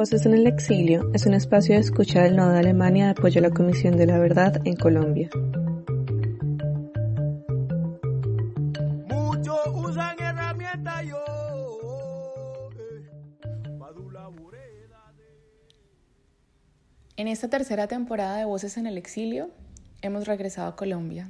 Voces 0.00 0.24
en 0.24 0.32
el 0.32 0.46
Exilio 0.46 1.10
es 1.12 1.26
un 1.26 1.34
espacio 1.34 1.74
de 1.74 1.82
escucha 1.82 2.22
del 2.22 2.34
Nodo 2.34 2.52
de 2.52 2.60
Alemania 2.60 3.04
de 3.04 3.10
apoyo 3.10 3.38
a 3.38 3.42
la 3.42 3.50
Comisión 3.50 3.98
de 3.98 4.06
la 4.06 4.18
Verdad 4.18 4.62
en 4.64 4.74
Colombia. 4.74 5.28
En 17.18 17.28
esta 17.28 17.48
tercera 17.48 17.86
temporada 17.86 18.38
de 18.38 18.46
Voces 18.46 18.78
en 18.78 18.86
el 18.86 18.96
Exilio 18.96 19.50
hemos 20.00 20.26
regresado 20.26 20.68
a 20.68 20.76
Colombia. 20.76 21.28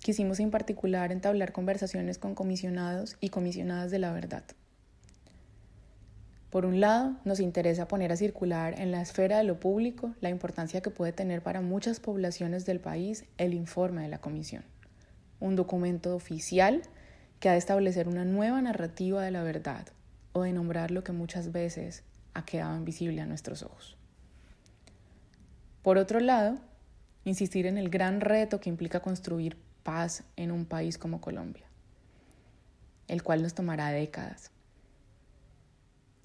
Quisimos 0.00 0.40
en 0.40 0.50
particular 0.50 1.10
entablar 1.10 1.52
conversaciones 1.52 2.18
con 2.18 2.34
comisionados 2.34 3.16
y 3.22 3.30
comisionadas 3.30 3.90
de 3.90 3.98
la 3.98 4.12
verdad. 4.12 4.44
Por 6.50 6.66
un 6.66 6.80
lado, 6.80 7.14
nos 7.24 7.38
interesa 7.38 7.86
poner 7.86 8.10
a 8.10 8.16
circular 8.16 8.80
en 8.80 8.90
la 8.90 9.00
esfera 9.00 9.38
de 9.38 9.44
lo 9.44 9.60
público 9.60 10.16
la 10.20 10.30
importancia 10.30 10.80
que 10.80 10.90
puede 10.90 11.12
tener 11.12 11.42
para 11.42 11.60
muchas 11.60 12.00
poblaciones 12.00 12.66
del 12.66 12.80
país 12.80 13.24
el 13.38 13.54
informe 13.54 14.02
de 14.02 14.08
la 14.08 14.18
Comisión, 14.18 14.64
un 15.38 15.54
documento 15.54 16.12
oficial 16.16 16.82
que 17.38 17.48
ha 17.48 17.52
de 17.52 17.58
establecer 17.58 18.08
una 18.08 18.24
nueva 18.24 18.60
narrativa 18.60 19.22
de 19.22 19.30
la 19.30 19.44
verdad 19.44 19.86
o 20.32 20.42
de 20.42 20.52
nombrar 20.52 20.90
lo 20.90 21.04
que 21.04 21.12
muchas 21.12 21.52
veces 21.52 22.02
ha 22.34 22.44
quedado 22.44 22.76
invisible 22.76 23.20
a 23.20 23.26
nuestros 23.26 23.62
ojos. 23.62 23.96
Por 25.82 25.98
otro 25.98 26.18
lado, 26.18 26.58
insistir 27.24 27.66
en 27.66 27.78
el 27.78 27.90
gran 27.90 28.20
reto 28.20 28.60
que 28.60 28.70
implica 28.70 28.98
construir 28.98 29.56
paz 29.84 30.24
en 30.34 30.50
un 30.50 30.66
país 30.66 30.98
como 30.98 31.20
Colombia, 31.20 31.66
el 33.06 33.22
cual 33.22 33.40
nos 33.40 33.54
tomará 33.54 33.90
décadas 33.92 34.50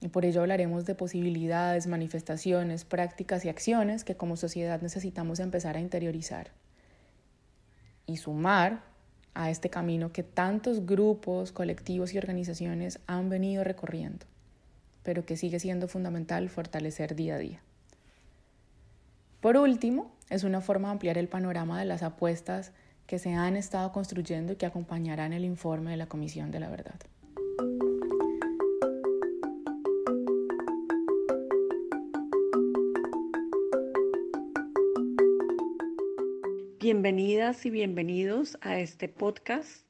y 0.05 0.07
por 0.07 0.23
ello 0.23 0.41
hablaremos 0.41 0.85
de 0.85 0.93
posibilidades, 0.93 1.87
manifestaciones, 1.87 2.85
prácticas 2.85 3.43
y 3.43 3.49
acciones 3.49 4.03
que 4.03 4.15
como 4.15 4.37
sociedad 4.37 4.79
necesitamos 4.79 5.39
empezar 5.39 5.77
a 5.77 5.79
interiorizar 5.79 6.51
y 8.05 8.17
sumar 8.17 8.83
a 9.33 9.49
este 9.49 9.71
camino 9.71 10.11
que 10.11 10.21
tantos 10.21 10.85
grupos, 10.85 11.51
colectivos 11.51 12.13
y 12.13 12.19
organizaciones 12.19 12.99
han 13.07 13.29
venido 13.29 13.63
recorriendo, 13.63 14.27
pero 15.01 15.25
que 15.25 15.37
sigue 15.37 15.59
siendo 15.59 15.87
fundamental 15.87 16.49
fortalecer 16.49 17.15
día 17.15 17.33
a 17.33 17.39
día. 17.39 17.63
Por 19.41 19.57
último, 19.57 20.11
es 20.29 20.43
una 20.43 20.61
forma 20.61 20.89
de 20.89 20.91
ampliar 20.91 21.17
el 21.17 21.29
panorama 21.29 21.79
de 21.79 21.85
las 21.85 22.03
apuestas 22.03 22.73
que 23.07 23.17
se 23.17 23.33
han 23.33 23.55
estado 23.55 23.91
construyendo 23.91 24.53
y 24.53 24.55
que 24.55 24.67
acompañarán 24.67 25.33
el 25.33 25.45
informe 25.45 25.89
de 25.89 25.97
la 25.97 26.05
Comisión 26.05 26.51
de 26.51 26.59
la 26.59 26.69
Verdad. 26.69 26.99
Bienvenidas 36.85 37.65
y 37.65 37.71
bienvenidos 37.71 38.59
a 38.61 38.77
este 38.77 39.09
podcast. 39.09 39.87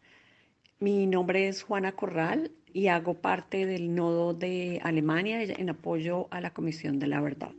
Mi 0.79 1.07
nombre 1.07 1.49
es 1.49 1.61
Juana 1.61 1.91
Corral 1.91 2.51
y 2.71 2.87
hago 2.87 3.15
parte 3.15 3.65
del 3.65 3.93
nodo 3.93 4.33
de 4.33 4.79
Alemania 4.81 5.43
en 5.43 5.69
apoyo 5.69 6.27
a 6.31 6.39
la 6.39 6.53
Comisión 6.53 6.97
de 6.97 7.07
la 7.07 7.19
Verdad. 7.19 7.51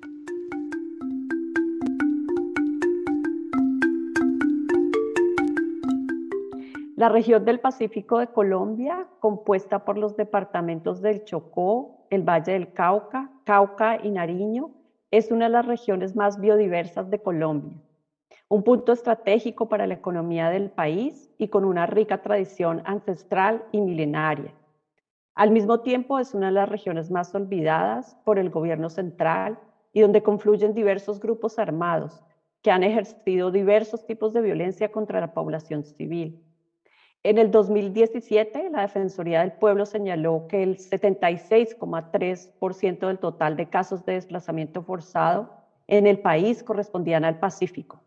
La 6.97 7.11
región 7.11 7.45
del 7.45 7.61
Pacífico 7.61 8.19
de 8.21 8.29
Colombia, 8.29 9.07
compuesta 9.21 9.85
por 9.85 9.99
los 9.99 10.17
departamentos 10.17 11.03
del 11.03 11.25
Chocó, 11.25 12.07
el 12.09 12.23
Valle 12.23 12.53
del 12.53 12.73
Cauca, 12.73 13.31
Cauca 13.45 14.01
y 14.03 14.13
Nariño, 14.13 14.71
es 15.11 15.31
una 15.31 15.45
de 15.45 15.51
las 15.51 15.67
regiones 15.67 16.17
más 16.17 16.41
biodiversas 16.41 17.11
de 17.11 17.21
Colombia 17.21 17.86
un 18.49 18.63
punto 18.63 18.93
estratégico 18.93 19.69
para 19.69 19.89
la 19.89 19.95
economía 19.95 20.51
del 20.51 20.71
país 20.71 21.29
y 21.37 21.49
con 21.49 21.65
una 21.65 21.85
rica 21.87 22.23
tradición 22.23 22.81
ancestral 22.85 23.65
y 23.73 23.81
milenaria. 23.81 24.55
Al 25.35 25.51
mismo 25.51 25.81
tiempo 25.81 26.21
es 26.21 26.33
una 26.33 26.47
de 26.47 26.53
las 26.53 26.69
regiones 26.69 27.11
más 27.11 27.35
olvidadas 27.35 28.17
por 28.25 28.39
el 28.39 28.51
gobierno 28.51 28.89
central 28.89 29.59
y 29.93 30.01
donde 30.01 30.23
confluyen 30.23 30.75
diversos 30.75 31.19
grupos 31.19 31.59
armados 31.59 32.23
que 32.63 32.71
han 32.71 32.85
ejercido 32.85 33.51
diversos 33.51 34.07
tipos 34.07 34.33
de 34.33 34.43
violencia 34.43 34.93
contra 34.93 35.21
la 35.21 35.35
población 35.35 35.83
civil. 35.85 36.41
En 37.25 37.39
el 37.39 37.51
2017, 37.51 38.71
la 38.71 38.83
Defensoría 38.83 39.41
del 39.41 39.51
Pueblo 39.53 39.87
señaló 39.87 40.47
que 40.49 40.63
el 40.63 40.79
76,3% 40.79 43.07
del 43.09 43.19
total 43.19 43.57
de 43.57 43.69
casos 43.69 44.07
de 44.07 44.13
desplazamiento 44.13 44.83
forzado 44.83 45.51
en 45.89 46.07
el 46.07 46.21
país 46.21 46.63
correspondían 46.63 47.25
al 47.25 47.41
Pacífico. 47.41 48.06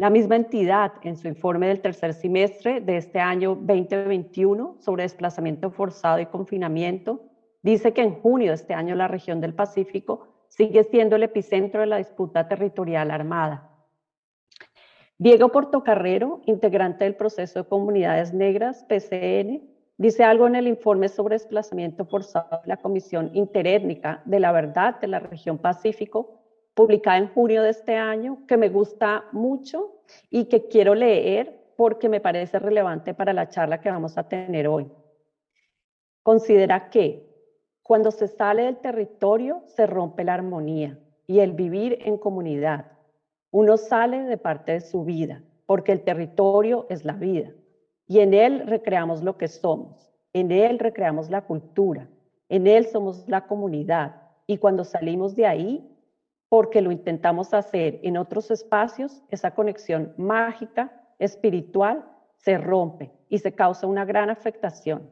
La 0.00 0.08
misma 0.08 0.36
entidad, 0.36 0.92
en 1.02 1.18
su 1.18 1.28
informe 1.28 1.68
del 1.68 1.82
tercer 1.82 2.14
semestre 2.14 2.80
de 2.80 2.96
este 2.96 3.20
año 3.20 3.54
2021 3.54 4.78
sobre 4.80 5.02
desplazamiento 5.02 5.70
forzado 5.70 6.18
y 6.20 6.24
confinamiento, 6.24 7.20
dice 7.60 7.92
que 7.92 8.00
en 8.00 8.14
junio 8.14 8.48
de 8.48 8.54
este 8.54 8.72
año 8.72 8.94
la 8.94 9.08
región 9.08 9.42
del 9.42 9.52
Pacífico 9.52 10.26
sigue 10.48 10.84
siendo 10.84 11.16
el 11.16 11.24
epicentro 11.24 11.82
de 11.82 11.86
la 11.86 11.98
disputa 11.98 12.48
territorial 12.48 13.10
armada. 13.10 13.76
Diego 15.18 15.52
Portocarrero, 15.52 16.40
integrante 16.46 17.04
del 17.04 17.14
proceso 17.14 17.62
de 17.62 17.68
comunidades 17.68 18.32
negras, 18.32 18.86
PCN, 18.88 19.68
dice 19.98 20.24
algo 20.24 20.46
en 20.46 20.54
el 20.54 20.66
informe 20.66 21.10
sobre 21.10 21.34
desplazamiento 21.34 22.06
forzado 22.06 22.62
de 22.62 22.68
la 22.68 22.78
Comisión 22.78 23.32
Interétnica 23.34 24.22
de 24.24 24.40
la 24.40 24.50
Verdad 24.50 24.98
de 24.98 25.08
la 25.08 25.18
región 25.18 25.58
Pacífico, 25.58 26.39
publicada 26.74 27.18
en 27.18 27.28
junio 27.28 27.62
de 27.62 27.70
este 27.70 27.96
año, 27.96 28.46
que 28.46 28.56
me 28.56 28.68
gusta 28.68 29.24
mucho 29.32 30.00
y 30.30 30.46
que 30.46 30.68
quiero 30.68 30.94
leer 30.94 31.72
porque 31.76 32.08
me 32.08 32.20
parece 32.20 32.58
relevante 32.58 33.14
para 33.14 33.32
la 33.32 33.48
charla 33.48 33.80
que 33.80 33.90
vamos 33.90 34.18
a 34.18 34.28
tener 34.28 34.68
hoy. 34.68 34.90
Considera 36.22 36.90
que 36.90 37.26
cuando 37.82 38.10
se 38.10 38.28
sale 38.28 38.64
del 38.64 38.76
territorio 38.76 39.62
se 39.66 39.86
rompe 39.86 40.22
la 40.24 40.34
armonía 40.34 40.98
y 41.26 41.40
el 41.40 41.52
vivir 41.52 41.98
en 42.02 42.18
comunidad. 42.18 42.92
Uno 43.50 43.76
sale 43.76 44.24
de 44.24 44.36
parte 44.36 44.72
de 44.72 44.80
su 44.80 45.04
vida, 45.04 45.42
porque 45.66 45.92
el 45.92 46.02
territorio 46.02 46.86
es 46.88 47.04
la 47.04 47.14
vida. 47.14 47.50
Y 48.06 48.20
en 48.20 48.34
él 48.34 48.66
recreamos 48.66 49.22
lo 49.22 49.36
que 49.38 49.48
somos, 49.48 50.10
en 50.32 50.52
él 50.52 50.78
recreamos 50.78 51.30
la 51.30 51.42
cultura, 51.42 52.08
en 52.48 52.66
él 52.66 52.86
somos 52.86 53.28
la 53.28 53.46
comunidad. 53.46 54.22
Y 54.46 54.58
cuando 54.58 54.84
salimos 54.84 55.34
de 55.34 55.46
ahí, 55.46 55.88
porque 56.50 56.82
lo 56.82 56.90
intentamos 56.90 57.54
hacer 57.54 58.00
en 58.02 58.18
otros 58.18 58.50
espacios, 58.50 59.22
esa 59.30 59.52
conexión 59.52 60.12
mágica, 60.18 60.92
espiritual, 61.20 62.04
se 62.38 62.58
rompe 62.58 63.12
y 63.28 63.38
se 63.38 63.54
causa 63.54 63.86
una 63.86 64.04
gran 64.04 64.30
afectación. 64.30 65.08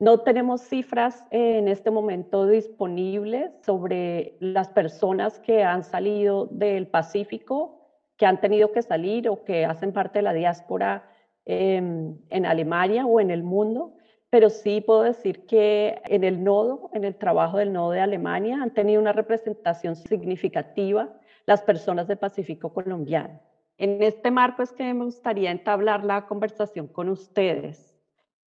No 0.00 0.18
tenemos 0.18 0.62
cifras 0.62 1.24
en 1.30 1.68
este 1.68 1.92
momento 1.92 2.48
disponibles 2.48 3.52
sobre 3.64 4.36
las 4.40 4.68
personas 4.68 5.38
que 5.38 5.62
han 5.62 5.84
salido 5.84 6.46
del 6.46 6.88
Pacífico, 6.88 7.86
que 8.16 8.26
han 8.26 8.40
tenido 8.40 8.72
que 8.72 8.82
salir 8.82 9.28
o 9.28 9.44
que 9.44 9.64
hacen 9.64 9.92
parte 9.92 10.18
de 10.18 10.22
la 10.24 10.32
diáspora 10.32 11.08
em, 11.44 12.18
en 12.30 12.46
Alemania 12.46 13.06
o 13.06 13.20
en 13.20 13.30
el 13.30 13.44
mundo, 13.44 13.94
pero 14.32 14.48
sí 14.48 14.80
puedo 14.80 15.02
decir 15.02 15.44
que 15.44 16.00
en 16.06 16.24
el 16.24 16.42
nodo, 16.42 16.88
en 16.94 17.04
el 17.04 17.14
trabajo 17.16 17.58
del 17.58 17.70
nodo 17.70 17.90
de 17.90 18.00
Alemania, 18.00 18.62
han 18.62 18.72
tenido 18.72 18.98
una 18.98 19.12
representación 19.12 19.94
significativa 19.94 21.10
las 21.44 21.60
personas 21.60 22.08
del 22.08 22.16
Pacífico 22.16 22.72
colombiano. 22.72 23.38
En 23.76 24.02
este 24.02 24.30
marco 24.30 24.62
es 24.62 24.72
que 24.72 24.94
me 24.94 25.04
gustaría 25.04 25.50
entablar 25.50 26.02
la 26.02 26.24
conversación 26.24 26.86
con 26.86 27.10
ustedes 27.10 27.94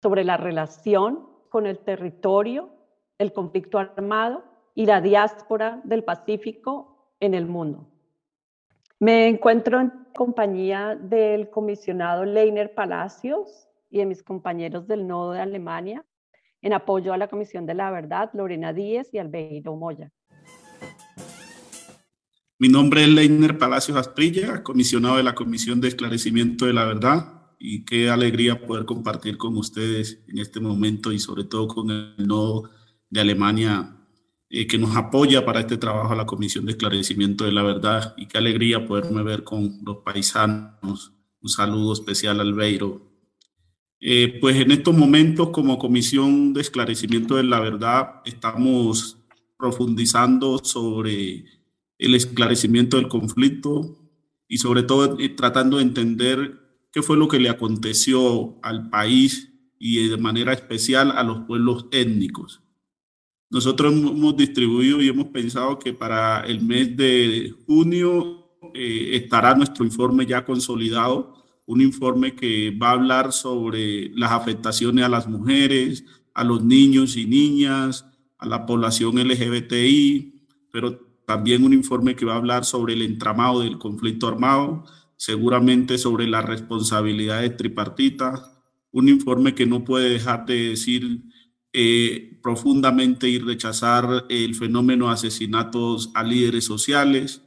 sobre 0.01 0.23
la 0.23 0.37
relación 0.37 1.29
con 1.49 1.67
el 1.67 1.77
territorio, 1.77 2.71
el 3.19 3.31
conflicto 3.31 3.77
armado 3.77 4.43
y 4.73 4.87
la 4.87 5.01
diáspora 5.01 5.81
del 5.83 6.03
Pacífico 6.03 7.13
en 7.19 7.35
el 7.35 7.45
mundo. 7.45 7.85
Me 8.97 9.27
encuentro 9.27 9.79
en 9.79 9.93
compañía 10.15 10.95
del 10.99 11.51
comisionado 11.51 12.25
Leiner 12.25 12.73
Palacios, 12.73 13.69
y 13.89 13.99
de 13.99 14.05
mis 14.05 14.23
compañeros 14.23 14.87
del 14.87 15.07
Nodo 15.07 15.33
de 15.33 15.41
Alemania 15.41 16.05
en 16.61 16.73
apoyo 16.73 17.13
a 17.13 17.17
la 17.17 17.27
Comisión 17.27 17.65
de 17.65 17.75
la 17.75 17.91
Verdad, 17.91 18.31
Lorena 18.33 18.73
Díez 18.73 19.13
y 19.13 19.19
Albeiro 19.19 19.75
Moya. 19.75 20.11
Mi 22.57 22.69
nombre 22.69 23.03
es 23.03 23.09
Leiner 23.09 23.57
Palacios 23.57 23.97
Asprilla, 23.97 24.63
comisionado 24.63 25.17
de 25.17 25.23
la 25.23 25.35
Comisión 25.35 25.81
de 25.81 25.89
Esclarecimiento 25.89 26.65
de 26.65 26.73
la 26.73 26.85
Verdad, 26.85 27.35
y 27.59 27.85
qué 27.85 28.09
alegría 28.09 28.65
poder 28.65 28.85
compartir 28.85 29.37
con 29.37 29.57
ustedes 29.57 30.23
en 30.27 30.39
este 30.39 30.59
momento 30.59 31.11
y 31.11 31.19
sobre 31.19 31.43
todo 31.43 31.67
con 31.67 31.91
el 31.91 32.15
Nodo 32.17 32.69
de 33.09 33.21
Alemania 33.21 33.95
eh, 34.49 34.67
que 34.67 34.77
nos 34.77 34.95
apoya 34.95 35.45
para 35.45 35.59
este 35.59 35.77
trabajo 35.77 36.13
a 36.13 36.15
la 36.15 36.25
Comisión 36.25 36.65
de 36.65 36.71
Esclarecimiento 36.71 37.43
de 37.45 37.51
la 37.51 37.63
Verdad 37.63 38.13
y 38.17 38.27
qué 38.27 38.37
alegría 38.37 38.85
poderme 38.85 39.23
ver 39.23 39.43
con 39.43 39.79
los 39.83 39.97
paisanos. 39.97 41.13
Un 41.41 41.49
saludo 41.49 41.93
especial 41.93 42.39
a 42.39 42.43
Albeiro 42.43 43.14
eh, 43.99 44.37
pues 44.41 44.57
en 44.57 44.71
estos 44.71 44.95
momentos 44.95 45.49
como 45.49 45.79
Comisión 45.79 46.53
de 46.53 46.61
Esclarecimiento 46.61 47.35
de 47.35 47.43
la 47.43 47.59
Verdad 47.59 48.21
estamos 48.25 49.17
profundizando 49.57 50.59
sobre 50.63 51.45
el 51.97 52.15
esclarecimiento 52.15 52.97
del 52.97 53.07
conflicto 53.07 53.97
y 54.47 54.57
sobre 54.57 54.83
todo 54.83 55.17
eh, 55.19 55.29
tratando 55.29 55.77
de 55.77 55.83
entender 55.83 56.59
qué 56.91 57.01
fue 57.01 57.17
lo 57.17 57.27
que 57.27 57.39
le 57.39 57.49
aconteció 57.49 58.57
al 58.61 58.89
país 58.89 59.51
y 59.79 60.07
de 60.07 60.17
manera 60.17 60.53
especial 60.53 61.11
a 61.11 61.23
los 61.23 61.39
pueblos 61.45 61.87
étnicos. 61.91 62.61
Nosotros 63.49 63.93
hemos 63.93 64.35
distribuido 64.35 65.01
y 65.01 65.07
hemos 65.07 65.27
pensado 65.27 65.79
que 65.79 65.93
para 65.93 66.41
el 66.41 66.61
mes 66.61 66.95
de 66.97 67.53
junio 67.65 68.45
eh, 68.73 69.11
estará 69.13 69.55
nuestro 69.55 69.85
informe 69.85 70.25
ya 70.25 70.43
consolidado, 70.43 71.34
un 71.65 71.81
informe 71.81 72.35
que 72.35 72.71
va 72.71 72.89
a 72.89 72.93
hablar 72.93 73.33
sobre 73.33 74.09
las 74.09 74.31
afectaciones 74.31 75.03
a 75.05 75.09
las 75.09 75.27
mujeres, 75.27 76.05
a 76.33 76.43
los 76.43 76.63
niños 76.63 77.17
y 77.17 77.25
niñas, 77.25 78.05
a 78.37 78.45
la 78.45 78.65
población 78.65 79.15
LGBTI, 79.17 80.33
pero 80.71 80.99
también 81.25 81.63
un 81.63 81.73
informe 81.73 82.15
que 82.15 82.25
va 82.25 82.33
a 82.33 82.37
hablar 82.37 82.65
sobre 82.65 82.93
el 82.93 83.01
entramado 83.01 83.61
del 83.61 83.79
conflicto 83.79 84.27
armado, 84.27 84.85
seguramente 85.17 85.97
sobre 85.97 86.27
las 86.27 86.45
responsabilidades 86.45 87.57
tripartitas, 87.57 88.51
un 88.91 89.09
informe 89.09 89.55
que 89.55 89.65
no 89.65 89.83
puede 89.83 90.09
dejar 90.09 90.45
de 90.45 90.69
decir 90.69 91.23
eh, 91.73 92.39
profundamente 92.41 93.27
y 93.27 93.39
rechazar 93.39 94.25
el 94.29 94.55
fenómeno 94.55 95.07
de 95.07 95.13
asesinatos 95.13 96.11
a 96.13 96.23
líderes 96.23 96.65
sociales, 96.65 97.41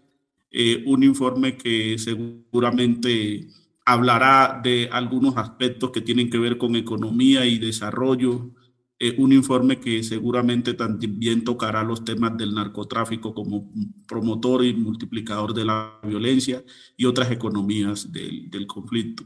eh, 0.50 0.82
un 0.86 1.02
informe 1.02 1.56
que 1.56 1.98
seguramente 1.98 3.48
hablará 3.88 4.60
de 4.62 4.90
algunos 4.92 5.38
aspectos 5.38 5.90
que 5.92 6.02
tienen 6.02 6.28
que 6.28 6.38
ver 6.38 6.58
con 6.58 6.76
economía 6.76 7.46
y 7.46 7.58
desarrollo, 7.58 8.50
eh, 8.98 9.14
un 9.16 9.32
informe 9.32 9.80
que 9.80 10.02
seguramente 10.02 10.74
también 10.74 11.42
tocará 11.42 11.82
los 11.82 12.04
temas 12.04 12.36
del 12.36 12.54
narcotráfico 12.54 13.32
como 13.32 13.72
promotor 14.06 14.62
y 14.62 14.74
multiplicador 14.74 15.54
de 15.54 15.64
la 15.64 15.98
violencia 16.02 16.62
y 16.98 17.06
otras 17.06 17.30
economías 17.30 18.12
del, 18.12 18.50
del 18.50 18.66
conflicto. 18.66 19.24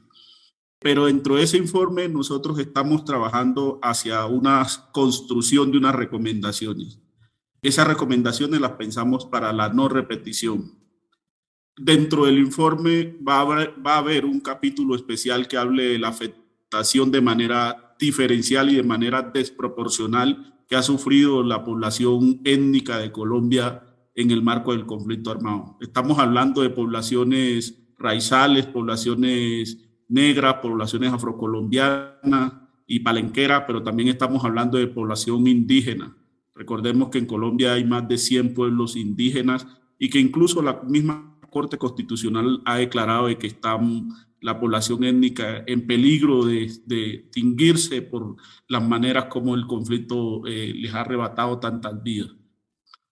Pero 0.78 1.06
dentro 1.06 1.34
de 1.34 1.42
ese 1.42 1.58
informe 1.58 2.08
nosotros 2.08 2.56
estamos 2.60 3.04
trabajando 3.04 3.80
hacia 3.82 4.26
una 4.26 4.64
construcción 4.92 5.72
de 5.72 5.78
unas 5.78 5.96
recomendaciones. 5.96 7.00
Esas 7.62 7.88
recomendaciones 7.88 8.60
las 8.60 8.72
pensamos 8.72 9.26
para 9.26 9.52
la 9.52 9.70
no 9.70 9.88
repetición. 9.88 10.81
Dentro 11.76 12.26
del 12.26 12.38
informe 12.38 13.16
va 13.26 13.36
a, 13.36 13.40
haber, 13.40 13.74
va 13.84 13.94
a 13.94 13.98
haber 13.98 14.26
un 14.26 14.40
capítulo 14.40 14.94
especial 14.94 15.48
que 15.48 15.56
hable 15.56 15.84
de 15.84 15.98
la 15.98 16.08
afectación 16.08 17.10
de 17.10 17.22
manera 17.22 17.96
diferencial 17.98 18.70
y 18.70 18.76
de 18.76 18.82
manera 18.82 19.22
desproporcional 19.22 20.62
que 20.68 20.76
ha 20.76 20.82
sufrido 20.82 21.42
la 21.42 21.64
población 21.64 22.40
étnica 22.44 22.98
de 22.98 23.10
Colombia 23.10 23.82
en 24.14 24.30
el 24.30 24.42
marco 24.42 24.72
del 24.72 24.86
conflicto 24.86 25.30
armado. 25.30 25.78
Estamos 25.80 26.18
hablando 26.18 26.60
de 26.60 26.70
poblaciones 26.70 27.78
raizales, 27.98 28.66
poblaciones 28.66 29.78
negras, 30.08 30.56
poblaciones 30.56 31.12
afrocolombianas 31.12 32.52
y 32.86 33.00
palenqueras, 33.00 33.64
pero 33.66 33.82
también 33.82 34.08
estamos 34.08 34.44
hablando 34.44 34.76
de 34.76 34.88
población 34.88 35.46
indígena. 35.46 36.16
Recordemos 36.54 37.08
que 37.08 37.18
en 37.18 37.26
Colombia 37.26 37.72
hay 37.72 37.84
más 37.84 38.06
de 38.08 38.18
100 38.18 38.52
pueblos 38.52 38.96
indígenas 38.96 39.66
y 39.98 40.10
que 40.10 40.18
incluso 40.18 40.60
la 40.60 40.82
misma 40.82 41.31
Corte 41.52 41.78
Constitucional 41.78 42.62
ha 42.64 42.78
declarado 42.78 43.28
de 43.28 43.38
que 43.38 43.46
están 43.46 44.08
la 44.40 44.58
población 44.58 45.04
étnica 45.04 45.62
en 45.66 45.86
peligro 45.86 46.44
de, 46.44 46.68
de 46.84 48.02
por 48.10 48.36
las 48.66 48.82
maneras 48.82 49.26
como 49.26 49.54
el 49.54 49.66
conflicto 49.66 50.44
eh, 50.46 50.72
les 50.74 50.92
ha 50.92 51.02
arrebatado 51.02 51.60
tantas 51.60 52.02
vidas. 52.02 52.34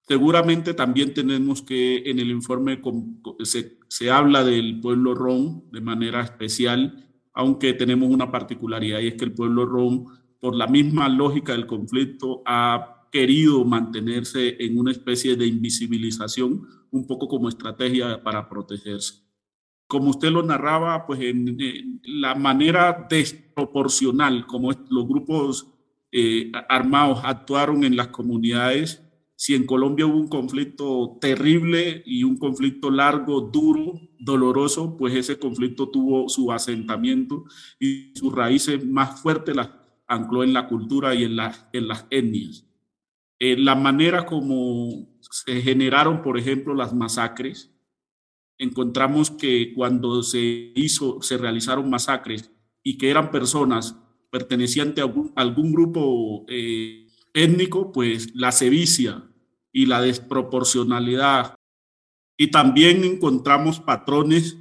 Seguramente 0.09 0.75
también 0.75 1.15
tenemos 1.15 1.63
que 1.63 1.99
en 2.11 2.19
el 2.19 2.31
informe 2.31 2.83
se, 3.45 3.79
se 3.87 4.11
habla 4.11 4.43
del 4.43 4.81
pueblo 4.81 5.15
rom 5.15 5.71
de 5.71 5.81
manera 5.81 6.21
especial, 6.23 7.09
aunque 7.33 7.75
tenemos 7.75 8.11
una 8.11 8.33
particularidad 8.33 8.99
y 8.99 9.07
es 9.07 9.15
que 9.15 9.27
el 9.27 9.35
pueblo 9.35 9.67
rom, 9.67 10.07
por 10.41 10.57
la 10.57 10.67
misma 10.67 11.09
lógica 11.09 11.53
del 11.53 11.67
conflicto, 11.67 12.43
ha 12.45 13.00
querido 13.11 13.65
mantenerse 13.65 14.57
en 14.61 14.79
una 14.79 14.93
especie 14.93 15.37
de 15.37 15.47
invisibilización, 15.47 16.67
un 16.91 17.07
poco 17.07 17.29
como 17.29 17.49
estrategia 17.49 18.23
para 18.23 18.49
protegerse 18.49 19.31
como 19.91 20.11
usted 20.11 20.31
lo 20.31 20.43
narraba, 20.43 21.05
pues 21.05 21.21
en, 21.21 22.01
la 22.05 22.35
manera 22.37 23.07
desproporcional 23.11 24.47
como 24.47 24.71
los 24.89 25.07
grupos 25.07 25.67
eh, 26.13 26.51
armados 26.69 27.21
actuaron 27.25 27.85
en 27.85 27.97
las 27.97 28.09
comunidades. 28.09 29.03
Si 29.35 29.55
en 29.55 29.67
Colombia 29.67 30.07
hubo 30.07 30.17
un 30.17 30.29
conflicto 30.29 31.19
terrible 31.21 32.05
y 32.07 32.23
un 32.23 32.37
conflicto 32.37 32.91
largo, 32.91 33.41
duro, 33.41 34.01
doloroso, 34.19 34.97
pues 34.97 35.15
ese 35.15 35.39
conflicto 35.39 35.89
tuvo 35.89 36.29
su 36.29 36.53
asentamiento 36.53 37.45
y 37.81 38.13
sus 38.15 38.33
raíces 38.33 38.87
más 38.87 39.21
fuertes 39.21 39.57
las 39.57 39.71
ancló 40.07 40.45
en 40.45 40.53
la 40.53 40.69
cultura 40.69 41.15
y 41.15 41.25
en, 41.25 41.37
en 41.73 41.89
las 41.89 42.07
etnias. 42.11 42.70
Eh, 43.43 43.57
la 43.57 43.75
manera 43.75 44.27
como 44.27 45.09
se 45.23 45.63
generaron, 45.63 46.21
por 46.21 46.39
ejemplo, 46.39 46.75
las 46.75 46.93
masacres, 46.93 47.75
encontramos 48.59 49.31
que 49.31 49.73
cuando 49.75 50.23
se 50.23 50.73
hizo, 50.75 51.23
se 51.23 51.39
realizaron 51.39 51.89
masacres 51.89 52.53
y 52.83 52.99
que 52.99 53.09
eran 53.09 53.31
personas 53.31 53.97
pertenecientes 54.31 55.03
a 55.03 55.41
algún, 55.41 55.73
grupo 55.73 56.45
eh, 56.49 57.09
étnico, 57.33 57.93
pues 57.93 58.35
la 58.35 58.53
sevicia 58.53 59.25
y 59.73 59.87
la 59.87 60.03
desproporcionalidad. 60.03 61.55
Y 62.37 62.51
también 62.51 63.05
encontramos 63.05 63.81
patrones 63.81 64.59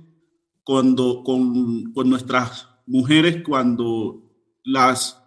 cuando, 0.64 1.22
con, 1.26 1.92
con 1.92 2.10
nuestras 2.10 2.70
mujeres 2.86 3.44
cuando 3.44 4.24
las 4.64 5.22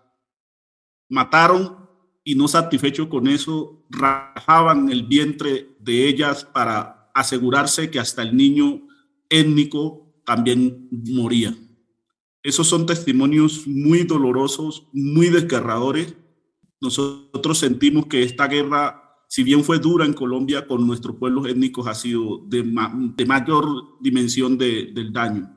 mataron 1.10 1.81
y 2.25 2.35
no 2.35 2.49
satisfechos 2.49 3.09
con 3.09 3.27
eso, 3.27 3.85
rajaban 3.91 4.91
el 4.91 5.05
vientre 5.05 5.71
de 5.81 6.09
ellas 6.09 6.45
para 6.45 7.11
asegurarse 7.15 7.91
que 7.91 7.99
hasta 7.99 8.23
el 8.23 8.37
niño 8.37 8.83
étnico 9.29 10.15
también 10.25 10.89
moría. 10.91 11.57
Esos 12.43 12.67
son 12.67 12.87
testimonios 12.87 13.67
muy 13.67 14.05
dolorosos, 14.05 14.88
muy 14.93 15.29
desgarradores. 15.29 16.14
Nosotros 16.81 17.59
sentimos 17.59 18.07
que 18.07 18.23
esta 18.23 18.49
guerra, 18.49 19.21
si 19.29 19.43
bien 19.43 19.62
fue 19.62 19.79
dura 19.79 20.05
en 20.05 20.12
Colombia, 20.12 20.67
con 20.67 20.87
nuestros 20.87 21.17
pueblos 21.17 21.47
étnicos 21.47 21.87
ha 21.87 21.95
sido 21.95 22.38
de, 22.47 22.64
mayor 22.64 23.67
dimensión 24.00 24.59
del 24.59 25.12
daño. 25.12 25.55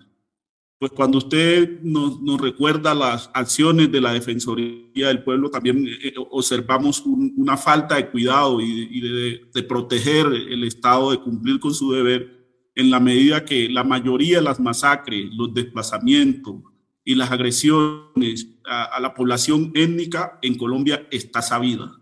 Pues 0.77 0.91
cuando 0.91 1.19
usted 1.19 1.81
nos, 1.83 2.19
recuerda 2.39 2.93
las 2.93 3.29
acciones 3.33 3.91
de 3.91 4.01
la 4.01 4.11
Defensoría 4.11 5.07
del 5.07 5.23
Pueblo, 5.23 5.49
también 5.49 5.87
eh, 5.87 6.13
observamos 6.31 7.01
una 7.05 7.55
falta 7.55 7.95
de 7.95 8.09
cuidado 8.09 8.59
y, 8.59 8.99
de, 9.53 9.63
proteger 9.63 10.25
el 10.25 10.65
Estado, 10.65 11.11
de 11.11 11.19
cumplir 11.19 11.59
con 11.61 11.73
su 11.73 11.93
deber, 11.93 12.71
en 12.75 12.91
la 12.91 12.99
medida 12.99 13.45
que 13.45 13.69
la 13.69 13.85
mayoría 13.85 14.39
de 14.39 14.43
las 14.43 14.59
masacres, 14.59 15.33
los 15.33 15.53
desplazamientos 15.53 16.55
y 17.05 17.15
las 17.15 17.31
agresiones 17.31 18.49
a, 18.65 18.83
a 18.83 18.99
la 18.99 19.13
población 19.13 19.71
étnica 19.75 20.39
en 20.41 20.57
Colombia 20.57 21.07
está 21.09 21.41
sabida. 21.41 22.01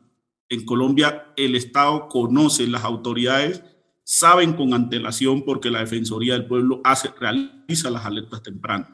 En 0.49 0.65
Colombia 0.65 1.31
el 1.37 1.55
Estado 1.55 2.07
conoce, 2.07 2.65
las 2.65 2.83
autoridades 2.83 3.63
saben 4.03 4.53
con 4.53 4.73
antelación 4.73 5.43
porque 5.43 5.71
la 5.71 5.79
Defensoría 5.79 6.33
del 6.33 6.45
Pueblo 6.45 6.81
hace, 6.83 7.09
realiza 7.19 7.89
las 7.89 8.05
alertas 8.05 8.43
tempranas. 8.43 8.89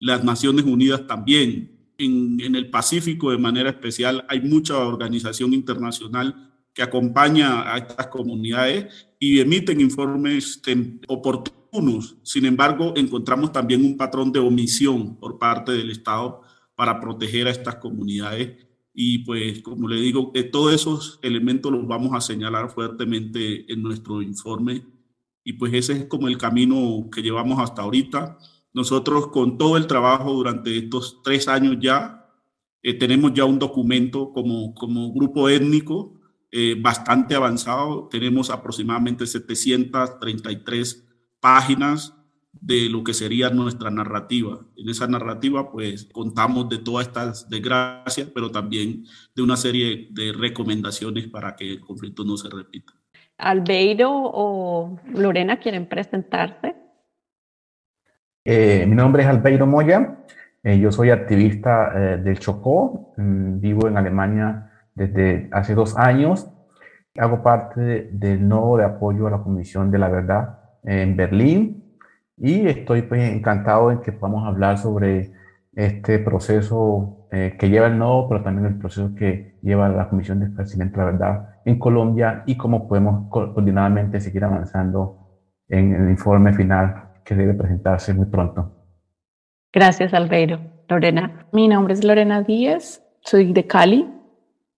Las 0.00 0.24
Naciones 0.24 0.64
Unidas 0.64 1.06
también. 1.06 1.76
En, 2.00 2.38
en 2.40 2.54
el 2.54 2.70
Pacífico 2.70 3.32
de 3.32 3.38
manera 3.38 3.70
especial 3.70 4.24
hay 4.28 4.40
mucha 4.40 4.78
organización 4.78 5.52
internacional 5.52 6.48
que 6.72 6.84
acompaña 6.84 7.74
a 7.74 7.78
estas 7.78 8.06
comunidades 8.06 9.08
y 9.18 9.40
emiten 9.40 9.80
informes 9.80 10.62
oportunos. 11.08 12.16
Sin 12.22 12.46
embargo, 12.46 12.94
encontramos 12.96 13.50
también 13.50 13.84
un 13.84 13.96
patrón 13.96 14.30
de 14.30 14.38
omisión 14.38 15.16
por 15.16 15.40
parte 15.40 15.72
del 15.72 15.90
Estado 15.90 16.42
para 16.76 17.00
proteger 17.00 17.48
a 17.48 17.50
estas 17.50 17.74
comunidades 17.76 18.67
y 19.00 19.18
pues, 19.18 19.62
como 19.62 19.86
le 19.86 20.00
digo, 20.00 20.32
que 20.32 20.42
todos 20.42 20.74
esos 20.74 21.20
elementos 21.22 21.70
los 21.70 21.86
vamos 21.86 22.10
a 22.14 22.20
señalar 22.20 22.68
fuertemente 22.68 23.72
en 23.72 23.80
nuestro 23.80 24.22
informe. 24.22 24.84
Y 25.44 25.52
pues 25.52 25.72
ese 25.72 25.92
es 25.92 26.04
como 26.06 26.26
el 26.26 26.36
camino 26.36 27.08
que 27.08 27.22
llevamos 27.22 27.60
hasta 27.60 27.82
ahorita. 27.82 28.38
Nosotros 28.74 29.28
con 29.28 29.56
todo 29.56 29.76
el 29.76 29.86
trabajo 29.86 30.32
durante 30.32 30.76
estos 30.76 31.22
tres 31.22 31.46
años 31.46 31.76
ya, 31.80 32.28
eh, 32.82 32.92
tenemos 32.94 33.32
ya 33.34 33.44
un 33.44 33.60
documento 33.60 34.32
como, 34.32 34.74
como 34.74 35.12
grupo 35.12 35.48
étnico 35.48 36.18
eh, 36.50 36.74
bastante 36.76 37.36
avanzado. 37.36 38.08
Tenemos 38.10 38.50
aproximadamente 38.50 39.28
733 39.28 41.06
páginas 41.38 42.17
de 42.52 42.88
lo 42.90 43.04
que 43.04 43.14
sería 43.14 43.50
nuestra 43.50 43.90
narrativa. 43.90 44.60
En 44.76 44.88
esa 44.88 45.06
narrativa, 45.06 45.70
pues 45.70 46.08
contamos 46.12 46.68
de 46.68 46.78
todas 46.78 47.06
estas 47.06 47.48
desgracias, 47.48 48.28
pero 48.34 48.50
también 48.50 49.04
de 49.34 49.42
una 49.42 49.56
serie 49.56 50.08
de 50.10 50.32
recomendaciones 50.32 51.26
para 51.28 51.56
que 51.56 51.72
el 51.72 51.80
conflicto 51.80 52.24
no 52.24 52.36
se 52.36 52.48
repita. 52.48 52.92
Albeiro 53.38 54.10
o 54.12 54.98
Lorena 55.14 55.58
quieren 55.58 55.86
presentarse. 55.86 56.74
Eh, 58.44 58.84
mi 58.88 58.94
nombre 58.94 59.22
es 59.22 59.28
Albeiro 59.28 59.66
Moya, 59.66 60.24
eh, 60.62 60.78
yo 60.78 60.90
soy 60.90 61.10
activista 61.10 61.92
eh, 61.94 62.16
del 62.16 62.38
Chocó, 62.38 63.12
mm, 63.16 63.60
vivo 63.60 63.88
en 63.88 63.96
Alemania 63.96 64.72
desde 64.94 65.48
hace 65.52 65.74
dos 65.74 65.96
años, 65.96 66.48
hago 67.16 67.42
parte 67.42 68.08
del 68.12 68.48
nodo 68.48 68.78
de 68.78 68.84
apoyo 68.84 69.26
a 69.26 69.30
la 69.30 69.42
Comisión 69.42 69.90
de 69.90 69.98
la 69.98 70.08
Verdad 70.08 70.58
en 70.82 71.16
Berlín 71.16 71.87
y 72.40 72.66
estoy 72.66 73.02
pues, 73.02 73.30
encantado 73.30 73.90
en 73.90 74.00
que 74.00 74.12
podamos 74.12 74.46
hablar 74.46 74.78
sobre 74.78 75.32
este 75.74 76.18
proceso 76.18 77.28
que 77.30 77.68
lleva 77.68 77.88
el 77.88 77.98
nodo, 77.98 78.26
pero 78.28 78.42
también 78.42 78.66
el 78.66 78.78
proceso 78.78 79.14
que 79.14 79.58
lleva 79.62 79.88
la 79.88 80.08
Comisión 80.08 80.40
de 80.40 80.46
Esclarecimiento 80.46 80.98
de 80.98 81.06
la 81.06 81.12
Verdad 81.12 81.48
en 81.64 81.78
Colombia 81.78 82.42
y 82.46 82.56
cómo 82.56 82.88
podemos 82.88 83.28
coordinadamente 83.28 84.20
seguir 84.20 84.44
avanzando 84.44 85.28
en 85.68 85.94
el 85.94 86.10
informe 86.10 86.54
final 86.54 87.20
que 87.24 87.34
debe 87.34 87.54
presentarse 87.54 88.14
muy 88.14 88.26
pronto. 88.26 88.72
Gracias, 89.72 90.14
Albeiro. 90.14 90.58
Lorena. 90.88 91.46
Mi 91.52 91.68
nombre 91.68 91.92
es 91.92 92.02
Lorena 92.02 92.42
Díaz, 92.42 93.04
soy 93.20 93.52
de 93.52 93.66
Cali. 93.66 94.08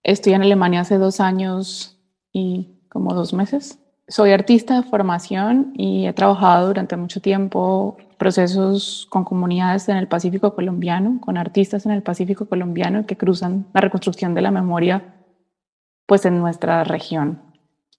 Estoy 0.03 0.33
en 0.33 0.43
Alemania 0.43 0.81
hace 0.81 0.99
dos 0.99 1.21
años 1.21 2.03
y 2.33 2.81
como 2.89 3.15
dos 3.15 3.33
meses. 3.33 3.80
Soy 4.11 4.33
artista 4.33 4.75
de 4.75 4.83
formación 4.83 5.73
y 5.77 6.07
he 6.07 6.13
trabajado 6.13 6.67
durante 6.67 6.97
mucho 6.97 7.21
tiempo 7.21 7.97
procesos 8.19 9.07
con 9.09 9.23
comunidades 9.23 9.89
en 9.89 9.97
el 9.97 10.09
Pacífico 10.09 10.53
colombiano, 10.53 11.21
con 11.21 11.39
artistas 11.39 11.87
en 11.87 11.93
el 11.93 12.03
Pacífico 12.03 12.47
colombiano 12.47 13.07
que 13.07 13.17
cruzan 13.17 13.69
la 13.73 13.81
reconstrucción 13.81 14.35
de 14.35 14.41
la 14.41 14.51
memoria 14.51 15.15
pues 16.07 16.25
en 16.25 16.41
nuestra 16.41 16.83
región, 16.83 17.41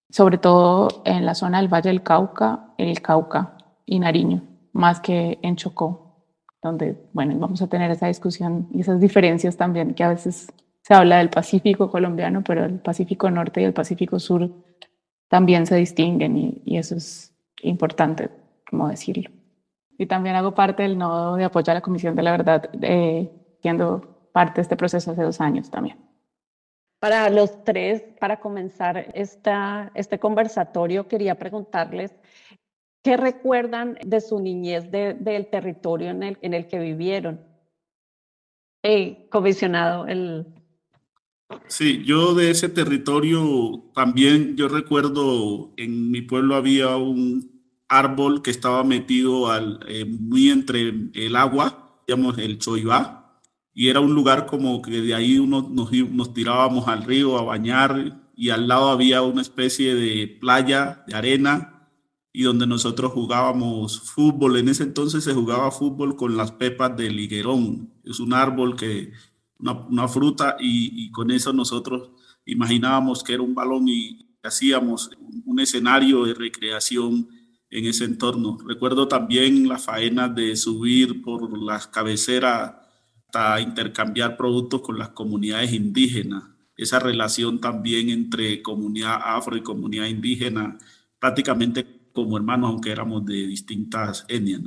sobre 0.10 0.38
todo 0.38 1.02
en 1.06 1.26
la 1.26 1.34
zona 1.34 1.60
del 1.60 1.74
Valle 1.74 1.88
del 1.88 2.04
Cauca, 2.04 2.74
el 2.78 3.02
Cauca 3.02 3.56
y 3.86 4.00
Nariño, 4.00 4.44
más 4.74 5.00
que 5.00 5.40
en 5.42 5.56
Chocó, 5.56 6.26
donde, 6.62 7.08
bueno, 7.14 7.40
vamos 7.40 7.62
a 7.62 7.68
tener 7.68 7.90
esa 7.90 8.08
discusión 8.08 8.68
y 8.74 8.82
esas 8.82 9.00
diferencias 9.00 9.56
también, 9.56 9.94
que 9.94 10.04
a 10.04 10.10
veces 10.10 10.52
se 10.82 10.94
habla 10.94 11.20
del 11.20 11.30
Pacífico 11.30 11.90
colombiano, 11.90 12.44
pero 12.44 12.66
el 12.66 12.80
Pacífico 12.80 13.32
Norte 13.32 13.62
y 13.62 13.64
el 13.64 13.72
Pacífico 13.72 14.20
Sur 14.20 14.52
también 15.32 15.66
se 15.66 15.78
distinguen 15.78 16.38
y, 16.38 16.62
y 16.66 16.78
eso 16.78 16.94
es 16.96 17.34
importante, 17.62 18.30
como 18.70 18.90
decirlo. 18.90 19.32
Y 19.98 20.06
también 20.06 20.36
hago 20.36 20.54
parte 20.54 20.84
del 20.84 20.98
nodo 20.98 21.38
de 21.38 21.46
apoyo 21.46 21.72
a 21.72 21.76
la 21.76 21.82
Comisión 21.82 22.18
de 22.18 22.24
la 22.24 22.32
Verdad, 22.32 22.70
eh, 22.82 23.32
siendo 23.62 24.28
parte 24.34 24.56
de 24.56 24.64
este 24.64 24.76
proceso 24.76 25.12
hace 25.12 25.24
dos 25.24 25.40
años 25.40 25.72
también. 25.72 25.98
Para 27.00 27.30
los 27.30 27.64
tres, 27.64 28.04
para 28.20 28.42
comenzar 28.42 29.10
esta, 29.14 29.92
este 29.96 30.20
conversatorio, 30.20 31.08
quería 31.08 31.36
preguntarles 31.36 32.14
qué 33.02 33.16
recuerdan 33.16 33.98
de 34.06 34.20
su 34.20 34.38
niñez 34.38 34.92
del 34.92 35.48
territorio 35.48 36.10
en 36.10 36.24
el, 36.24 36.38
en 36.42 36.54
el 36.54 36.68
que 36.68 36.78
vivieron. 36.78 37.40
Hey, 38.84 39.30
comisionado, 39.32 40.08
el... 40.08 40.46
Sí, 41.68 42.04
yo 42.06 42.34
de 42.34 42.52
ese 42.52 42.70
territorio 42.70 43.92
también, 43.94 44.56
yo 44.56 44.68
recuerdo 44.68 45.74
en 45.78 46.12
mi 46.12 46.22
pueblo 46.22 46.56
había 46.56 46.96
un 46.98 47.52
árbol 47.88 48.42
que 48.42 48.52
estaba 48.52 48.84
metido 48.84 49.48
eh, 49.88 50.06
muy 50.06 50.50
entre 50.50 50.94
el 51.14 51.36
agua, 51.36 52.04
digamos 52.08 52.38
el 52.38 52.58
choibá, 52.58 53.40
y 53.74 53.88
era 53.90 54.00
un 54.00 54.14
lugar 54.14 54.46
como 54.46 54.82
que 54.82 55.02
de 55.02 55.14
ahí 55.14 55.40
uno, 55.40 55.70
nos, 55.72 55.92
nos 55.92 56.34
tirábamos 56.34 56.88
al 56.88 57.04
río 57.04 57.38
a 57.38 57.44
bañar 57.44 58.22
y 58.36 58.50
al 58.50 58.68
lado 58.68 58.90
había 58.90 59.22
una 59.22 59.42
especie 59.42 59.96
de 59.96 60.28
playa 60.28 61.04
de 61.08 61.16
arena 61.16 61.90
y 62.34 62.44
donde 62.44 62.66
nosotros 62.68 63.12
jugábamos 63.12 64.02
fútbol. 64.02 64.58
En 64.58 64.70
ese 64.70 64.84
entonces 64.84 65.24
se 65.24 65.34
jugaba 65.34 65.72
fútbol 65.72 66.16
con 66.16 66.38
las 66.38 66.52
pepas 66.52 66.96
del 66.96 67.20
higuerón. 67.20 67.94
Es 68.04 68.20
un 68.20 68.34
árbol 68.34 68.76
que, 68.76 69.12
una, 69.62 70.08
fruta 70.08 70.58
y, 70.60 71.12
con 71.12 71.32
eso 71.32 71.54
nosotros 71.54 72.10
imaginábamos 72.46 73.24
que 73.24 73.34
era 73.34 73.44
un 73.44 73.56
balón 73.56 73.88
y 73.88 74.28
hacíamos 74.44 75.12
un 75.46 75.60
escenario 75.60 76.26
de 76.26 76.34
recreación 76.34 77.30
en 77.70 77.86
ese 77.86 78.06
entorno. 78.06 78.58
Recuerdo 78.66 79.08
también 79.08 79.68
la 79.68 79.78
faena 79.78 80.28
de 80.28 80.56
subir 80.56 81.22
por 81.22 81.58
las 81.62 81.88
cabeceras 81.88 82.82
intercambiar 83.62 84.38
productos 84.38 84.82
con 84.82 84.98
las 84.98 85.10
comunidades 85.10 85.74
indígenas. 85.74 86.44
Esa 86.76 87.00
relación 87.00 87.62
también 87.62 88.10
entre 88.10 88.62
comunidad 88.62 89.20
afro 89.24 89.56
y 89.56 89.62
comunidad 89.62 90.08
indígena, 90.08 90.78
prácticamente 91.20 91.86
como 92.14 92.38
hermanos, 92.38 92.72
aunque 92.72 92.92
éramos 92.92 93.26
de 93.26 93.48
distintas 93.48 94.26
etnias. 94.28 94.62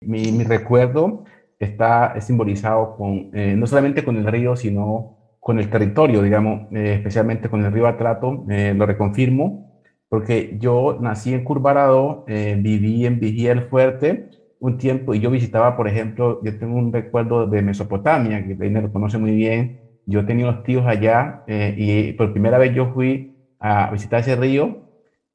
Mi, 0.00 0.42
recuerdo 0.42 1.24
está 1.64 2.20
simbolizado 2.20 2.96
con, 2.96 3.30
eh, 3.32 3.54
no 3.56 3.66
solamente 3.66 4.04
con 4.04 4.16
el 4.16 4.26
río, 4.26 4.56
sino 4.56 5.16
con 5.40 5.58
el 5.58 5.68
territorio, 5.70 6.22
digamos, 6.22 6.72
eh, 6.72 6.94
especialmente 6.96 7.48
con 7.48 7.64
el 7.64 7.72
río 7.72 7.86
Atrato, 7.86 8.44
eh, 8.48 8.74
lo 8.76 8.86
reconfirmo, 8.86 9.82
porque 10.08 10.56
yo 10.60 10.98
nací 11.00 11.32
en 11.34 11.42
Curvarado, 11.42 12.24
viví 12.26 13.06
en 13.06 13.18
Vigía 13.18 13.52
el 13.52 13.62
Fuerte, 13.62 14.28
un 14.62 14.78
tiempo 14.78 15.12
y 15.12 15.18
yo 15.18 15.28
visitaba, 15.28 15.76
por 15.76 15.88
ejemplo, 15.88 16.40
yo 16.44 16.56
tengo 16.56 16.76
un 16.76 16.92
recuerdo 16.92 17.48
de 17.48 17.62
Mesopotamia, 17.62 18.46
que 18.46 18.54
Reina 18.54 18.80
lo 18.80 18.92
conoce 18.92 19.18
muy 19.18 19.32
bien. 19.32 19.80
Yo 20.06 20.24
tenía 20.24 20.48
unos 20.48 20.62
tíos 20.62 20.86
allá 20.86 21.42
eh, 21.48 21.74
y 21.76 22.12
por 22.12 22.32
primera 22.32 22.58
vez 22.58 22.72
yo 22.72 22.92
fui 22.94 23.34
a 23.58 23.90
visitar 23.90 24.20
ese 24.20 24.36
río 24.36 24.88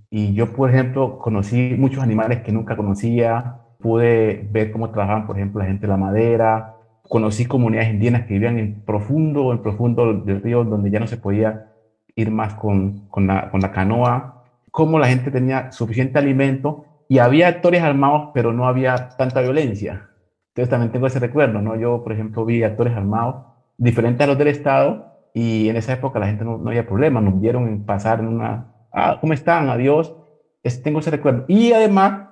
y 0.09 0.33
yo, 0.33 0.53
por 0.53 0.69
ejemplo, 0.69 1.19
conocí 1.19 1.75
muchos 1.77 2.01
animales 2.01 2.41
que 2.41 2.53
nunca 2.53 2.77
conocía. 2.77 3.59
Pude 3.79 4.47
ver 4.51 4.71
cómo 4.71 4.89
trabajaban, 4.89 5.27
por 5.27 5.37
ejemplo, 5.37 5.59
la 5.59 5.67
gente 5.67 5.81
de 5.81 5.87
la 5.87 5.97
madera. 5.97 6.75
Conocí 7.03 7.45
comunidades 7.45 7.89
indígenas 7.89 8.23
que 8.25 8.33
vivían 8.33 8.57
en 8.57 8.81
profundo, 8.81 9.51
en 9.51 9.61
profundo 9.61 10.13
del 10.13 10.41
río, 10.41 10.63
donde 10.63 10.89
ya 10.89 10.99
no 10.99 11.07
se 11.07 11.17
podía 11.17 11.71
ir 12.15 12.31
más 12.31 12.55
con, 12.55 13.07
con, 13.09 13.27
la, 13.27 13.49
con 13.49 13.61
la 13.61 13.71
canoa. 13.71 14.43
Cómo 14.71 14.99
la 14.99 15.07
gente 15.07 15.31
tenía 15.31 15.71
suficiente 15.71 16.19
alimento 16.19 16.85
y 17.07 17.19
había 17.19 17.47
actores 17.47 17.81
armados, 17.81 18.31
pero 18.33 18.51
no 18.53 18.67
había 18.67 19.09
tanta 19.17 19.41
violencia. 19.41 20.09
Entonces 20.49 20.69
también 20.69 20.91
tengo 20.91 21.07
ese 21.07 21.19
recuerdo, 21.19 21.61
¿no? 21.61 21.75
Yo, 21.75 22.03
por 22.03 22.13
ejemplo, 22.13 22.43
vi 22.43 22.63
actores 22.63 22.95
armados 22.95 23.45
diferentes 23.77 24.23
a 24.23 24.27
los 24.27 24.37
del 24.37 24.47
Estado 24.47 25.05
y 25.33 25.69
en 25.69 25.77
esa 25.77 25.93
época 25.93 26.19
la 26.19 26.25
gente 26.25 26.43
no, 26.43 26.57
no 26.57 26.69
había 26.69 26.87
problema, 26.87 27.21
nos 27.21 27.39
vieron 27.39 27.83
pasar 27.85 28.19
en 28.19 28.27
una, 28.27 28.73
ah, 28.91 29.17
¿cómo 29.21 29.33
están? 29.33 29.69
Adiós. 29.69 30.15
Es, 30.63 30.81
tengo 30.81 30.99
ese 30.99 31.11
recuerdo. 31.11 31.45
Y 31.47 31.71
además, 31.71 32.26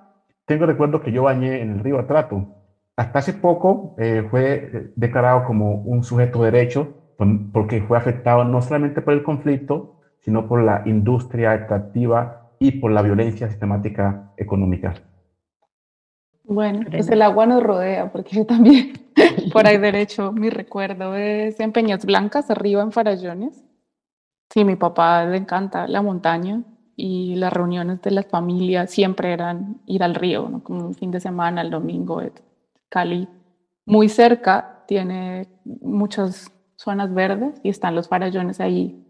tengo 0.46 0.66
recuerdo 0.66 1.02
que 1.02 1.12
yo 1.12 1.24
bañé 1.24 1.62
en 1.62 1.72
el 1.72 1.80
río 1.80 2.00
Atrato. 2.00 2.48
Hasta 2.96 3.20
hace 3.20 3.34
poco 3.34 3.96
eh, 3.98 4.25
fue 4.30 4.92
declarado 4.96 5.44
como 5.44 5.75
un 5.82 6.04
sujeto 6.04 6.44
de 6.44 6.52
derecho 6.52 6.94
porque 7.52 7.82
fue 7.82 7.98
afectado 7.98 8.44
no 8.44 8.62
solamente 8.62 9.02
por 9.02 9.14
el 9.14 9.24
conflicto, 9.24 10.02
sino 10.20 10.48
por 10.48 10.62
la 10.62 10.84
industria 10.86 11.56
extractiva 11.56 12.52
y 12.60 12.72
por 12.80 12.92
la 12.92 13.02
violencia 13.02 13.48
sistemática 13.48 14.32
económica. 14.38 14.94
Bueno, 16.44 16.82
pues 16.90 17.10
el 17.10 17.22
agua 17.22 17.46
nos 17.48 17.64
rodea, 17.64 18.12
porque 18.12 18.36
yo 18.36 18.46
también, 18.46 18.94
por 19.54 19.66
ahí 19.66 19.78
derecho, 19.78 20.32
mi 20.32 20.50
recuerdo 20.50 21.16
es 21.16 21.60
en 21.60 21.72
Peñas 21.72 22.06
Blancas, 22.06 22.52
arriba 22.52 22.84
en 22.84 22.92
Farallones. 22.92 23.64
Sí, 24.52 24.64
mi 24.64 24.75
papá 24.75 25.25
le 25.25 25.38
encanta 25.38 25.88
la 25.88 26.02
montaña 26.02 26.62
y 26.96 27.36
las 27.36 27.52
reuniones 27.52 28.02
de 28.02 28.12
las 28.12 28.28
familias 28.28 28.90
siempre 28.90 29.34
eran 29.34 29.82
ir 29.86 30.04
al 30.04 30.16
río, 30.16 30.48
¿no? 30.50 30.64
como 30.64 30.88
un 30.88 30.96
fin 30.96 31.12
de 31.12 31.20
semana, 31.20 31.62
el 31.62 31.70
domingo, 31.70 32.22
Cali. 32.90 33.28
Muy 33.86 34.10
cerca 34.10 34.84
tiene 34.88 35.48
muchas 35.64 36.52
zonas 36.75 37.14
verdes 37.14 37.60
y 37.64 37.70
están 37.70 37.96
los 37.96 38.08
farallones 38.08 38.60
ahí. 38.60 39.04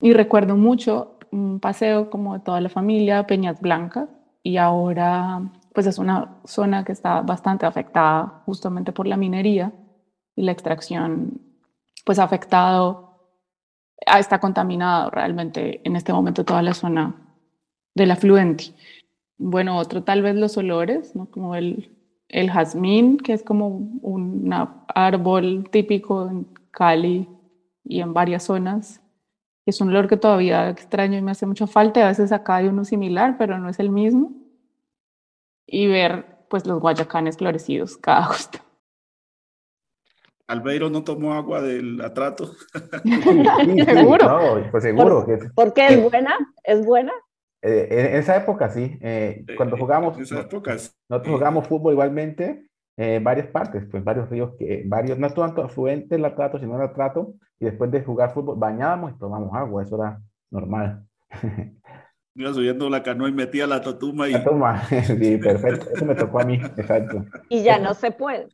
Y 0.00 0.12
recuerdo 0.12 0.56
mucho 0.56 1.18
un 1.30 1.60
paseo 1.60 2.10
como 2.10 2.34
de 2.34 2.40
toda 2.40 2.60
la 2.60 2.68
familia, 2.68 3.26
Peñas 3.26 3.60
Blancas, 3.60 4.08
y 4.42 4.56
ahora 4.58 5.42
pues 5.72 5.86
es 5.86 5.98
una 5.98 6.36
zona 6.44 6.84
que 6.84 6.92
está 6.92 7.20
bastante 7.22 7.66
afectada 7.66 8.42
justamente 8.46 8.92
por 8.92 9.08
la 9.08 9.16
minería 9.16 9.72
y 10.36 10.42
la 10.42 10.52
extracción, 10.52 11.40
pues 12.04 12.18
ha 12.20 12.24
afectado, 12.24 13.03
está 13.98 14.40
contaminado 14.40 15.10
realmente 15.10 15.80
en 15.84 15.96
este 15.96 16.12
momento 16.12 16.44
toda 16.44 16.62
la 16.62 16.74
zona 16.74 17.14
del 17.94 18.10
afluente. 18.10 18.74
Bueno, 19.38 19.78
otro 19.78 20.02
tal 20.02 20.22
vez 20.22 20.36
los 20.36 20.56
olores, 20.56 21.14
¿no? 21.16 21.30
como 21.30 21.54
el, 21.54 21.90
el 22.28 22.50
jazmín, 22.50 23.18
que 23.18 23.32
es 23.32 23.42
como 23.42 23.68
un 23.68 24.50
árbol 24.94 25.68
típico 25.70 26.28
en 26.28 26.46
Cali 26.70 27.28
y 27.84 28.00
en 28.00 28.14
varias 28.14 28.44
zonas 28.44 29.00
es 29.66 29.80
un 29.80 29.88
olor 29.88 30.08
que 30.08 30.16
todavía 30.16 30.68
extraño 30.68 31.18
y 31.18 31.22
me 31.22 31.30
hace 31.30 31.46
mucha 31.46 31.66
falta. 31.66 32.04
A 32.04 32.08
veces 32.08 32.32
acá 32.32 32.56
hay 32.56 32.66
uno 32.66 32.84
similar, 32.84 33.36
pero 33.38 33.58
no 33.58 33.68
es 33.68 33.78
el 33.78 33.90
mismo. 33.90 34.32
y 35.66 35.86
ver 35.88 36.46
pues 36.50 36.66
los 36.66 36.80
guayacanes 36.80 37.38
florecidos 37.38 37.96
cada 37.96 38.24
agosto. 38.26 38.58
Albeiro 40.46 40.90
no 40.90 41.04
tomó 41.04 41.34
agua 41.34 41.62
del 41.62 42.00
atrato. 42.00 42.52
seguro. 43.84 44.68
pues 44.70 44.82
seguro. 44.82 45.26
¿Por, 45.54 45.72
qué 45.72 45.86
es 45.86 46.02
buena? 46.02 46.36
¿Es 46.62 46.84
buena? 46.84 47.12
Eh, 47.62 47.88
en 47.90 48.16
esa 48.16 48.36
época 48.36 48.68
sí. 48.70 48.98
Eh, 49.00 49.44
cuando 49.56 49.76
jugamos, 49.76 50.18
épocas, 50.30 50.96
nosotros 51.08 51.36
jugamos 51.36 51.66
fútbol 51.66 51.94
igualmente 51.94 52.68
en 52.96 53.24
varias 53.24 53.48
partes, 53.48 53.84
pues 53.90 54.04
varios 54.04 54.28
ríos, 54.30 54.52
que, 54.58 54.84
varios, 54.86 55.18
no 55.18 55.28
tanto 55.30 55.64
afluentes 55.64 56.12
el 56.12 56.24
atrato, 56.24 56.58
sino 56.58 56.76
el 56.76 56.82
atrato, 56.82 57.34
y 57.58 57.64
después 57.64 57.90
de 57.90 58.02
jugar 58.02 58.32
fútbol 58.32 58.56
bañábamos 58.56 59.12
y 59.12 59.18
tomamos 59.18 59.52
agua, 59.54 59.82
eso 59.82 59.96
era 59.96 60.20
normal. 60.50 61.04
Iba 62.36 62.52
subiendo 62.52 62.90
la 62.90 63.02
canoa 63.02 63.28
y 63.28 63.32
metía 63.32 63.66
la 63.66 63.80
totuma 63.80 64.28
y... 64.28 64.32
La 64.32 64.44
toma, 64.44 64.84
sí, 64.86 65.36
perfecto, 65.38 65.86
eso 65.94 66.04
me 66.04 66.14
tocó 66.14 66.40
a 66.40 66.44
mí, 66.44 66.54
exacto. 66.54 67.24
Y 67.48 67.62
ya 67.62 67.78
no 67.78 67.94
se 67.94 68.10
puede. 68.10 68.48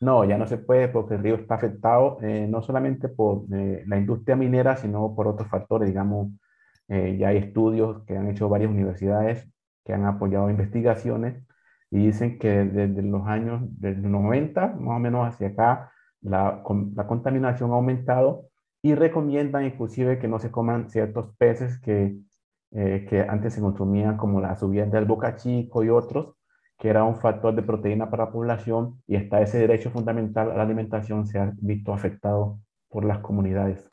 No, 0.00 0.24
ya 0.24 0.36
no 0.36 0.46
se 0.46 0.58
puede 0.58 0.88
porque 0.88 1.14
el 1.14 1.22
río 1.22 1.36
está 1.36 1.54
afectado 1.54 2.18
eh, 2.22 2.46
no 2.48 2.60
solamente 2.62 3.08
por 3.08 3.44
eh, 3.52 3.82
la 3.86 3.96
industria 3.96 4.36
minera, 4.36 4.76
sino 4.76 5.14
por 5.14 5.26
otros 5.26 5.48
factores. 5.48 5.88
Digamos, 5.88 6.32
eh, 6.88 7.16
ya 7.18 7.28
hay 7.28 7.38
estudios 7.38 8.04
que 8.04 8.16
han 8.16 8.28
hecho 8.28 8.48
varias 8.48 8.70
universidades 8.70 9.48
que 9.84 9.94
han 9.94 10.04
apoyado 10.04 10.50
investigaciones 10.50 11.42
y 11.90 12.06
dicen 12.06 12.38
que 12.38 12.64
desde 12.64 13.02
los 13.02 13.26
años, 13.26 13.62
los 13.80 13.96
90, 13.98 14.74
más 14.78 14.96
o 14.96 15.00
menos 15.00 15.26
hacia 15.26 15.48
acá, 15.48 15.92
la, 16.20 16.62
la 16.94 17.06
contaminación 17.06 17.70
ha 17.70 17.74
aumentado 17.74 18.48
y 18.82 18.94
recomiendan 18.94 19.64
inclusive 19.64 20.18
que 20.18 20.28
no 20.28 20.38
se 20.40 20.50
coman 20.50 20.90
ciertos 20.90 21.34
peces 21.38 21.80
que, 21.80 22.18
que 22.72 23.26
antes 23.28 23.54
se 23.54 23.60
consumían 23.60 24.16
como 24.16 24.40
la 24.40 24.56
subida 24.56 24.86
del 24.86 25.04
boca 25.04 25.36
chico 25.36 25.84
y 25.84 25.90
otros, 25.90 26.34
que 26.78 26.88
era 26.88 27.04
un 27.04 27.16
factor 27.16 27.54
de 27.54 27.62
proteína 27.62 28.10
para 28.10 28.26
la 28.26 28.32
población 28.32 29.00
y 29.06 29.16
hasta 29.16 29.40
ese 29.40 29.58
derecho 29.58 29.90
fundamental 29.90 30.50
a 30.50 30.56
la 30.56 30.62
alimentación 30.62 31.26
se 31.26 31.38
ha 31.38 31.52
visto 31.60 31.92
afectado 31.92 32.58
por 32.88 33.04
las 33.04 33.18
comunidades. 33.18 33.90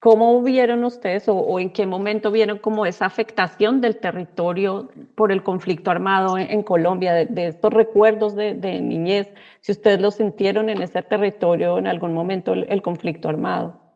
¿Cómo 0.00 0.40
vieron 0.42 0.84
ustedes 0.84 1.24
o, 1.28 1.58
en 1.58 1.70
qué 1.70 1.84
momento 1.84 2.30
vieron 2.30 2.58
como 2.58 2.86
esa 2.86 3.06
afectación 3.06 3.80
del 3.80 3.96
territorio 3.98 4.90
por 5.16 5.32
el 5.32 5.42
conflicto 5.42 5.90
armado 5.90 6.38
en, 6.38 6.62
Colombia, 6.62 7.12
de, 7.14 7.48
estos 7.48 7.72
recuerdos 7.72 8.36
de, 8.36 8.54
niñez, 8.80 9.34
si 9.60 9.72
ustedes 9.72 10.00
lo 10.00 10.12
sintieron 10.12 10.70
en 10.70 10.82
ese 10.82 11.02
territorio 11.02 11.78
en 11.78 11.88
algún 11.88 12.14
momento 12.14 12.52
el 12.52 12.80
conflicto 12.80 13.28
armado? 13.28 13.87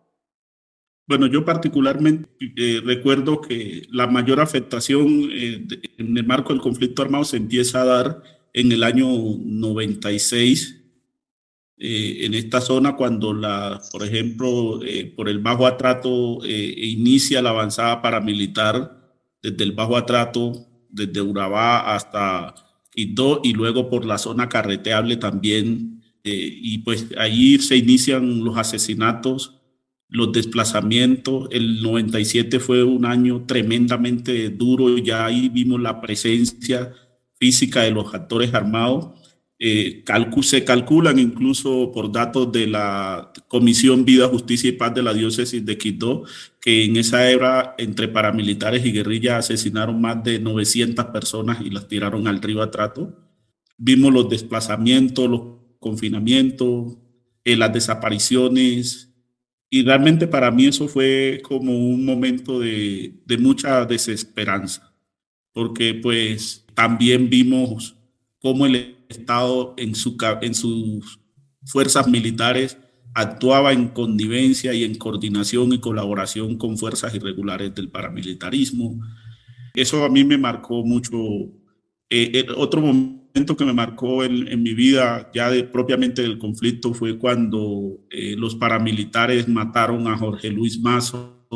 Bueno, 1.07 1.27
yo 1.27 1.45
particularmente 1.45 2.29
eh, 2.57 2.81
recuerdo 2.85 3.41
que 3.41 3.87
la 3.91 4.07
mayor 4.07 4.41
afectación 4.41 5.29
eh, 5.33 5.67
en 5.99 6.17
el 6.17 6.25
marco 6.25 6.53
del 6.53 6.63
conflicto 6.63 7.03
armado 7.03 7.25
se 7.25 7.39
empieza 7.39 7.83
a 7.83 7.87
dar 7.87 8.23
en 8.55 8.71
el 8.71 8.85
año 8.85 9.07
96, 9.09 10.81
eh, 11.79 12.19
en 12.27 12.35
esta 12.35 12.61
zona 12.61 12.95
cuando, 12.95 13.35
la, 13.35 13.81
por 13.91 14.05
ejemplo, 14.05 14.81
por 15.17 15.29
el 15.29 15.41
Bajo 15.41 15.67
Atrato 15.67 16.39
inicia 16.47 17.43
la 17.43 17.51
avanzada 17.51 18.01
paramilitar 18.03 19.13
desde 19.43 19.65
el 19.65 19.73
Bajo 19.73 19.97
Atrato, 19.97 20.53
desde 20.89 21.21
Urabá 21.21 21.95
hasta 21.95 22.55
Quito 22.91 23.41
y 23.43 23.55
luego 23.55 23.89
por 23.91 24.05
la 24.05 24.19
zona 24.19 24.49
carreteable 24.49 25.17
también. 25.17 26.03
y 26.23 26.79
pues 26.79 27.09
allí 27.19 27.59
se 27.59 27.77
inician 27.77 28.45
los 28.45 28.57
asesinatos 28.57 29.62
los 30.13 30.31
desplazamientos. 30.31 31.49
El 31.51 31.83
97 31.83 32.61
fue 32.61 32.85
un 32.85 33.07
año 33.07 33.45
tremendamente 33.47 34.51
duro, 34.51 34.99
ya 34.99 35.25
ahí 35.25 35.49
vimos 35.49 35.81
la 35.81 36.01
presencia 36.01 36.93
física 37.41 37.83
de 37.83 37.91
los 37.91 38.15
actores 38.15 38.55
armados. 38.55 39.19
Eh, 39.59 40.05
se 40.43 40.65
calculan 40.65 41.19
incluso 41.19 41.93
por 41.93 42.13
datos 42.13 42.51
de 42.53 42.67
la 42.67 43.33
Comisión 43.49 44.05
Vida, 44.05 44.29
Justicia 44.29 44.69
y 44.69 44.73
Paz 44.73 44.93
de 44.95 45.03
la 45.03 45.15
Diócesis 45.15 45.65
de 45.65 45.79
Quito, 45.79 46.25
que 46.61 46.85
en 46.85 46.97
esa 46.97 47.31
era 47.31 47.75
entre 47.79 48.09
paramilitares 48.09 48.85
y 48.85 48.93
guerrillas 48.93 49.39
asesinaron 49.39 50.01
más 50.01 50.23
de 50.25 50.41
900 50.41 51.07
personas 51.07 51.61
y 51.65 51.71
las 51.71 51.89
tiraron 51.89 52.27
al 52.27 52.43
río 52.43 52.61
Atrato. 52.61 53.17
Vimos 53.79 54.13
los 54.13 54.29
desplazamientos, 54.29 55.31
los 55.31 55.43
confinamientos, 55.79 56.99
eh, 57.45 57.57
las 57.57 57.73
desapariciones, 57.73 59.12
y 59.75 59.83
realmente 59.85 60.27
para 60.27 60.51
mí 60.51 60.67
eso 60.67 60.87
fue 60.87 61.41
como 61.43 61.73
un 61.73 62.05
momento 62.05 62.61
de, 62.61 63.15
de 63.25 63.39
mucha 63.39 63.87
desesperanza, 63.87 64.95
porque 65.55 65.95
pues 65.95 66.67
también 66.75 67.31
vimos 67.31 67.97
cómo 68.39 68.67
el 68.67 68.99
Estado 69.09 69.73
en, 69.79 69.95
su, 69.95 70.19
en 70.43 70.55
sus 70.55 71.19
fuerzas 71.65 72.07
militares 72.07 72.77
actuaba 73.15 73.73
en 73.73 73.89
connivencia 73.89 74.75
y 74.75 74.85
en 74.85 74.97
coordinación 74.97 75.73
y 75.73 75.81
colaboración 75.81 76.59
con 76.59 76.77
fuerzas 76.77 77.15
irregulares 77.15 77.75
del 77.75 77.89
paramilitarismo. 77.89 79.01
Eso 79.75 80.05
a 80.05 80.11
mí 80.11 80.23
me 80.23 80.37
marcó 80.37 80.85
mucho. 80.85 81.17
Eh, 82.11 82.45
otro 82.59 82.83
momento 82.83 83.22
que 83.33 83.65
me 83.65 83.73
marcó 83.73 84.25
en, 84.25 84.63
mi 84.63 84.75
vida, 84.75 85.31
ya 85.35 85.51
de, 85.51 85.65
propiamente 85.65 86.23
del 86.23 86.39
conflicto, 86.39 86.95
fue 86.95 87.19
cuando 87.19 87.99
eh, 88.11 88.35
los 88.37 88.55
paramilitares 88.55 89.49
mataron 89.49 90.07
a 90.07 90.17
Jorge 90.17 90.51
Luis 90.51 90.81
Mazo 90.81 91.47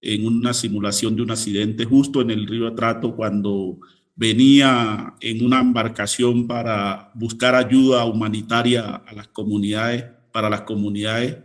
en 0.00 0.26
una 0.26 0.52
simulación 0.52 1.16
de 1.16 1.22
un 1.22 1.30
accidente 1.30 1.84
justo 1.84 2.20
en 2.20 2.30
el 2.30 2.46
río 2.46 2.68
Atrato 2.68 3.16
cuando 3.16 3.78
venía 4.14 5.14
en 5.20 5.44
una 5.44 5.60
embarcación 5.60 6.46
para 6.46 7.10
buscar 7.14 7.54
ayuda 7.54 8.04
humanitaria 8.04 8.82
a 9.06 9.14
las 9.14 9.28
comunidades, 9.28 10.04
para 10.32 10.50
las 10.50 10.62
comunidades 10.62 11.38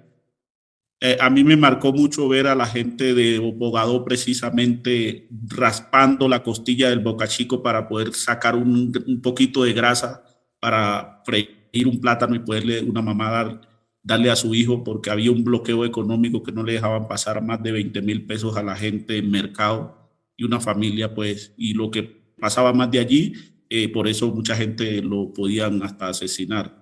eh, 1.03 1.17
a 1.19 1.31
mí 1.31 1.43
me 1.43 1.57
marcó 1.57 1.91
mucho 1.91 2.29
ver 2.29 2.45
a 2.45 2.53
la 2.53 2.67
gente 2.67 3.15
de 3.15 3.39
Bogado 3.39 4.05
precisamente 4.05 5.27
raspando 5.47 6.29
la 6.29 6.43
costilla 6.43 6.91
del 6.91 6.99
boca 6.99 7.27
chico 7.27 7.63
para 7.63 7.87
poder 7.87 8.13
sacar 8.13 8.55
un, 8.55 9.19
poquito 9.23 9.63
de 9.63 9.73
grasa 9.73 10.23
para 10.59 11.23
freír 11.25 11.87
un 11.87 11.99
plátano 11.99 12.35
y 12.35 12.39
poderle 12.39 12.81
una 12.83 13.01
mamá 13.01 13.61
darle 14.03 14.29
a 14.29 14.35
su 14.35 14.53
hijo 14.53 14.83
porque 14.83 15.09
había 15.09 15.31
un 15.31 15.43
bloqueo 15.43 15.85
económico 15.85 16.43
que 16.43 16.51
no 16.51 16.61
le 16.61 16.73
dejaban 16.73 17.07
pasar 17.07 17.43
más 17.43 17.63
de 17.63 17.71
20 17.71 17.99
mil 18.03 18.27
pesos 18.27 18.55
a 18.55 18.61
la 18.61 18.75
gente 18.75 19.17
en 19.17 19.31
mercado 19.31 20.11
y 20.37 20.43
una 20.43 20.59
familia 20.59 21.15
pues 21.15 21.55
y 21.57 21.73
lo 21.73 21.89
que 21.89 22.03
pasaba 22.39 22.73
más 22.73 22.91
de 22.91 22.99
allí, 22.99 23.33
eh, 23.69 23.89
por 23.89 24.07
eso 24.07 24.27
mucha 24.31 24.55
gente 24.55 25.01
lo 25.01 25.33
podían 25.33 25.81
hasta 25.81 26.09
asesinar. 26.09 26.80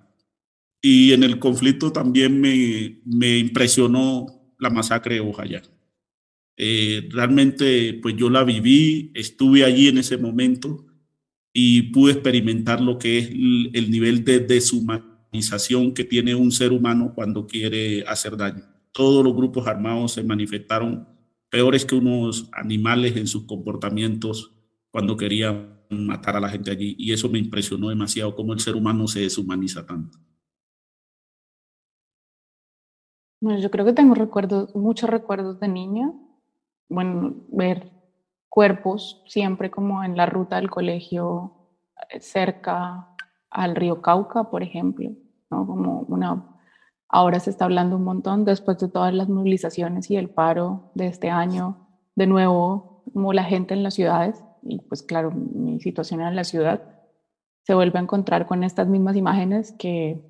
Y 0.82 1.12
en 1.12 1.22
el 1.22 1.38
conflicto 1.38 1.92
también 1.92 2.40
me, 2.40 3.00
me 3.04 3.38
impresionó 3.38 4.26
la 4.58 4.70
masacre 4.70 5.16
de 5.16 5.20
Ojayá. 5.20 5.62
Eh, 6.62 7.08
realmente, 7.10 7.98
pues 8.02 8.16
yo 8.16 8.28
la 8.28 8.44
viví, 8.44 9.10
estuve 9.14 9.64
allí 9.64 9.88
en 9.88 9.96
ese 9.96 10.18
momento 10.18 10.84
y 11.54 11.84
pude 11.84 12.12
experimentar 12.12 12.82
lo 12.82 12.98
que 12.98 13.16
es 13.16 13.30
el, 13.30 13.90
nivel 13.90 14.24
de 14.24 14.40
deshumanización 14.40 15.94
que 15.94 16.04
tiene 16.04 16.34
un 16.34 16.52
ser 16.52 16.72
humano 16.72 17.12
cuando 17.14 17.46
quiere 17.46 18.04
hacer 18.06 18.36
daño. 18.36 18.64
Todos 18.92 19.24
los 19.24 19.34
grupos 19.34 19.66
armados 19.66 20.12
se 20.12 20.22
manifestaron 20.22 21.08
peores 21.48 21.86
que 21.86 21.94
unos 21.94 22.50
animales 22.52 23.16
en 23.16 23.26
sus 23.26 23.44
comportamientos 23.44 24.52
cuando 24.90 25.16
querían 25.16 25.80
matar 25.88 26.36
a 26.36 26.40
la 26.40 26.50
gente 26.50 26.70
allí. 26.70 26.94
Y 26.98 27.12
eso 27.12 27.30
me 27.30 27.38
impresionó 27.38 27.88
demasiado, 27.88 28.34
cómo 28.36 28.52
el 28.52 28.60
ser 28.60 28.76
humano 28.76 29.08
se 29.08 29.20
deshumaniza 29.20 29.86
tanto. 29.86 30.18
Bueno, 33.40 33.58
yo 33.58 33.70
creo 33.70 33.86
que 33.86 33.94
tengo 33.94 34.14
recuerdos, 34.14 34.74
muchos 34.76 35.08
recuerdos 35.08 35.60
de 35.60 35.68
niña. 35.68 36.12
Bueno, 36.88 37.34
ver 37.48 37.90
cuerpos 38.48 39.22
siempre 39.26 39.70
como 39.70 40.04
en 40.04 40.16
la 40.16 40.26
ruta 40.26 40.56
del 40.56 40.70
colegio 40.70 41.52
eh, 42.10 42.20
cerca 42.20 43.08
al 43.50 43.76
río 43.76 44.02
Cauca, 44.02 44.50
por 44.50 44.62
ejemplo, 44.62 45.10
¿no? 45.50 45.66
Como 45.66 46.00
una 46.08 46.46
ahora 47.08 47.40
se 47.40 47.50
está 47.50 47.64
hablando 47.64 47.96
un 47.96 48.04
montón 48.04 48.44
después 48.44 48.78
de 48.78 48.88
todas 48.88 49.12
las 49.14 49.28
movilizaciones 49.28 50.10
y 50.10 50.16
el 50.16 50.30
paro 50.30 50.92
de 50.94 51.08
este 51.08 51.30
año, 51.30 51.88
de 52.14 52.26
nuevo, 52.26 53.02
como 53.12 53.32
la 53.32 53.44
gente 53.44 53.74
en 53.74 53.82
las 53.82 53.94
ciudades 53.94 54.44
y 54.62 54.80
pues 54.80 55.02
claro, 55.02 55.30
mi 55.32 55.80
situación 55.80 56.20
en 56.20 56.36
la 56.36 56.44
ciudad 56.44 56.82
se 57.64 57.74
vuelve 57.74 57.98
a 57.98 58.02
encontrar 58.02 58.46
con 58.46 58.64
estas 58.64 58.88
mismas 58.88 59.16
imágenes 59.16 59.72
que 59.78 60.29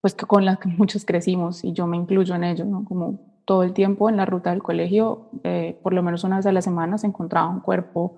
pues 0.00 0.14
que 0.14 0.26
con 0.26 0.44
las 0.44 0.58
que 0.58 0.68
muchos 0.78 1.04
crecimos 1.04 1.64
y 1.64 1.72
yo 1.72 1.86
me 1.86 1.96
incluyo 1.96 2.34
en 2.34 2.44
ello. 2.44 2.64
Como 2.84 3.42
todo 3.44 3.62
el 3.62 3.72
tiempo 3.72 4.08
en 4.08 4.16
la 4.16 4.26
ruta 4.26 4.50
del 4.50 4.62
colegio, 4.62 5.30
eh, 5.44 5.78
por 5.82 5.92
lo 5.92 6.02
menos 6.02 6.24
una 6.24 6.36
vez 6.36 6.46
a 6.46 6.52
la 6.52 6.62
semana 6.62 6.98
se 6.98 7.06
encontraba 7.06 7.48
un 7.48 7.60
cuerpo 7.60 8.16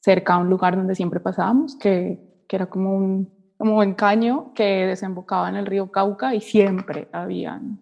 cerca 0.00 0.34
a 0.34 0.38
un 0.38 0.48
lugar 0.48 0.76
donde 0.76 0.94
siempre 0.94 1.20
pasábamos, 1.20 1.76
que, 1.76 2.44
que 2.48 2.56
era 2.56 2.66
como 2.66 2.96
un, 2.96 3.30
como 3.58 3.78
un 3.78 3.92
caño 3.94 4.52
que 4.54 4.86
desembocaba 4.86 5.48
en 5.50 5.56
el 5.56 5.66
río 5.66 5.90
Cauca 5.92 6.34
y 6.34 6.40
siempre 6.40 7.08
habían 7.12 7.78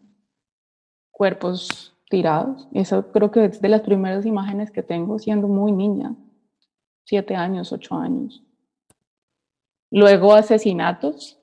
cuerpos 1.13 1.97
tirados. 2.11 2.69
Eso 2.73 3.13
creo 3.13 3.31
que 3.31 3.45
es 3.45 3.61
de 3.61 3.69
las 3.69 3.83
primeras 3.83 4.27
imágenes 4.27 4.71
que 4.71 4.83
tengo 4.83 5.19
siendo 5.19 5.47
muy 5.47 5.71
niña, 5.71 6.17
siete 7.05 7.37
años, 7.37 7.73
ocho 7.73 7.95
años. 7.95 8.43
Luego 9.91 10.35
asesinatos, 10.35 11.38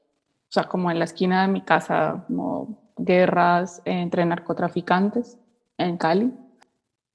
sea, 0.55 0.63
como 0.63 0.89
en 0.89 0.99
la 0.99 1.05
esquina 1.05 1.43
de 1.43 1.47
mi 1.49 1.61
casa, 1.61 2.23
como 2.27 2.93
guerras 2.97 3.81
entre 3.85 4.25
narcotraficantes 4.25 5.37
en 5.77 5.97
Cali. 5.97 6.33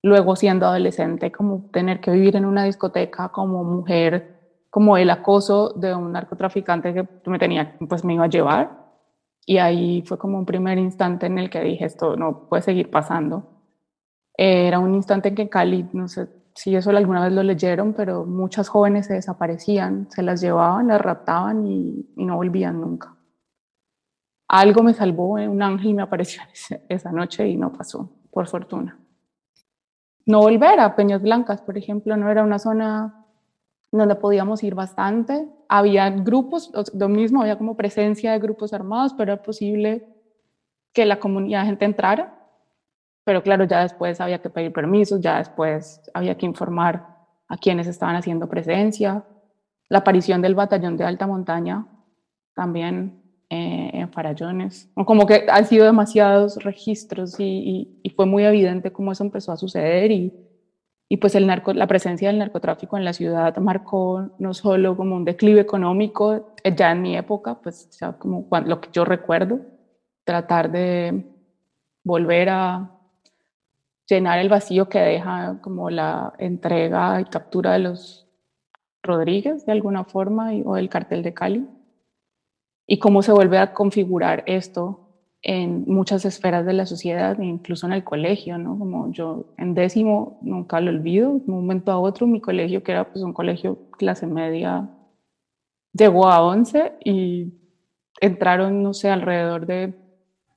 Luego 0.03 0.37
siendo 0.37 0.67
adolescente, 0.67 1.31
como 1.31 1.69
tener 1.73 2.01
que 2.01 2.11
vivir 2.11 2.37
en 2.37 2.47
una 2.47 2.65
discoteca 2.65 3.29
como 3.31 3.65
mujer, 3.65 4.65
como 4.71 4.97
el 4.97 5.11
acoso 5.11 5.71
de 5.71 5.95
un 5.95 6.13
narcotraficante 6.13 6.95
que 6.95 7.07
me 7.27 7.39
tenía, 7.39 7.77
pues 7.89 8.05
me 8.05 8.15
iba 8.15 8.25
a 8.25 8.29
llevar. 8.29 8.79
Y 9.47 9.59
ahí 9.59 10.03
fue 10.07 10.19
como 10.19 10.39
un 10.39 10.47
primer 10.47 10.79
instante 10.79 11.27
en 11.27 11.39
el 11.39 11.51
que 11.51 11.61
dije, 11.61 11.85
esto 11.85 12.17
no 12.17 12.49
puede 12.49 12.63
seguir 12.63 12.91
pasando. 12.91 13.45
Era 14.37 14.79
un 14.79 14.95
instante 14.95 15.31
en 15.31 15.35
que 15.35 15.49
Cali, 15.49 15.87
no 15.93 16.09
sé 16.09 16.29
si 16.55 16.75
eso 16.77 16.91
alguna 16.91 17.25
vez 17.25 17.33
lo 17.33 17.43
leyeron, 17.43 17.93
pero 17.95 18.25
muchas 18.25 18.69
jóvenes 18.69 19.07
se 19.07 19.15
desaparecían, 19.15 20.09
se 20.11 20.23
las 20.23 20.41
llevaban, 20.41 20.89
las 20.89 21.01
raptaban 21.01 21.67
y, 21.67 22.07
y 22.17 22.25
no 22.25 22.37
volvían 22.37 22.81
nunca 22.81 23.17
algo 24.51 24.83
me 24.83 24.93
salvó, 24.95 25.39
eh, 25.39 25.47
un 25.47 25.63
ángel 25.63 25.95
me 25.95 26.03
apareció 26.03 26.43
esa 26.89 27.13
noche 27.13 27.49
y 27.49 27.57
no 27.57 27.73
pasó, 27.73 28.11
por 28.33 28.49
fortuna. 28.49 28.99
No 30.27 30.41
volver 30.41 30.81
a 30.81 30.97
Peñas 30.97 31.23
Blancas, 31.23 31.63
por 31.63 31.79
ejemplo, 31.79 32.17
no 32.17 32.29
era 32.29 32.43
una 32.43 32.59
zona 32.59 33.27
donde 33.93 34.17
podíamos 34.17 34.63
ir 34.65 34.75
bastante. 34.75 35.49
Había 35.69 36.11
grupos, 36.11 36.73
lo 36.95 37.09
mismo, 37.09 37.43
había 37.43 37.59
como 37.59 37.77
presencia 37.77 38.33
de 38.33 38.41
grupos 38.41 38.73
armados, 38.73 39.15
pero 39.15 39.33
era 39.33 39.43
posible 39.43 40.07
que 40.93 41.07
la 41.07 41.21
comunidad, 41.21 41.65
gente 41.65 41.85
entrara. 41.85 42.37
Pero 43.25 43.43
claro, 43.45 43.65
ya 43.65 43.83
después 43.83 44.21
había 44.21 44.43
que 44.43 44.51
pedir 44.51 44.73
permisos, 44.73 45.21
ya 45.21 45.39
después 45.39 46.01
había 46.13 46.37
que 46.37 46.47
informar 46.47 47.07
a 47.49 47.57
quienes 47.57 47.87
estaban 47.87 48.17
haciendo 48.17 48.49
presencia. 48.49 49.25
La 49.89 49.99
aparición 49.99 50.43
del 50.43 50.57
batallón 50.57 50.97
de 50.97 51.05
alta 51.05 51.27
montaña 51.27 51.87
también 52.55 53.20
eh, 53.53 53.91
en 53.95 54.13
Farallones. 54.13 54.89
Como 54.95 55.27
que 55.27 55.47
han 55.49 55.67
sido 55.67 55.85
demasiados 55.85 56.63
registros 56.63 57.35
y, 57.41 58.01
fue 58.15 58.25
muy 58.25 58.45
evidente 58.45 58.93
cómo 58.93 59.11
eso 59.11 59.25
empezó 59.25 59.51
a 59.51 59.57
suceder 59.57 60.13
y, 60.13 60.33
y 61.09 61.17
pues 61.17 61.35
el 61.35 61.49
narco, 61.49 61.73
la 61.73 61.89
presencia 61.89 62.29
del 62.29 62.39
narcotráfico 62.39 62.97
en 62.97 63.05
la 63.05 63.13
ciudad 63.13 63.57
marcó 63.57 64.31
no 64.39 64.55
solo 64.55 64.97
como 64.97 65.17
un 65.17 65.25
declive 65.25 65.61
económico, 65.61 66.55
eh, 66.63 66.77
ya 66.77 66.93
en 66.93 67.03
mi 67.03 67.17
época, 67.17 67.61
pues 67.61 67.91
ya 67.99 68.13
como 68.13 68.47
lo 68.67 68.81
que 68.81 68.91
yo 68.93 69.05
recuerdo, 69.05 69.59
tratar 70.23 70.71
de 70.71 71.25
volver 72.05 72.51
a 72.51 72.91
llenar 74.07 74.39
el 74.39 74.49
vacío 74.49 74.89
que 74.89 75.01
deja 75.01 75.59
como 75.61 75.91
la 75.91 76.35
entrega 76.39 77.21
y 77.21 77.25
captura 77.25 77.73
de 77.73 77.81
los 77.81 78.29
Rodríguez 79.03 79.67
de 79.67 79.73
alguna 79.73 80.05
forma 80.05 80.53
o 80.65 80.77
el 80.77 80.89
cartel 80.89 81.25
de 81.25 81.35
Cali 81.35 81.67
y 82.93 82.99
cómo 82.99 83.23
se 83.23 83.31
vuelve 83.31 83.57
a 83.57 83.73
configurar 83.73 84.43
esto 84.47 84.99
en 85.43 85.85
muchas 85.87 86.25
esferas 86.25 86.67
de 86.67 86.73
la 86.73 86.87
sociedad, 86.87 87.39
incluso 87.39 87.87
en 87.87 87.93
el 87.93 88.03
colegio, 88.03 88.59
¿no? 88.59 88.77
Como 88.77 89.13
yo 89.13 89.55
en 89.59 89.75
décimo, 89.75 90.41
nunca 90.43 90.81
lo 90.81 90.91
olvido, 90.91 91.35
de 91.35 91.53
un 91.53 91.61
momento 91.61 91.93
a 91.93 92.01
otro, 92.01 92.27
mi 92.27 92.41
colegio, 92.41 92.83
que 92.83 92.91
era 92.91 93.09
pues 93.09 93.23
un 93.23 93.33
colegio 93.33 93.93
clase 93.93 94.27
media, 94.27 94.91
llegó 95.93 96.27
a 96.27 96.43
11 96.43 96.95
y 97.05 97.55
entraron, 98.21 98.83
no 98.83 98.93
sé, 98.93 99.09
alrededor 99.09 99.67
de 99.67 99.95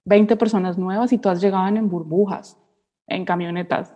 20 0.06 0.36
personas 0.36 0.76
nuevas 0.76 1.14
y 1.14 1.20
todas 1.20 1.40
llegaban 1.40 1.78
en 1.78 1.88
burbujas, 1.88 2.58
en 3.06 3.26
camionetas 3.26 3.96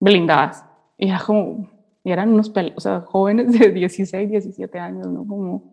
blindadas. 0.00 0.66
Y 0.98 1.10
era 1.10 1.20
como, 1.24 1.70
y 2.02 2.10
eran 2.10 2.32
unos, 2.32 2.52
o 2.74 2.80
sea, 2.80 3.02
jóvenes 3.02 3.56
de 3.56 3.70
16, 3.70 4.28
17 4.28 4.80
años, 4.80 5.06
¿no? 5.06 5.24
Como 5.24 5.69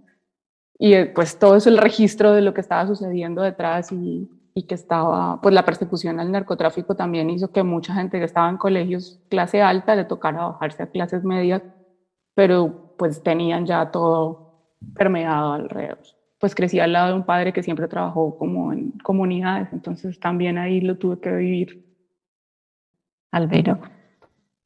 y 0.79 0.93
eh, 0.93 1.05
pues 1.07 1.39
todo 1.39 1.55
eso 1.55 1.69
el 1.69 1.77
registro 1.77 2.33
de 2.33 2.41
lo 2.41 2.53
que 2.53 2.61
estaba 2.61 2.85
sucediendo 2.87 3.41
detrás 3.41 3.91
y, 3.91 4.29
y, 4.53 4.63
que 4.63 4.75
estaba, 4.75 5.41
pues 5.41 5.53
la 5.55 5.65
persecución 5.65 6.19
al 6.19 6.31
narcotráfico 6.31 6.95
también 6.95 7.29
hizo 7.29 7.51
que 7.51 7.63
mucha 7.63 7.93
gente 7.93 8.19
que 8.19 8.25
estaba 8.25 8.49
en 8.49 8.57
colegios 8.57 9.19
clase 9.29 9.61
alta 9.61 9.95
le 9.95 10.05
tocara 10.05 10.47
bajarse 10.47 10.83
a 10.83 10.87
clases 10.87 11.23
medias, 11.23 11.63
pero 12.35 12.93
pues 12.97 13.23
tenían 13.23 13.65
ya 13.65 13.91
todo 13.91 14.47
permeado 14.95 15.53
alrededor. 15.53 15.99
Pues 16.39 16.53
crecí 16.53 16.79
al 16.79 16.93
lado 16.93 17.09
de 17.09 17.13
un 17.15 17.25
padre 17.25 17.51
que 17.51 17.63
siempre 17.63 17.87
trabajó 17.87 18.37
como 18.37 18.71
en 18.71 18.91
comunidades, 18.99 19.69
entonces 19.73 20.19
también 20.19 20.57
ahí 20.57 20.81
lo 20.81 20.97
tuve 20.97 21.19
que 21.19 21.31
vivir. 21.31 21.83
Alvero. 23.31 23.79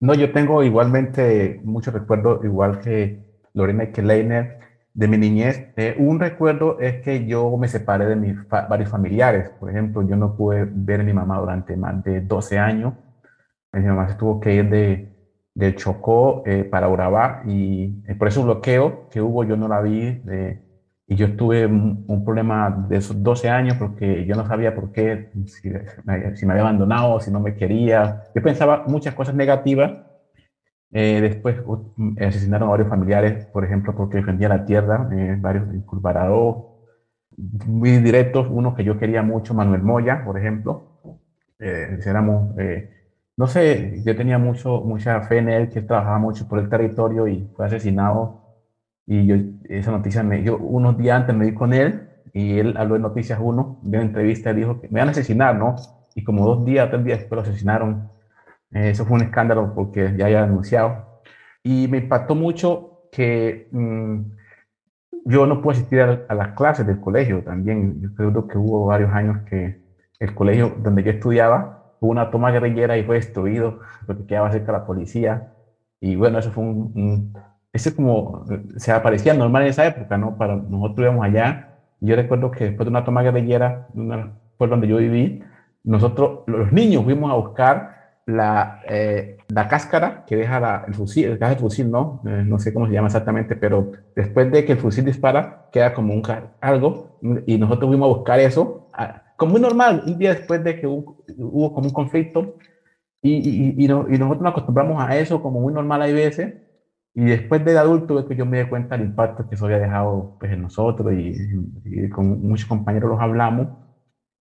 No, 0.01 0.13
yo 0.13 0.31
tengo 0.31 0.63
igualmente 0.63 1.61
mucho 1.63 1.91
recuerdo, 1.91 2.41
igual 2.43 2.81
que 2.81 3.23
Lorena 3.53 3.85
y 3.85 3.91
que 3.91 4.01
Leiner, 4.01 4.59
de 4.93 5.07
mi 5.07 5.17
niñez, 5.17 5.69
eh, 5.77 5.95
un 5.97 6.19
recuerdo 6.19 6.79
es 6.79 7.01
que 7.01 7.25
yo 7.25 7.55
me 7.57 7.67
separé 7.67 8.05
de 8.05 8.15
mis 8.15 8.35
varios 8.49 8.89
familiares. 8.89 9.49
Por 9.59 9.69
ejemplo, 9.69 10.01
yo 10.07 10.15
no 10.15 10.35
pude 10.35 10.67
ver 10.69 11.01
a 11.01 11.03
mi 11.03 11.13
mamá 11.13 11.39
durante 11.39 11.77
más 11.77 12.03
de 12.03 12.21
12 12.21 12.59
años. 12.59 12.93
Mi 13.73 13.81
mamá 13.81 14.09
se 14.09 14.15
tuvo 14.15 14.39
que 14.39 14.53
ir 14.53 14.69
de, 14.69 15.09
de 15.55 15.75
Chocó 15.75 16.43
eh, 16.45 16.65
para 16.65 16.89
Urabá 16.89 17.43
y 17.47 17.87
por 18.15 18.27
ese 18.27 18.41
bloqueo 18.41 19.07
que 19.09 19.21
hubo 19.21 19.43
yo 19.45 19.55
no 19.55 19.67
la 19.67 19.81
vi. 19.81 20.21
y 21.07 21.15
yo 21.15 21.35
tuve 21.35 21.65
un, 21.65 22.23
problema 22.25 22.85
de 22.89 22.97
esos 22.97 23.21
12 23.23 23.49
años 23.49 23.77
porque 23.77 24.25
yo 24.25 24.35
no 24.35 24.45
sabía 24.45 24.75
por 24.75 24.91
qué, 24.91 25.31
si 25.45 25.69
me 26.45 26.53
había 26.53 26.61
abandonado, 26.61 27.19
si 27.21 27.31
no 27.31 27.39
me 27.39 27.55
quería. 27.55 28.23
Yo 28.35 28.41
pensaba 28.41 28.83
muchas 28.87 29.13
cosas 29.15 29.35
negativas 29.35 30.10
eh, 30.93 31.21
después 31.21 31.57
asesinaron 32.19 32.67
a 32.67 32.71
varios 32.71 32.89
familiares, 32.89 33.45
por 33.47 33.63
ejemplo, 33.65 33.95
porque 33.95 34.17
defendía 34.17 34.49
la 34.49 34.65
tierra, 34.65 35.09
eh, 35.13 35.37
varios 35.39 35.73
inculparados 35.73 36.71
muy 37.37 37.97
directos, 37.97 38.47
uno 38.49 38.75
que 38.75 38.83
yo 38.83 38.97
quería 38.99 39.23
mucho, 39.23 39.53
Manuel 39.53 39.81
Moya, 39.81 40.23
por 40.25 40.37
ejemplo. 40.37 40.87
Eh, 41.59 41.99
éramos, 42.05 42.57
eh, 42.59 42.89
no 43.37 43.47
sé, 43.47 44.01
yo 44.05 44.15
tenía 44.15 44.37
mucho, 44.37 44.81
mucha 44.81 45.21
fe 45.21 45.37
en 45.39 45.49
él, 45.49 45.69
que 45.69 45.81
trabajaba 45.81 46.19
mucho 46.19 46.47
por 46.47 46.59
el 46.59 46.69
territorio 46.69 47.27
y 47.27 47.49
fue 47.55 47.65
asesinado. 47.65 48.41
Y 49.05 49.25
yo, 49.27 49.35
esa 49.69 49.91
noticia, 49.91 50.23
me, 50.23 50.43
yo 50.43 50.57
unos 50.57 50.97
días 50.97 51.21
antes 51.21 51.35
me 51.35 51.45
di 51.45 51.53
con 51.53 51.73
él 51.73 52.09
y 52.33 52.59
él 52.59 52.75
habló 52.77 52.95
en 52.95 53.01
Noticias 53.03 53.39
1, 53.41 53.79
de 53.83 53.97
una 53.97 54.07
entrevista, 54.07 54.53
dijo 54.53 54.79
que 54.79 54.87
me 54.89 54.99
van 54.99 55.09
a 55.09 55.11
asesinar, 55.11 55.55
¿no? 55.55 55.75
Y 56.15 56.23
como 56.23 56.45
dos 56.45 56.65
días, 56.65 56.89
tres 56.89 57.03
días 57.03 57.19
después 57.19 57.37
lo 57.37 57.49
asesinaron 57.49 58.09
eso 58.71 59.05
fue 59.05 59.17
un 59.17 59.23
escándalo 59.23 59.73
porque 59.75 60.13
ya 60.17 60.25
había 60.25 60.43
anunciado. 60.43 61.21
Y 61.63 61.87
me 61.87 61.99
impactó 61.99 62.35
mucho 62.35 63.07
que 63.11 63.67
mm, 63.71 64.21
yo 65.25 65.45
no 65.45 65.61
pude 65.61 65.75
asistir 65.75 66.01
a, 66.01 66.33
las 66.33 66.49
clases 66.55 66.87
del 66.87 66.99
colegio 66.99 67.43
también. 67.43 68.01
Yo 68.01 68.13
creo 68.15 68.47
que 68.47 68.57
hubo 68.57 68.85
varios 68.87 69.11
años 69.13 69.39
que 69.49 69.81
el 70.19 70.33
colegio 70.33 70.75
donde 70.77 71.03
yo 71.03 71.11
estudiaba 71.11 71.95
hubo 71.99 72.11
una 72.11 72.31
toma 72.31 72.51
guerrillera 72.51 72.97
y 72.97 73.03
fue 73.03 73.15
destruido 73.15 73.79
porque 74.07 74.25
quedaba 74.25 74.51
cerca 74.51 74.71
de 74.71 74.79
la 74.79 74.85
policía. 74.85 75.53
Y 75.99 76.15
bueno, 76.15 76.39
eso 76.39 76.51
fue 76.51 76.63
un, 76.63 77.33
ese 77.73 77.95
como 77.95 78.45
se 78.77 78.91
aparecía 78.91 79.33
normal 79.33 79.63
en 79.63 79.69
esa 79.69 79.85
época, 79.85 80.17
¿no? 80.17 80.37
Para 80.37 80.55
nosotros 80.55 81.05
íbamos 81.05 81.25
allá. 81.25 81.77
Yo 81.99 82.15
recuerdo 82.15 82.49
que 82.51 82.65
después 82.65 82.85
de 82.85 82.89
una 82.89 83.05
toma 83.05 83.21
guerrillera, 83.21 83.87
fue 84.57 84.67
donde 84.67 84.87
yo 84.87 84.97
viví, 84.97 85.43
nosotros, 85.83 86.41
los 86.47 86.71
niños, 86.71 87.03
fuimos 87.03 87.31
a 87.31 87.35
buscar 87.35 88.00
la, 88.25 88.81
eh, 88.87 89.37
la 89.49 89.67
cáscara 89.67 90.23
que 90.25 90.35
deja 90.35 90.85
el 90.87 90.93
fusil, 90.93 91.25
el 91.25 91.39
de 91.39 91.55
fusil, 91.55 91.89
¿no? 91.89 92.21
Eh, 92.25 92.43
no 92.45 92.59
sé 92.59 92.73
cómo 92.73 92.87
se 92.87 92.93
llama 92.93 93.07
exactamente, 93.07 93.55
pero 93.55 93.91
después 94.15 94.51
de 94.51 94.65
que 94.65 94.73
el 94.73 94.77
fusil 94.77 95.05
dispara, 95.05 95.69
queda 95.71 95.93
como 95.93 96.13
un 96.13 96.23
algo, 96.61 97.19
y 97.45 97.57
nosotros 97.57 97.89
fuimos 97.89 98.09
a 98.09 98.17
buscar 98.17 98.39
eso, 98.39 98.89
como 99.37 99.53
muy 99.53 99.61
normal, 99.61 100.03
un 100.05 100.17
día 100.17 100.35
después 100.35 100.63
de 100.63 100.79
que 100.79 100.87
hubo, 100.87 101.23
hubo 101.37 101.73
como 101.73 101.87
un 101.87 101.93
conflicto, 101.93 102.55
y, 103.21 103.75
y, 103.77 103.85
y, 103.85 103.87
nosotros 103.87 104.41
nos 104.41 104.51
acostumbramos 104.51 105.03
a 105.03 105.15
eso 105.17 105.41
como 105.41 105.61
muy 105.61 105.73
normal 105.73 106.01
hay 106.01 106.13
veces, 106.13 106.55
y 107.13 107.25
después 107.25 107.63
de 107.65 107.77
adulto 107.77 108.19
es 108.19 108.25
que 108.25 108.35
yo 108.35 108.45
me 108.45 108.63
di 108.63 108.69
cuenta 108.69 108.97
del 108.97 109.07
impacto 109.07 109.47
que 109.47 109.55
eso 109.55 109.65
había 109.65 109.79
dejado 109.79 110.37
pues, 110.39 110.51
en 110.51 110.61
nosotros, 110.61 111.11
y, 111.13 111.35
y 111.85 112.09
con 112.09 112.41
muchos 112.47 112.67
compañeros 112.67 113.09
los 113.11 113.19
hablamos, 113.19 113.67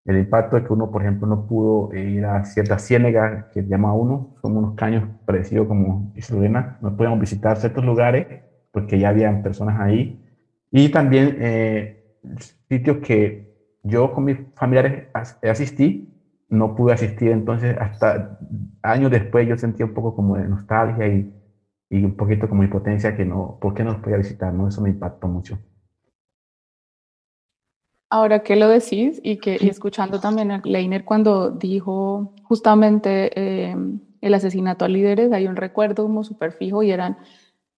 el 0.04 0.18
impacto 0.18 0.56
de 0.56 0.64
que 0.64 0.72
uno, 0.72 0.90
por 0.90 1.02
ejemplo, 1.02 1.26
no 1.26 1.46
pudo 1.46 1.94
ir 1.94 2.24
a 2.24 2.44
ciertas 2.44 2.82
ciénegas 2.86 3.46
que 3.52 3.62
llama 3.66 3.92
uno, 3.94 4.34
son 4.42 4.56
unos 4.56 4.74
caños 4.74 5.08
parecidos 5.26 5.68
como 5.68 6.12
Islorena, 6.16 6.78
no 6.80 6.96
podíamos 6.96 7.20
visitar 7.20 7.56
ciertos 7.58 7.84
lugares 7.84 8.26
porque 8.72 8.98
ya 8.98 9.10
habían 9.10 9.42
personas 9.42 9.80
ahí. 9.80 10.20
Y 10.70 10.88
también 10.90 11.36
eh, 11.40 12.02
sitios 12.68 12.98
que 12.98 13.50
yo 13.82 14.12
con 14.12 14.24
mis 14.24 14.38
familiares 14.56 15.08
asistí, 15.42 16.06
no 16.48 16.74
pude 16.74 16.92
asistir, 16.94 17.30
entonces 17.30 17.76
hasta 17.78 18.38
años 18.82 19.10
después 19.10 19.46
yo 19.48 19.56
sentía 19.56 19.86
un 19.86 19.94
poco 19.94 20.14
como 20.16 20.36
de 20.36 20.48
nostalgia 20.48 21.06
y, 21.06 21.32
y 21.90 22.04
un 22.04 22.16
poquito 22.16 22.48
como 22.48 22.64
impotencia 22.64 23.16
que 23.16 23.24
no, 23.24 23.58
¿por 23.60 23.74
qué 23.74 23.84
no 23.84 23.92
los 23.92 24.00
podía 24.02 24.16
visitar? 24.18 24.52
No? 24.52 24.68
Eso 24.68 24.80
me 24.82 24.90
impactó 24.90 25.28
mucho. 25.28 25.58
Ahora 28.12 28.40
que 28.40 28.56
lo 28.56 28.68
decís 28.68 29.20
y 29.22 29.36
que 29.36 29.54
escuchando 29.60 30.18
también 30.18 30.50
a 30.50 30.60
Leiner 30.64 31.04
cuando 31.04 31.52
dijo 31.52 32.34
justamente 32.42 33.30
eh, 33.40 33.76
el 34.20 34.34
asesinato 34.34 34.84
a 34.84 34.88
líderes, 34.88 35.32
hay 35.32 35.46
un 35.46 35.54
recuerdo 35.54 36.02
como 36.02 36.24
súper 36.24 36.50
fijo 36.50 36.82
y 36.82 36.90
eran 36.90 37.18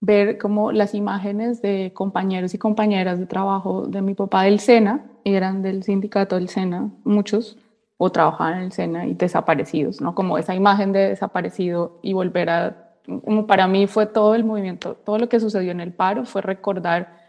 ver 0.01 0.38
como 0.38 0.73
las 0.73 0.95
imágenes 0.95 1.61
de 1.61 1.92
compañeros 1.95 2.55
y 2.55 2.59
compañeras 2.59 3.18
de 3.18 3.27
trabajo 3.27 3.87
de 3.87 4.01
mi 4.01 4.14
papá 4.14 4.45
del 4.45 4.59
SENA, 4.59 5.05
eran 5.25 5.61
del 5.61 5.85
sindicato 5.85 6.37
del 6.37 6.49
SENA, 6.49 6.90
muchos, 7.05 7.59
o 7.99 8.11
trabajaban 8.11 8.59
en 8.59 8.64
el 8.64 8.73
SENA 8.73 9.07
y 9.07 9.14
desaparecidos, 9.14 10.01
¿no? 10.01 10.14
Como 10.14 10.38
esa 10.38 10.55
imagen 10.55 10.92
de 10.92 11.11
desaparecido 11.11 12.01
y 12.03 12.14
volver 12.14 12.51
a, 12.51 12.97
como 13.25 13.47
para 13.47 13.68
mí 13.68 13.87
fue 13.87 14.07
todo 14.07 14.35
el 14.35 14.45
movimiento, 14.45 14.95
todo 14.95 15.18
lo 15.18 15.29
que 15.29 15.38
sucedió 15.38 15.71
en 15.71 15.81
el 15.81 15.92
paro 15.92 16.25
fue 16.25 16.40
recordar 16.42 17.21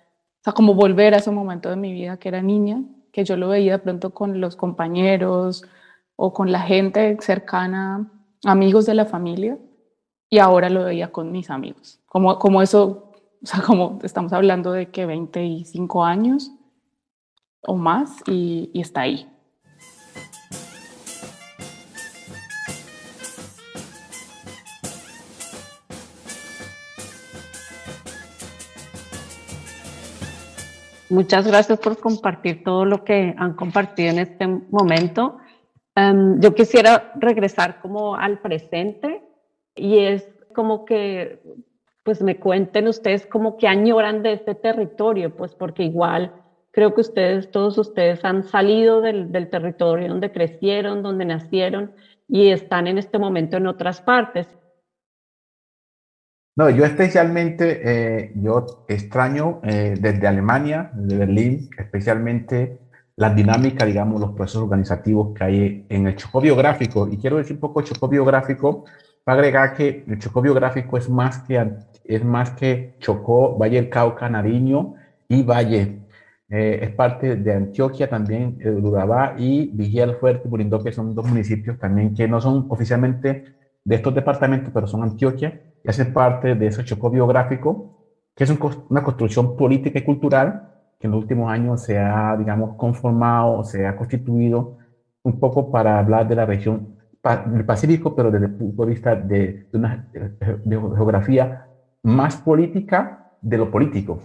o 0.44 0.46
sea, 0.46 0.52
como 0.52 0.74
volver 0.74 1.14
a 1.14 1.20
ese 1.20 1.32
momento 1.32 1.70
de 1.70 1.78
mi 1.78 1.94
vida 1.94 2.18
que 2.18 2.28
era 2.28 2.42
niña, 2.42 2.84
que 3.14 3.24
yo 3.24 3.38
lo 3.38 3.48
veía 3.48 3.78
de 3.78 3.80
pronto 3.80 4.14
con 4.14 4.42
los 4.42 4.58
compañeros 4.58 5.64
o 6.18 6.34
con 6.34 6.52
la 6.52 6.60
gente 6.60 7.16
cercana, 7.22 8.12
amigos 8.44 8.86
de 8.86 8.94
la 8.94 9.06
familia, 9.06 9.58
y 10.30 10.40
ahora 10.40 10.70
lo 10.70 10.84
veía 10.84 11.14
con 11.14 11.32
mis 11.32 11.50
amigos. 11.50 12.02
Como, 12.08 12.38
como 12.40 12.62
eso, 12.62 13.14
o 13.42 13.46
sea, 13.46 13.62
como 13.62 14.00
estamos 14.04 14.34
hablando 14.34 14.74
de 14.74 14.92
que 14.92 15.06
25 15.06 16.04
años 16.04 16.52
o 17.62 17.78
más 17.78 18.22
y, 18.28 18.70
y 18.74 18.82
está 18.82 19.02
ahí. 19.02 19.33
Muchas 31.14 31.46
gracias 31.46 31.78
por 31.78 32.00
compartir 32.00 32.64
todo 32.64 32.86
lo 32.86 33.04
que 33.04 33.36
han 33.38 33.54
compartido 33.54 34.10
en 34.10 34.18
este 34.18 34.48
momento. 34.48 35.38
Em, 35.96 36.42
yo 36.42 36.56
quisiera 36.56 37.14
regresar 37.18 37.82
como 37.82 38.16
al 38.16 38.40
presente 38.40 39.22
y 39.76 40.00
es 40.00 40.28
como 40.56 40.86
que 40.86 41.40
pues 42.02 42.24
me 42.24 42.40
cuenten 42.40 42.88
ustedes 42.88 43.28
como 43.28 43.58
que 43.58 43.68
añoran 43.68 44.24
de 44.24 44.34
este 44.34 44.56
territorio, 44.56 45.36
pues 45.36 45.54
porque 45.54 45.84
igual 45.84 46.34
creo 46.72 46.96
que 46.96 47.02
ustedes, 47.02 47.52
todos 47.52 47.78
ustedes 47.78 48.26
han 48.26 48.42
salido 48.42 49.00
del, 49.02 49.32
del 49.32 49.52
territorio 49.52 50.08
donde 50.08 50.32
crecieron, 50.32 51.04
donde 51.04 51.26
nacieron 51.26 51.92
y 52.28 52.48
están 52.48 52.88
en 52.88 52.98
este 52.98 53.20
momento 53.20 53.58
en 53.58 53.68
otras 53.68 54.02
partes. 54.02 54.48
No, 56.56 56.70
yo 56.70 56.86
especialmente, 56.86 57.82
eh, 57.84 58.32
yo 58.36 58.86
extraño 58.88 59.60
eh, 59.64 59.96
desde 60.00 60.28
Alemania, 60.28 60.92
desde 60.94 61.18
Berlín, 61.18 61.70
especialmente 61.80 62.78
la 63.16 63.34
dinámica, 63.34 63.86
digamos, 63.86 64.22
los 64.22 64.34
procesos 64.34 64.64
organizativos 64.64 65.34
que 65.36 65.44
hay 65.44 65.86
en 65.90 66.06
el 66.06 66.16
Chocó 66.16 66.42
biográfico. 66.42 67.08
Y 67.12 67.18
quiero 67.18 67.38
decir 67.38 67.56
un 67.56 67.60
poco 67.60 67.82
Chocó 67.82 68.08
biográfico, 68.08 68.86
para 69.24 69.40
agregar 69.40 69.74
que 69.76 70.04
el 70.08 70.20
Chocó 70.20 70.42
biográfico 70.42 70.98
es 70.98 71.10
más 71.10 71.40
que, 71.40 71.74
es 72.06 72.24
más 72.24 72.52
que 72.52 72.96
Chocó, 73.00 73.58
Valle 73.58 73.78
del 73.78 73.90
Cauca, 73.90 74.30
Nariño 74.30 74.94
y 75.28 75.42
Valle. 75.42 76.02
Eh, 76.50 76.80
es 76.84 76.92
parte 76.92 77.36
de 77.36 77.54
Antioquia 77.54 78.08
también, 78.08 78.60
Urabá 78.64 79.36
y 79.40 79.72
Vigía 79.74 80.06
del 80.06 80.18
Fuerte, 80.18 80.48
Burindó, 80.48 80.84
que 80.84 80.92
son 80.92 81.16
dos 81.16 81.26
municipios 81.26 81.80
también 81.80 82.14
que 82.14 82.28
no 82.28 82.40
son 82.40 82.68
oficialmente 82.70 83.46
de 83.84 83.96
estos 83.96 84.14
departamentos, 84.14 84.72
pero 84.72 84.86
son 84.86 85.02
Antioquia 85.02 85.60
y 85.84 85.90
hace 85.90 86.06
parte 86.06 86.56
de 86.56 86.68
ese 86.68 86.84
Chocó 86.86 87.10
biográfico, 87.10 88.08
que 88.36 88.46
es 88.46 88.58
una 88.90 89.04
construcción 89.04 89.58
política 89.58 90.00
y 90.00 90.04
cultural 90.04 90.70
que 91.00 91.08
en 91.08 91.12
los 91.12 91.22
últimos 91.22 91.52
años 91.52 91.82
se 91.84 92.00
ha, 92.00 92.36
digamos, 92.38 92.78
conformado, 92.78 93.64
se 93.66 93.86
ha 93.86 93.96
constituido 93.96 94.78
un 95.24 95.38
poco 95.40 95.70
para 95.70 96.00
hablar 96.00 96.28
de 96.28 96.36
la 96.36 96.46
región 96.46 96.96
del 97.48 97.66
Pacífico, 97.66 98.16
pero 98.16 98.32
desde 98.32 98.46
el 98.46 98.54
punto 98.54 98.86
de 98.86 98.90
vista 98.90 99.16
de, 99.16 99.68
una 99.74 100.08
geografía 100.96 101.68
más 102.04 102.38
política 102.38 103.32
de 103.42 103.58
lo 103.58 103.70
político. 103.70 104.22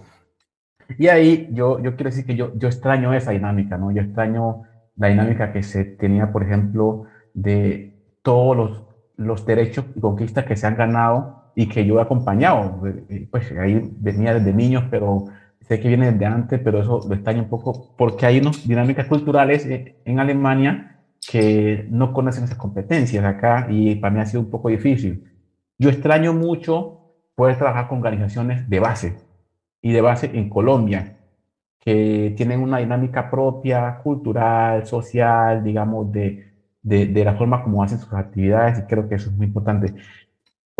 Y 0.97 1.07
ahí 1.07 1.49
yo, 1.51 1.79
yo 1.79 1.95
quiero 1.95 2.11
decir 2.11 2.25
que 2.25 2.35
yo, 2.35 2.53
yo 2.55 2.69
extraño 2.69 3.13
esa 3.13 3.31
dinámica, 3.31 3.77
¿no? 3.77 3.91
Yo 3.91 4.01
extraño 4.01 4.63
la 4.95 5.07
dinámica 5.07 5.51
que 5.51 5.63
se 5.63 5.83
tenía, 5.83 6.31
por 6.31 6.43
ejemplo, 6.43 7.03
de 7.33 8.01
todos 8.21 8.55
los, 8.55 8.87
los 9.17 9.45
derechos 9.45 9.85
y 9.95 9.99
conquistas 9.99 10.45
que 10.45 10.55
se 10.55 10.65
han 10.65 10.75
ganado 10.75 11.38
y 11.59 11.67
que 11.67 11.85
yo 11.85 11.99
he 11.99 12.01
acompañado. 12.01 12.79
Pues 13.31 13.51
ahí 13.51 13.91
venía 13.99 14.33
desde 14.33 14.53
niños, 14.53 14.85
pero 14.89 15.25
sé 15.59 15.77
que 15.81 15.89
viene 15.89 16.09
desde 16.13 16.25
antes, 16.25 16.61
pero 16.63 16.79
eso 16.79 17.01
lo 17.05 17.13
extraño 17.13 17.43
un 17.43 17.49
poco 17.49 17.93
porque 17.97 18.25
hay 18.25 18.39
unas 18.39 18.65
dinámicas 18.65 19.07
culturales 19.07 19.67
en 20.05 20.19
Alemania 20.21 21.01
que 21.29 21.85
no 21.89 22.13
conocen 22.13 22.45
esas 22.45 22.57
competencias 22.57 23.25
acá 23.25 23.67
y 23.69 23.95
para 23.95 24.13
mí 24.13 24.21
ha 24.21 24.25
sido 24.25 24.41
un 24.41 24.49
poco 24.49 24.69
difícil. 24.69 25.25
Yo 25.77 25.89
extraño 25.89 26.33
mucho 26.33 27.01
poder 27.35 27.57
trabajar 27.57 27.89
con 27.89 27.97
organizaciones 27.97 28.69
de 28.69 28.79
base 28.79 29.17
y 29.81 29.91
de 29.91 29.99
base 29.99 30.31
en 30.33 30.49
Colombia, 30.49 31.17
que 31.81 32.33
tienen 32.37 32.61
una 32.61 32.77
dinámica 32.77 33.29
propia, 33.29 33.97
cultural, 34.01 34.85
social, 34.85 35.61
digamos, 35.61 36.09
de, 36.09 36.53
de, 36.81 37.05
de 37.07 37.25
la 37.25 37.33
forma 37.35 37.61
como 37.63 37.83
hacen 37.83 37.99
sus 37.99 38.13
actividades 38.13 38.79
y 38.79 38.83
creo 38.83 39.09
que 39.09 39.15
eso 39.15 39.29
es 39.29 39.35
muy 39.35 39.47
importante. 39.47 39.93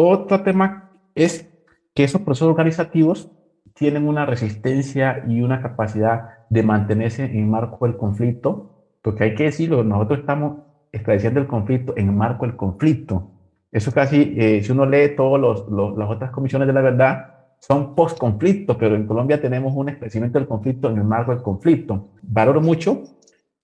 Otro 0.02 0.44
tema 0.44 0.92
es 1.14 1.54
que 1.94 2.06
esos 2.06 2.22
procesos 2.22 2.48
organizativos 2.48 3.30
tienen 3.74 4.08
una 4.08 4.26
resistencia 4.26 5.26
y 5.28 5.42
una 5.42 5.62
capacidad 5.62 6.46
de 6.50 6.64
mantenerse 6.64 7.26
en 7.26 7.50
marco 7.50 7.86
del 7.86 7.98
conflicto, 7.98 8.86
porque 9.02 9.26
hay 9.26 9.36
que 9.36 9.44
decirlo, 9.44 9.84
nosotros 9.84 10.20
estamos 10.20 10.60
esclareciendo 10.94 11.42
el 11.42 11.48
conflicto 11.48 11.96
en 11.98 12.16
marco 12.16 12.46
del 12.46 12.56
conflicto. 12.56 13.32
Eso 13.74 13.92
casi, 13.92 14.36
eh, 14.38 14.64
si 14.64 14.72
uno 14.72 14.86
lee 14.86 15.18
todas 15.18 15.42
las 15.68 16.10
otras 16.10 16.32
comisiones 16.32 16.70
de 16.70 16.74
la 16.74 16.82
verdad, 16.82 17.34
son 17.60 17.94
post-conflicto, 17.94 18.78
pero 18.78 18.96
en 18.96 19.06
Colombia 19.06 19.42
tenemos 19.42 19.74
un 19.76 19.90
esclarecimiento 19.90 20.40
del 20.40 20.48
conflicto 20.48 20.90
en 20.90 20.96
el 20.96 21.04
marco 21.04 21.32
del 21.32 21.44
conflicto. 21.44 22.12
Valoro 22.22 22.62
mucho 22.62 23.04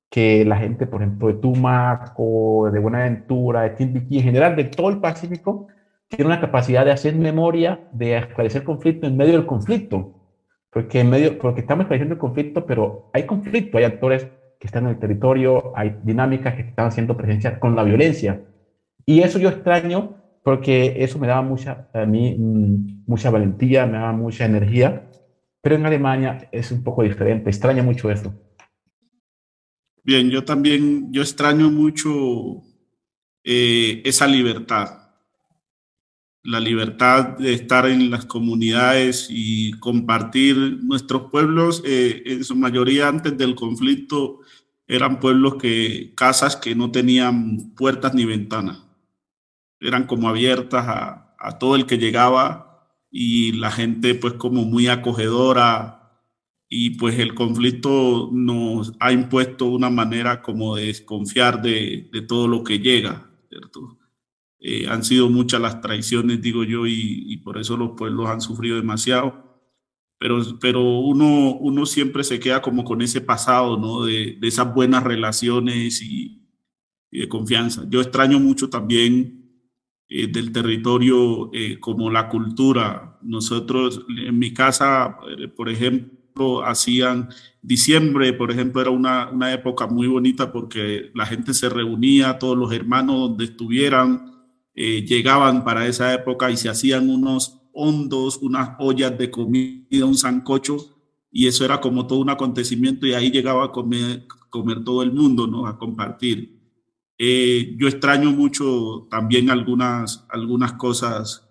que 0.10 0.44
la 0.44 0.58
gente, 0.58 0.86
por 0.86 1.02
ejemplo, 1.02 1.30
de 1.30 1.36
Tumaco, 1.36 2.70
de 2.74 2.80
Buenaventura, 2.80 3.62
de 3.62 3.70
Timbiquí, 3.70 4.18
en 4.18 4.24
general 4.26 4.58
de 4.58 4.66
todo 4.66 4.90
el 4.90 4.98
Pacífico, 4.98 5.68
tiene 6.08 6.26
una 6.26 6.42
capacidad 6.42 6.86
de 6.86 6.92
hacer 6.92 7.16
memoria, 7.16 7.88
de 7.92 8.18
esclarecer 8.18 8.64
conflicto 8.64 9.08
en 9.08 9.18
medio 9.18 9.34
del 9.34 9.46
conflicto. 9.46 10.14
Porque, 10.70 11.00
en 11.00 11.10
medio, 11.10 11.40
porque 11.40 11.62
estamos 11.62 11.84
esclareciendo 11.84 12.16
el 12.16 12.20
conflicto, 12.20 12.66
pero 12.66 13.10
hay 13.14 13.26
conflicto, 13.26 13.78
hay 13.78 13.86
actores 13.86 14.28
que 14.60 14.68
están 14.68 14.86
en 14.86 14.92
el 14.92 15.00
territorio, 15.00 15.72
hay 15.76 15.98
dinámicas 16.04 16.56
que 16.56 16.62
están 16.62 16.88
haciendo 16.88 17.16
presencia 17.16 17.60
con 17.60 17.76
la 17.76 17.84
violencia. 17.84 18.42
Y 19.06 19.22
eso 19.22 19.40
yo 19.40 19.50
extraño 19.50 20.18
porque 20.44 21.04
eso 21.04 21.18
me 21.18 21.26
daba 21.26 21.42
mucha, 21.42 21.90
a 21.92 22.06
mí, 22.06 22.36
mm, 22.38 23.06
mucha 23.08 23.32
valentía, 23.32 23.88
me 23.88 23.98
daba 23.98 24.12
mucha 24.12 24.46
energía, 24.46 25.10
pero 25.60 25.76
en 25.76 25.86
Alemania 25.88 26.50
es 26.52 26.72
un 26.72 26.84
poco 26.84 27.02
diferente, 27.02 27.50
extraño 27.50 27.84
mucho 27.84 28.12
eso. 28.12 28.32
Bien, 30.04 30.30
yo 30.30 30.44
también, 30.44 31.12
yo 31.12 31.24
extraño 31.24 31.72
mucho 31.72 32.62
eh, 33.44 34.04
esa 34.06 34.28
libertad 34.28 35.05
la 36.46 36.60
libertad 36.60 37.38
de 37.40 37.54
estar 37.54 37.88
en 37.88 38.12
las 38.12 38.26
comunidades 38.26 39.28
y 39.30 39.72
compartir 39.80 40.80
nuestros 40.84 41.32
pueblos, 41.32 41.82
eh, 41.86 42.22
en 42.26 42.44
su 42.44 42.56
mayoría 42.56 43.08
antes 43.08 43.36
del 43.38 43.56
conflicto 43.56 44.42
eran 44.88 45.20
pueblos 45.20 45.56
que, 45.56 46.14
casas 46.16 46.56
que 46.56 46.76
no 46.76 46.92
tenían 46.92 47.74
puertas 47.76 48.14
ni 48.14 48.26
ventanas, 48.26 48.84
eran 49.80 50.06
como 50.06 50.30
abiertas 50.30 50.86
a, 50.88 51.36
a 51.40 51.58
todo 51.58 51.76
el 51.76 51.88
que 51.88 51.98
llegaba 51.98 52.92
y 53.10 53.54
la 53.54 53.72
gente 53.72 54.14
pues 54.14 54.34
como 54.34 54.66
muy 54.66 54.88
acogedora 54.88 56.22
y 56.70 56.92
pues 56.92 57.18
el 57.18 57.34
conflicto 57.34 58.30
nos 58.32 58.94
ha 59.00 59.12
impuesto 59.12 59.66
una 59.66 59.90
manera 59.90 60.44
como 60.44 60.76
de 60.76 60.88
desconfiar 60.88 61.62
de, 61.62 62.08
de 62.12 62.22
todo 62.22 62.48
lo 62.48 62.64
que 62.64 62.80
llega, 62.80 63.32
¿cierto? 63.50 63.98
Eh, 64.68 64.88
han 64.90 65.04
sido 65.04 65.30
muchas 65.30 65.62
las 65.62 65.80
traiciones, 65.80 66.42
digo 66.42 66.64
yo, 66.64 66.88
y, 66.88 67.38
por 67.44 67.60
eso 67.60 67.78
los 67.78 67.92
pueblos 67.92 68.28
han 68.28 68.42
sufrido 68.42 68.78
demasiado. 68.78 69.62
Pero, 70.18 70.42
pero 70.60 70.82
uno, 70.82 71.54
uno 71.60 71.86
siempre 71.86 72.24
se 72.24 72.40
queda 72.40 72.64
como 72.64 72.84
con 72.84 73.04
ese 73.04 73.22
pasado, 73.22 73.78
¿no? 73.78 74.04
De, 74.06 74.38
de 74.42 74.48
esas 74.48 74.74
buenas 74.74 75.04
relaciones 75.04 76.02
y, 76.02 76.42
de 77.12 77.30
confianza. 77.30 77.86
Yo 77.90 78.02
extraño 78.02 78.40
mucho 78.40 78.68
también 78.68 79.62
eh, 80.10 80.26
del 80.28 80.52
territorio 80.52 81.52
eh, 81.54 81.80
como 81.80 82.10
la 82.10 82.28
cultura. 82.28 83.20
Nosotros, 83.22 84.04
en 84.10 84.40
mi 84.40 84.52
casa, 84.52 85.20
por 85.56 85.70
ejemplo, 85.70 86.66
hacían 86.66 87.30
diciembre, 87.62 88.34
por 88.34 88.50
ejemplo, 88.50 88.82
era 88.82 88.90
una, 88.90 89.30
una 89.30 89.54
época 89.54 89.86
muy 89.86 90.08
bonita 90.08 90.52
porque 90.52 91.12
la 91.14 91.28
gente 91.28 91.54
se 91.54 91.70
reunía, 91.70 92.40
todos 92.40 92.58
los 92.58 92.74
hermanos 92.74 93.30
donde 93.30 93.46
estuvieran, 93.46 94.35
eh, 94.76 95.06
llegaban 95.06 95.64
para 95.64 95.88
esa 95.88 96.14
época 96.14 96.52
y 96.52 96.58
se 96.58 96.70
hacían 96.70 97.10
unos 97.10 97.62
hondos, 97.72 98.38
unas 98.38 98.72
ollas 98.80 99.18
de 99.18 99.32
comida, 99.32 100.06
un 100.06 100.18
sancocho, 100.18 100.78
y 101.32 101.48
eso 101.48 101.66
era 101.66 101.80
como 101.82 102.08
todo 102.08 102.20
un 102.20 102.30
acontecimiento 102.30 103.06
y 103.06 103.14
ahí 103.14 103.32
llegaba 103.32 103.66
a 103.66 103.72
comer, 103.72 104.26
comer 104.50 104.84
todo 104.84 105.04
el 105.04 105.12
mundo, 105.12 105.48
¿no? 105.48 105.68
A 105.68 105.78
compartir. 105.78 106.56
Eh, 107.18 107.76
yo 107.78 107.88
extraño 107.88 108.32
mucho 108.32 109.08
también 109.10 109.50
algunas, 109.50 110.26
algunas 110.30 110.74
cosas, 110.74 111.48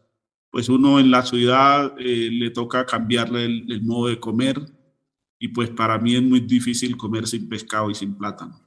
pues 0.51 0.69
uno 0.69 1.01
en 1.01 1.11
la 1.11 1.23
ciudad 1.23 1.95
eh, 1.99 2.29
le 2.31 2.51
toca 2.51 2.85
cambiarle 2.85 3.45
el, 3.45 3.83
modo 3.83 4.09
de 4.09 4.21
comer 4.21 4.61
y 5.39 5.49
pues 5.49 5.71
para 5.71 5.99
mí 5.99 6.15
es 6.15 6.23
muy 6.23 6.41
difícil 6.41 6.97
comer 6.97 7.27
sin 7.27 7.49
pescado 7.49 7.91
y 7.91 7.95
sin 7.95 8.15
plátano. 8.15 8.61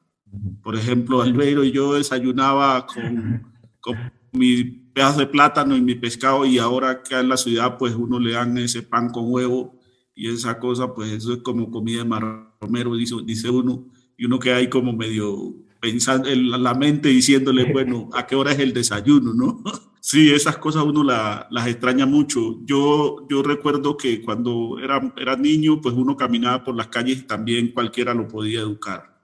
Por 0.61 0.75
ejemplo, 0.75 1.21
Albeiro 1.21 1.63
y 1.63 1.71
yo 1.71 1.93
desayunaba 1.93 2.85
con, 2.85 3.53
con 3.79 3.95
mi 4.31 4.63
pedazo 4.63 5.19
de 5.19 5.27
plátano 5.27 5.75
y 5.75 5.81
mi 5.81 5.95
pescado 5.95 6.45
y 6.45 6.57
ahora 6.57 7.03
que 7.03 7.15
en 7.15 7.29
la 7.29 7.37
ciudad 7.37 7.77
pues 7.77 7.95
uno 7.95 8.19
le 8.19 8.33
dan 8.33 8.57
ese 8.57 8.81
pan 8.81 9.09
con 9.09 9.31
huevo 9.31 9.79
y 10.15 10.29
esa 10.29 10.59
cosa, 10.59 10.93
pues 10.95 11.11
eso 11.11 11.33
es 11.33 11.39
como 11.43 11.69
comida 11.69 11.99
de 11.99 12.05
marromero, 12.05 12.95
dice, 12.95 13.15
dice 13.23 13.51
uno, 13.51 13.87
y 14.17 14.25
uno 14.25 14.39
que 14.39 14.51
hay 14.51 14.67
como 14.67 14.91
medio 14.91 15.53
pensando 15.79 16.27
en 16.27 16.49
la 16.49 16.73
mente 16.73 17.09
diciéndole, 17.09 17.65
bueno, 17.73 18.09
¿a 18.13 18.25
qué 18.25 18.35
hora 18.35 18.51
es 18.51 18.59
el 18.59 18.73
desayuno, 18.73 19.33
no? 19.33 19.63
Sí, 19.99 20.31
esas 20.31 20.57
cosas 20.57 20.83
uno 20.83 21.03
las 21.03 21.67
extraña 21.67 22.05
mucho. 22.05 22.63
Yo, 22.63 23.27
yo 23.29 23.43
recuerdo 23.43 23.97
que 23.97 24.21
cuando 24.21 24.79
era, 24.81 25.13
era 25.17 25.35
niño, 25.35 25.81
pues 25.81 25.95
uno 25.95 26.15
caminaba 26.15 26.63
por 26.63 26.77
las 26.77 26.87
calles 26.87 27.17
y 27.17 27.21
también 27.23 27.73
cualquiera 27.73 28.13
lo 28.13 28.25
podía 28.25 28.61
educar, 28.61 29.21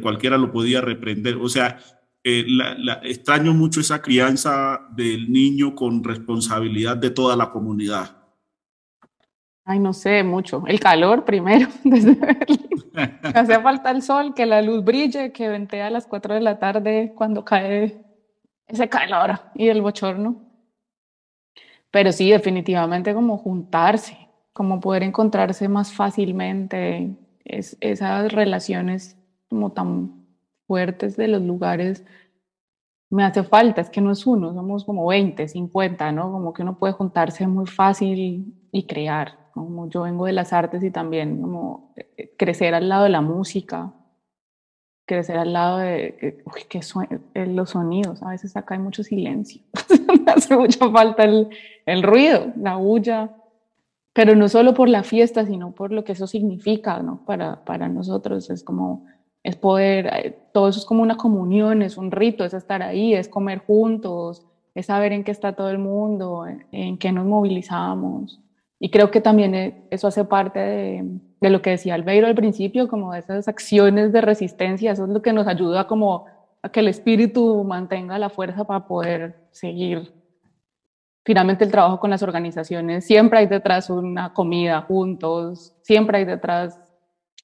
cualquiera 0.00 0.38
lo 0.38 0.52
podía 0.52 0.80
reprender. 0.82 1.34
O 1.34 1.48
sea, 1.48 1.80
eh, 2.24 2.44
la, 2.46 3.00
extraño 3.02 3.52
mucho 3.52 3.80
esa 3.80 4.00
crianza 4.00 4.88
del 4.94 5.32
niño 5.32 5.74
con 5.74 6.04
responsabilidad 6.04 6.96
de 6.96 7.10
toda 7.10 7.36
la 7.36 7.50
comunidad. 7.50 8.16
Ay, 9.64 9.78
no 9.78 9.92
sé, 9.92 10.22
mucho. 10.22 10.64
El 10.66 10.80
calor 10.80 11.24
primero, 11.24 11.68
desde 11.84 12.18
Hace 13.34 13.60
falta 13.60 13.90
el 13.90 14.02
sol, 14.02 14.34
que 14.34 14.46
la 14.46 14.62
luz 14.62 14.84
brille, 14.84 15.32
que 15.32 15.48
ventea 15.48 15.86
a 15.86 15.90
las 15.90 16.06
4 16.06 16.34
de 16.34 16.40
la 16.40 16.58
tarde 16.58 17.12
cuando 17.16 17.44
cae 17.44 18.04
ese 18.66 18.88
calor 18.88 19.40
y 19.54 19.68
el 19.68 19.82
bochorno. 19.82 20.48
Pero 21.90 22.12
sí, 22.12 22.30
definitivamente 22.30 23.14
como 23.14 23.38
juntarse, 23.38 24.16
como 24.52 24.80
poder 24.80 25.02
encontrarse 25.02 25.68
más 25.68 25.92
fácilmente, 25.92 27.16
es, 27.44 27.76
esas 27.80 28.32
relaciones 28.32 29.16
como 29.48 29.72
tan 29.72 30.21
fuertes 30.72 31.18
de 31.18 31.28
los 31.28 31.42
lugares 31.42 32.02
me 33.10 33.24
hace 33.24 33.42
falta, 33.42 33.82
es 33.82 33.90
que 33.90 34.00
no 34.00 34.10
es 34.10 34.26
uno, 34.26 34.54
somos 34.54 34.86
como 34.86 35.06
20, 35.06 35.46
50, 35.46 36.12
¿no? 36.12 36.32
Como 36.32 36.54
que 36.54 36.62
uno 36.62 36.78
puede 36.78 36.94
juntarse 36.94 37.46
muy 37.46 37.66
fácil 37.66 38.54
y 38.72 38.86
crear 38.86 39.50
como 39.52 39.86
yo 39.90 40.02
vengo 40.02 40.24
de 40.24 40.32
las 40.32 40.54
artes 40.54 40.82
y 40.82 40.90
también 40.90 41.42
como 41.42 41.92
eh, 42.16 42.34
crecer 42.38 42.72
al 42.72 42.88
lado 42.88 43.04
de 43.04 43.10
la 43.10 43.20
música, 43.20 43.92
crecer 45.04 45.36
al 45.36 45.52
lado 45.52 45.76
de 45.76 46.42
uy, 46.46 46.62
que 46.70 46.80
eh, 47.34 47.46
los 47.48 47.68
sonidos, 47.70 48.22
a 48.22 48.30
veces 48.30 48.56
acá 48.56 48.76
hay 48.76 48.80
mucho 48.80 49.02
silencio, 49.02 49.60
me 50.24 50.32
hace 50.32 50.56
mucha 50.56 50.90
falta 50.90 51.24
el, 51.24 51.50
el, 51.84 52.02
ruido, 52.02 52.50
la 52.56 52.76
bulla, 52.76 53.36
pero 54.14 54.34
no 54.34 54.48
solo 54.48 54.72
por 54.72 54.88
la 54.88 55.02
fiesta, 55.02 55.44
sino 55.44 55.72
por 55.72 55.92
lo 55.92 56.02
que 56.02 56.12
eso 56.12 56.26
significa 56.26 57.02
¿no? 57.02 57.26
para, 57.26 57.62
para 57.66 57.88
nosotros, 57.88 58.48
es 58.48 58.64
como, 58.64 59.04
es 59.42 59.56
poder, 59.56 60.06
eh, 60.06 60.38
todo 60.52 60.68
eso 60.68 60.78
es 60.78 60.84
como 60.84 61.02
una 61.02 61.16
comunión, 61.16 61.82
es 61.82 61.96
un 61.96 62.10
rito, 62.10 62.44
es 62.44 62.54
estar 62.54 62.82
ahí, 62.82 63.14
es 63.14 63.28
comer 63.28 63.58
juntos, 63.58 64.46
es 64.74 64.86
saber 64.86 65.12
en 65.12 65.24
qué 65.24 65.30
está 65.30 65.54
todo 65.54 65.70
el 65.70 65.78
mundo, 65.78 66.46
en 66.70 66.98
qué 66.98 67.12
nos 67.12 67.26
movilizamos. 67.26 68.40
Y 68.78 68.90
creo 68.90 69.10
que 69.10 69.20
también 69.20 69.54
eh, 69.54 69.86
eso 69.90 70.08
hace 70.08 70.24
parte 70.24 70.58
de, 70.58 71.20
de, 71.40 71.50
lo 71.50 71.62
que 71.62 71.70
decía 71.70 71.94
Albeiro 71.94 72.26
al 72.26 72.34
principio, 72.34 72.88
como 72.88 73.14
esas 73.14 73.46
acciones 73.46 74.12
de 74.12 74.20
resistencia, 74.20 74.92
eso 74.92 75.04
es 75.04 75.10
lo 75.10 75.22
que 75.22 75.32
nos 75.32 75.46
ayuda 75.46 75.86
como 75.86 76.26
a 76.62 76.68
que 76.70 76.80
el 76.80 76.88
espíritu 76.88 77.62
mantenga 77.64 78.18
la 78.18 78.30
fuerza 78.30 78.64
para 78.64 78.86
poder 78.86 79.36
seguir. 79.50 80.12
Finalmente 81.24 81.64
el 81.64 81.70
trabajo 81.70 82.00
con 82.00 82.10
las 82.10 82.22
organizaciones, 82.22 83.04
siempre 83.04 83.40
hay 83.40 83.46
detrás 83.46 83.88
una 83.90 84.32
comida 84.32 84.80
juntos, 84.82 85.76
siempre 85.82 86.18
hay 86.18 86.24
detrás 86.24 86.80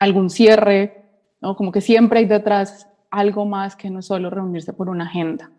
algún 0.00 0.30
cierre, 0.30 0.97
¿no? 1.40 1.56
como 1.56 1.72
que 1.72 1.80
siempre 1.80 2.20
hay 2.20 2.26
detrás 2.26 2.88
algo 3.10 3.46
más 3.46 3.76
que 3.76 3.90
no 3.90 4.02
solo 4.02 4.30
reunirse 4.30 4.72
por 4.72 4.88
una 4.88 5.04
agenda. 5.04 5.50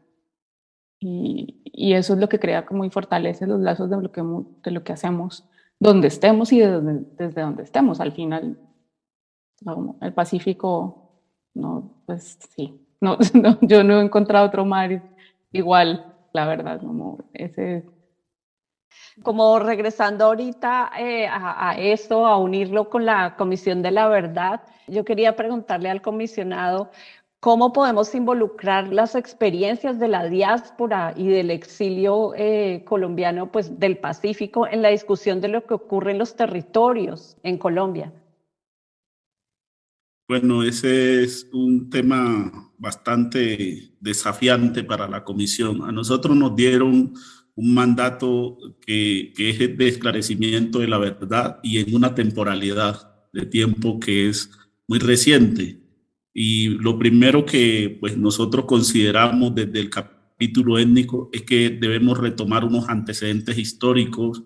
Y, 1.01 1.61
y, 1.63 1.93
eso 1.93 2.13
es 2.13 2.19
lo 2.19 2.27
que 2.27 2.39
crea 2.39 2.65
como 2.65 2.83
y 2.83 2.89
fortalece 2.89 3.47
los 3.47 3.61
lazos 3.61 3.89
de 3.89 4.01
lo 4.01 4.11
que, 4.11 4.21
de 4.63 4.71
lo 4.71 4.83
que 4.83 4.91
hacemos 4.91 5.47
donde 5.79 6.09
estemos 6.09 6.51
y 6.51 6.59
desde 6.59 7.41
donde 7.41 7.63
estemos. 7.63 8.01
Al 8.01 8.11
final, 8.11 8.59
el 10.01 10.13
Pacífico, 10.13 11.21
no, 11.53 12.03
pues 12.05 12.37
sí, 12.55 12.85
no, 13.01 13.17
yo 13.61 13.83
no 13.83 13.99
he 13.99 14.03
encontrado 14.03 14.47
otro 14.47 14.65
mar 14.65 15.01
igual, 15.51 16.13
la 16.33 16.45
verdad, 16.45 16.81
como 16.81 17.19
ese... 17.33 17.85
Como 19.21 19.59
regresando 19.59 20.25
ahorita 20.25 20.91
eh, 20.97 21.27
a, 21.27 21.75
eso, 21.77 22.25
a 22.25 22.37
unirlo 22.37 22.89
con 22.89 23.05
la 23.05 23.35
Comisión 23.35 23.81
de 23.81 23.91
la 23.91 24.07
Verdad, 24.07 24.61
yo 24.87 25.03
quería 25.03 25.35
preguntarle 25.35 25.89
al 25.89 26.01
comisionado 26.01 26.89
¿Cómo 27.41 27.71
podemos 27.71 28.13
involucrar 28.15 28.91
las 28.91 29.15
experiencias 29.15 29.97
de 29.97 30.09
la 30.09 30.27
diáspora 30.27 31.13
y 31.15 31.27
del 31.27 31.51
exilio 31.51 32.33
eh, 32.35 32.83
colombiano 32.85 33.49
pues, 33.49 33.79
del 33.79 33.97
Pacífico 33.97 34.67
en 34.67 34.81
la 34.81 34.89
discusión 34.89 35.39
de 35.39 35.47
lo 35.47 35.65
que 35.65 35.73
ocurre 35.73 36.11
en 36.11 36.17
los 36.17 36.35
territorios 36.35 37.37
en 37.43 37.57
Colombia? 37.57 38.11
Bueno, 40.27 40.63
ese 40.63 41.23
es 41.23 41.47
un 41.53 41.89
tema 41.89 42.73
bastante 42.77 43.93
desafiante 44.01 44.83
para 44.83 45.07
la 45.07 45.23
comisión. 45.23 45.83
A 45.85 45.93
nosotros 45.93 46.35
nos 46.35 46.53
dieron 46.57 47.13
un 47.59 47.73
mandato 47.73 48.57
que, 48.79 49.33
es 49.37 49.77
de 49.77 49.87
esclarecimiento 49.89 50.79
de 50.79 50.87
la 50.87 50.97
verdad 50.97 51.59
y 51.61 51.79
en 51.79 51.93
una 51.93 52.15
temporalidad 52.15 53.27
de 53.33 53.45
tiempo 53.45 53.99
que 53.99 54.29
es 54.29 54.49
muy 54.87 54.99
reciente. 54.99 55.77
Y 56.33 56.69
lo 56.69 56.97
primero 56.97 57.45
que 57.45 57.97
pues, 57.99 58.17
nosotros 58.17 58.63
consideramos 58.63 59.53
desde 59.53 59.77
el 59.81 59.89
capítulo 59.89 60.79
étnico 60.79 61.29
es 61.33 61.41
que 61.41 61.69
debemos 61.69 62.17
retomar 62.17 62.63
unos 62.63 62.87
antecedentes 62.87 63.57
históricos 63.57 64.41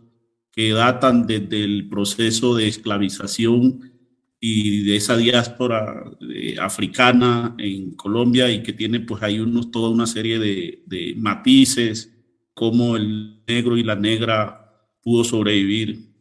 que 0.52 0.72
datan 0.72 1.28
desde 1.28 1.64
el 1.64 1.90
proceso 1.90 2.56
de 2.56 2.68
esclavización 2.68 3.92
y 4.40 4.86
de 4.86 4.96
esa 4.96 5.18
diáspora 5.18 6.04
eh, 6.34 6.56
africana 6.60 7.54
en 7.60 7.92
Colombia 7.92 8.52
y 8.52 8.64
que 8.64 8.74
tiene 8.74 9.02
pues 9.02 9.22
ahí 9.22 9.40
unos, 9.40 9.70
toda 9.70 9.90
una 9.90 10.08
serie 10.08 10.40
de, 10.40 10.82
de 10.88 11.14
matices, 11.16 12.13
como 12.54 12.96
el 12.96 13.44
negro 13.48 13.78
y 13.78 13.84
la 13.84 13.96
negra 13.96 14.64
pudo 15.02 15.24
sobrevivir 15.24 16.14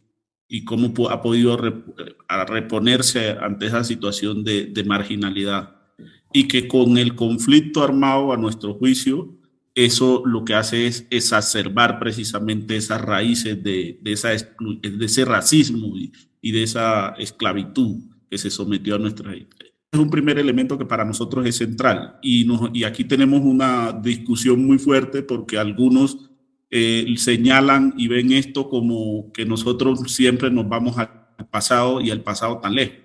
y 0.49 0.65
cómo 0.65 0.93
ha 1.09 1.23
podido 1.23 1.57
reponerse 1.57 3.31
ante 3.31 3.67
esa 3.67 3.85
situación 3.85 4.45
de, 4.45 4.85
marginalidad. 4.87 5.77
Y 6.33 6.47
que 6.47 6.69
con 6.69 6.99
el 6.99 7.15
conflicto 7.15 7.83
armado, 7.83 8.33
a 8.33 8.37
nuestro 8.37 8.75
juicio, 8.75 9.35
eso 9.75 10.23
lo 10.27 10.45
que 10.45 10.55
hace 10.55 10.87
es 10.87 11.07
exacerbar 11.09 11.99
precisamente 11.99 12.77
esas 12.77 13.01
raíces 13.01 13.63
de, 13.63 13.99
de 14.03 14.13
ese 15.05 15.25
racismo 15.25 15.95
y, 15.97 16.53
de 16.53 16.63
esa 16.63 17.15
esclavitud 17.19 18.01
que 18.31 18.37
se 18.37 18.51
sometió 18.51 18.97
a 18.97 18.99
nuestra 18.99 19.35
Es 19.93 20.01
un 20.01 20.09
primer 20.09 20.39
elemento 20.39 20.79
que 20.79 20.87
para 20.87 21.05
nosotros 21.05 21.45
es 21.45 21.59
central. 21.59 22.19
Y, 22.23 22.47
y 22.73 22.85
aquí 22.85 23.05
tenemos 23.05 23.43
una 23.43 23.93
discusión 23.93 24.65
muy 24.65 24.79
fuerte 24.79 25.23
porque 25.23 25.59
algunos 25.59 26.31
eh, 26.71 27.13
señalan 27.19 27.93
y 27.99 28.09
ven 28.09 28.33
esto 28.33 28.71
como 28.71 29.31
que 29.33 29.45
nosotros 29.45 30.11
siempre 30.11 30.51
nos 30.51 30.67
vamos 30.67 30.97
al 30.97 31.11
pasado 31.51 32.01
y 32.01 32.11
al 32.11 32.23
pasado 32.23 32.59
tan 32.59 32.75
lejos. 32.75 32.97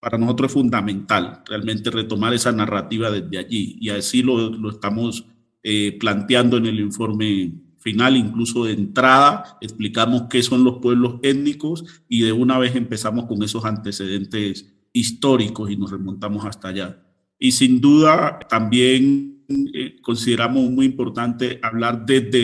Para 0.00 0.18
nosotros 0.18 0.50
es 0.50 0.54
fundamental 0.54 1.42
realmente 1.46 1.90
retomar 1.92 2.34
esa 2.34 2.50
narrativa 2.50 3.12
desde 3.12 3.38
allí. 3.38 3.78
Y 3.80 3.90
así 3.90 4.20
lo, 4.20 4.50
lo 4.50 4.70
estamos 4.70 5.24
eh, 5.62 5.96
planteando 6.00 6.56
en 6.56 6.66
el 6.66 6.80
informe 6.80 7.52
final, 7.78 8.16
incluso 8.16 8.64
de 8.64 8.72
entrada, 8.72 9.56
explicamos 9.60 10.24
qué 10.28 10.42
son 10.42 10.64
los 10.64 10.78
pueblos 10.78 11.20
étnicos 11.22 12.02
y 12.08 12.22
de 12.22 12.32
una 12.32 12.58
vez 12.58 12.74
empezamos 12.74 13.26
con 13.26 13.40
esos 13.44 13.64
antecedentes 13.64 14.73
históricos 14.94 15.70
y 15.70 15.76
nos 15.76 15.90
remontamos 15.90 16.46
hasta 16.46 16.68
allá. 16.68 17.02
Y 17.38 17.52
sin 17.52 17.80
duda 17.80 18.38
también 18.48 19.44
eh, 19.74 19.96
consideramos 20.00 20.70
muy 20.70 20.86
importante 20.86 21.58
hablar 21.62 22.06
desde 22.06 22.38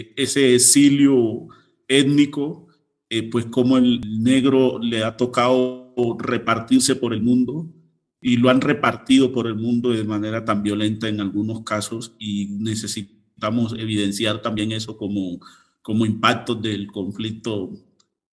eh, 0.00 0.12
ese 0.16 0.54
exilio 0.54 1.46
étnico, 1.88 2.66
eh, 3.08 3.30
pues 3.30 3.46
como 3.46 3.78
el 3.78 4.00
negro 4.22 4.78
le 4.78 5.04
ha 5.04 5.16
tocado 5.16 5.94
repartirse 6.18 6.96
por 6.96 7.14
el 7.14 7.22
mundo 7.22 7.72
y 8.20 8.36
lo 8.36 8.50
han 8.50 8.60
repartido 8.60 9.32
por 9.32 9.46
el 9.46 9.54
mundo 9.54 9.90
de 9.90 10.04
manera 10.04 10.44
tan 10.44 10.62
violenta 10.62 11.08
en 11.08 11.20
algunos 11.20 11.62
casos 11.62 12.16
y 12.18 12.48
necesitamos 12.58 13.74
evidenciar 13.78 14.42
también 14.42 14.72
eso 14.72 14.96
como, 14.96 15.38
como 15.82 16.04
impacto 16.04 16.54
del 16.54 16.88
conflicto 16.90 17.70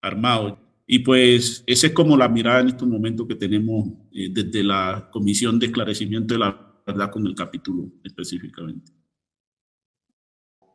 armado. 0.02 0.58
Y 0.94 1.00
pues 1.00 1.64
esa 1.68 1.88
es 1.88 1.94
como 1.94 2.18
la 2.18 2.28
mirada 2.28 2.60
en 2.60 2.68
estos 2.68 2.86
momentos 2.86 3.26
que 3.26 3.36
tenemos 3.36 3.88
eh, 4.12 4.28
desde 4.30 4.62
la 4.62 5.08
Comisión 5.10 5.58
de 5.58 5.68
Esclarecimiento 5.68 6.34
de 6.34 6.42
la 6.42 6.68
Verdad 6.86 7.10
con 7.10 7.26
el 7.26 7.34
capítulo 7.34 7.86
específicamente. 8.04 8.92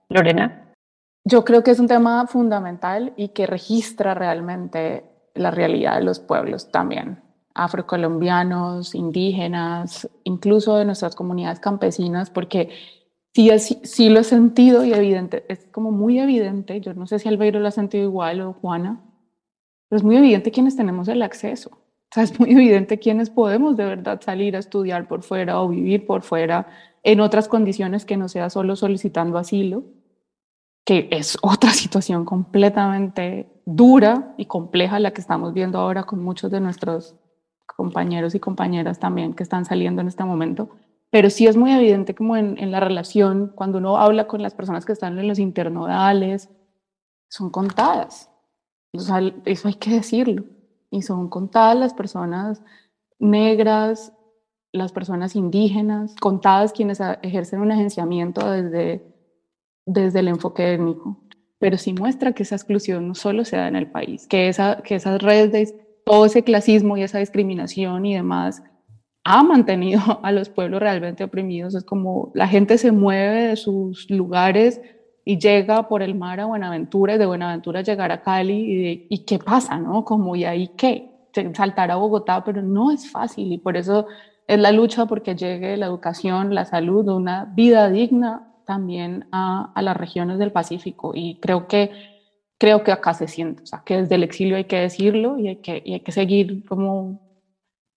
Lorena. 0.09 0.73
Yo 1.23 1.45
creo 1.45 1.62
que 1.62 1.73
es 1.73 1.81
un 1.81 1.87
tema 1.87 2.27
fundamental 2.29 3.12
y 3.19 3.29
que 3.29 3.47
registra 3.47 4.14
realmente 4.14 5.05
la 5.35 5.51
realidad 5.51 5.99
de 5.99 6.05
los 6.05 6.19
pueblos 6.19 6.73
también, 6.73 7.21
afrocolombianos, 7.53 8.95
indígenas, 8.95 10.09
incluso 10.25 10.79
de 10.79 10.87
nuestras 10.87 11.14
comunidades 11.14 11.61
campesinas, 11.61 12.31
porque 12.31 12.71
sí, 13.35 13.51
sí 13.83 14.09
lo 14.09 14.21
he 14.21 14.25
sentido 14.25 14.83
y 14.83 14.95
evidente, 14.95 15.45
es 15.51 15.67
como 15.71 15.93
muy 15.93 16.19
evidente, 16.21 16.81
yo 16.81 16.95
no 16.95 17.07
sé 17.07 17.19
si 17.19 17.29
Albeiro 17.29 17.61
lo 17.61 17.69
ha 17.69 17.73
sentido 17.73 18.05
igual 18.05 18.41
o 18.41 18.55
Juana, 18.55 19.03
es 19.91 20.03
muy 20.03 20.16
evidente 20.16 20.51
quienes 20.51 20.76
tenemos 20.76 21.09
el 21.09 21.22
acceso. 21.22 21.70
O 21.70 22.14
sea, 22.14 22.22
es 22.22 22.39
muy 22.39 22.51
evidente 22.53 22.99
quienes 22.99 23.30
podemos 23.30 23.76
de 23.76 23.84
verdad 23.84 24.20
salir 24.20 24.57
a 24.57 24.61
estudiar 24.61 25.09
por 25.09 25.22
fuera 25.22 25.61
o 25.61 25.68
vivir 25.68 26.07
por 26.07 26.22
fuera 26.22 26.68
en 27.03 27.20
otras 27.20 27.49
condiciones 27.49 28.05
que 28.05 28.16
no 28.16 28.28
sea 28.28 28.51
solo 28.51 28.76
solicitando 28.76 29.39
asilo, 29.39 29.84
que 30.84 31.09
es 31.11 31.39
otra 31.43 31.70
situación 31.70 32.24
completamente 32.24 33.62
dura 33.64 34.34
y 34.37 34.47
compleja 34.47 34.99
la 35.01 35.12
que 35.12 35.20
estamos 35.20 35.53
viendo 35.53 35.78
ahora 35.78 36.05
con 36.05 36.22
muchos 36.22 36.51
de 36.51 36.61
nuestros 36.61 37.16
compañeros 37.66 38.34
y 38.34 38.41
compañeras 38.41 38.99
también 38.99 39.34
que 39.34 39.43
están 39.43 39.64
saliendo 39.64 40.01
en 40.01 40.09
este 40.09 40.24
momento. 40.24 40.70
Pero 41.11 41.30
sí 41.30 41.47
es 41.47 41.57
muy 41.57 41.72
evidente 41.72 42.14
como 42.14 42.37
en, 42.37 42.59
en 42.59 42.70
la 42.70 42.80
relación, 42.80 43.53
cuando 43.55 43.78
uno 43.78 43.99
habla 43.99 44.26
con 44.26 44.43
las 44.43 44.55
personas 44.55 44.84
que 44.84 44.93
están 44.93 45.18
en 45.18 45.28
los 45.28 45.39
internodales, 45.39 46.49
son 47.28 47.51
contadas 47.51 48.30
eso 48.93 49.68
hay 49.68 49.74
que 49.74 49.91
decirlo. 49.91 50.45
Y 50.91 51.03
son 51.03 51.28
contadas 51.28 51.76
las 51.76 51.95
personas 51.95 52.62
negras, 53.18 54.12
las 54.72 54.93
personas 54.93 55.37
indígenas, 55.37 56.14
contadas 56.20 56.72
quienes 56.72 57.01
ejercen 57.22 57.61
un 57.61 57.72
agenciamiento 57.72 58.51
desde, 58.51 59.05
desde 59.84 60.20
el 60.20 60.28
enfoque 60.28 60.74
étnico. 60.74 61.20
Pero 61.59 61.78
sí 61.78 61.93
muestra 61.93 62.32
que 62.32 62.43
esa 62.43 62.57
exclusión 62.57 63.09
no 63.09 63.14
solo 63.14 63.45
se 63.45 63.57
da 63.57 63.68
en 63.68 63.76
el 63.76 63.91
país, 63.91 64.26
que, 64.26 64.49
esa, 64.49 64.82
que 64.82 64.97
esas 64.97 65.22
redes 65.22 65.53
de 65.53 65.87
todo 66.05 66.26
ese 66.26 66.45
clasismo 66.45 66.97
y 66.97 67.03
esa 67.03 67.18
discriminación 67.18 68.07
y 68.07 68.14
demás 68.14 68.62
ha 69.24 69.43
mantenido 69.43 70.01
a 70.22 70.32
los 70.32 70.49
pueblos 70.49 70.80
realmente 70.80 71.24
oprimidos. 71.24 71.74
Es 71.74 71.84
como 71.84 72.30
la 72.34 72.47
gente 72.47 72.78
se 72.78 72.93
mueve 72.93 73.49
de 73.49 73.57
sus 73.57 74.09
lugares 74.11 74.80
y 75.29 75.41
llega 75.41 75.89
por 75.89 76.03
el 76.03 76.14
mar 76.14 76.39
a 76.39 76.47
Buenaventura 76.47 77.16
y 77.16 77.18
de 77.18 77.27
Buenaventura 77.27 77.83
llegar 77.83 78.12
a 78.12 78.22
Cali 78.22 79.07
y, 79.11 79.18
qué 79.24 79.41
pasa, 79.41 79.77
¿no? 79.77 80.05
Como 80.05 80.37
y 80.37 80.45
ahí 80.45 80.68
qué, 80.77 81.11
saltar 81.53 81.91
a 81.91 81.97
Bogotá, 81.97 82.45
pero 82.45 82.62
no 82.62 82.93
es 82.93 83.11
fácil 83.11 83.53
y 83.53 83.59
por 83.59 83.77
eso 83.77 84.07
es 84.47 84.61
la 84.61 84.70
lucha 84.70 85.07
porque 85.07 85.35
llegue 85.35 85.77
la 85.77 85.87
educación, 85.87 86.55
la 86.55 86.64
salud, 86.64 87.09
una 87.09 87.45
vida 87.45 87.91
digna 87.91 88.55
también 88.66 89.27
a, 89.33 89.72
a 89.74 89.83
las 89.83 89.97
regiones 89.97 90.39
del 90.39 90.53
Pacífico 90.53 91.11
y 91.12 91.41
creo 91.41 91.66
que 91.66 91.91
creo 92.57 92.85
que 92.85 92.93
acá 92.93 93.12
se 93.12 93.27
siente, 93.27 93.64
o 93.64 93.66
sea, 93.66 93.83
que 93.85 93.97
desde 93.97 94.14
el 94.14 94.22
exilio 94.22 94.57
hay 94.57 94.64
que 94.64 94.79
decirlo 94.79 95.39
y 95.41 95.49
hay 95.49 95.57
que, 95.57 95.83
y 95.85 95.95
hay 95.95 96.01
que 96.01 96.12
seguir 96.12 96.64
como 96.66 97.20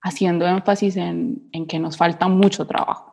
haciendo 0.01 0.47
énfasis 0.47 0.97
en, 0.97 1.47
en 1.51 1.67
que 1.67 1.77
nos 1.77 1.95
falta 1.95 2.27
mucho 2.27 2.65
trabajo, 2.65 3.11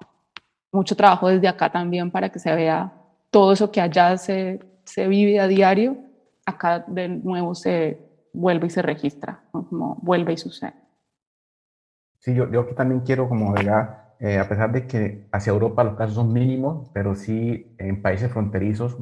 mucho 0.73 0.97
trabajo 0.97 1.29
desde 1.29 1.49
acá 1.49 1.71
también 1.71 2.11
para 2.11 2.31
que 2.31 2.39
se 2.39 2.55
vea 2.55 2.96
todo 3.31 3.53
eso 3.53 3.71
que 3.71 3.81
allá 3.81 4.17
se, 4.17 4.61
se 4.85 5.09
vive 5.09 5.41
a 5.41 5.47
diario, 5.47 5.97
acá 6.45 6.85
de 6.87 7.09
nuevo 7.09 7.55
se 7.55 7.99
vuelve 8.33 8.67
y 8.67 8.71
se 8.71 8.83
registra, 8.83 9.41
como 9.51 9.97
vuelve 10.03 10.35
y 10.35 10.37
sucede. 10.37 10.75
Sí, 12.19 12.35
yo, 12.35 12.51
yo 12.51 12.67
también 12.75 13.01
quiero 13.01 13.29
como 13.29 13.51
agregar, 13.51 14.15
eh, 14.19 14.39
a 14.39 14.49
pesar 14.49 14.73
de 14.73 14.87
que 14.87 15.29
hacia 15.33 15.53
Europa 15.53 15.85
los 15.85 15.97
casos 15.97 16.15
son 16.15 16.33
mínimos, 16.33 16.91
pero 16.93 17.15
sí 17.15 17.75
en 17.79 18.03
países 18.03 18.31
fronterizos 18.31 18.97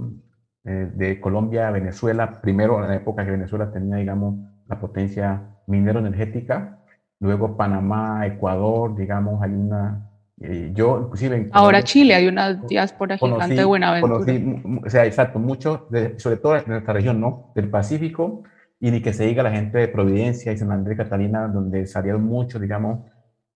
eh, 0.64 0.90
de 0.94 1.20
Colombia, 1.20 1.70
Venezuela, 1.70 2.40
primero 2.40 2.82
en 2.82 2.88
la 2.88 2.96
época 2.96 3.24
que 3.24 3.30
Venezuela 3.30 3.70
tenía, 3.70 3.96
digamos, 3.96 4.36
la 4.66 4.80
potencia 4.80 5.58
minero-energética, 5.66 6.78
luego 7.20 7.56
Panamá, 7.56 8.26
Ecuador, 8.26 8.96
digamos, 8.96 9.42
hay 9.42 9.52
una 9.52 10.10
eh, 10.40 10.72
yo, 10.74 11.02
inclusive... 11.04 11.48
Ahora 11.52 11.82
Chile, 11.82 12.14
hay 12.14 12.26
una 12.26 12.54
diáspora 12.54 13.16
gigante 13.16 13.54
de 13.54 13.64
Buenaventura. 13.64 14.14
Conocí, 14.14 14.62
o 14.84 14.90
sea, 14.90 15.06
exacto, 15.06 15.38
muchos, 15.38 15.80
sobre 16.16 16.36
todo 16.36 16.56
en 16.56 16.64
nuestra 16.66 16.92
región, 16.92 17.20
¿no? 17.20 17.52
Del 17.54 17.70
Pacífico, 17.70 18.42
y 18.80 18.90
ni 18.90 19.00
que 19.00 19.12
se 19.12 19.26
diga 19.26 19.42
la 19.42 19.52
gente 19.52 19.78
de 19.78 19.88
Providencia 19.88 20.52
y 20.52 20.58
San 20.58 20.72
Andrés 20.72 20.98
Catalina, 20.98 21.48
donde 21.48 21.86
salieron 21.86 22.24
muchos, 22.24 22.60
digamos. 22.60 23.00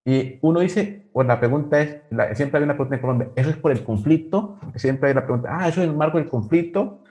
Y 0.04 0.38
uno 0.40 0.60
dice, 0.60 1.10
pues 1.12 1.26
la 1.26 1.38
pregunta 1.38 1.80
es, 1.80 1.98
siempre 2.34 2.58
hay 2.58 2.64
una 2.64 2.74
pregunta 2.74 2.94
en 2.94 3.00
Colombia, 3.00 3.28
¿eso 3.34 3.50
es 3.50 3.56
por 3.56 3.72
el 3.72 3.82
conflicto? 3.82 4.58
Siempre 4.76 5.08
hay 5.08 5.14
la 5.14 5.24
pregunta, 5.24 5.50
ah, 5.52 5.68
eso 5.68 5.82
es 5.82 5.88
el 5.88 5.96
marco 5.96 6.18
del 6.18 6.28
conflicto. 6.28 7.02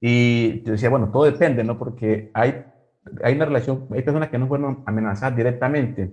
Y 0.00 0.62
yo 0.64 0.72
decía, 0.72 0.88
bueno, 0.88 1.10
todo 1.12 1.24
depende, 1.24 1.62
¿no? 1.62 1.78
Porque 1.78 2.30
hay, 2.32 2.64
hay 3.22 3.34
una 3.34 3.44
relación, 3.44 3.86
hay 3.92 4.02
personas 4.02 4.30
que 4.30 4.38
no 4.38 4.48
fueron 4.48 4.82
amenazadas 4.86 5.36
directamente, 5.36 6.10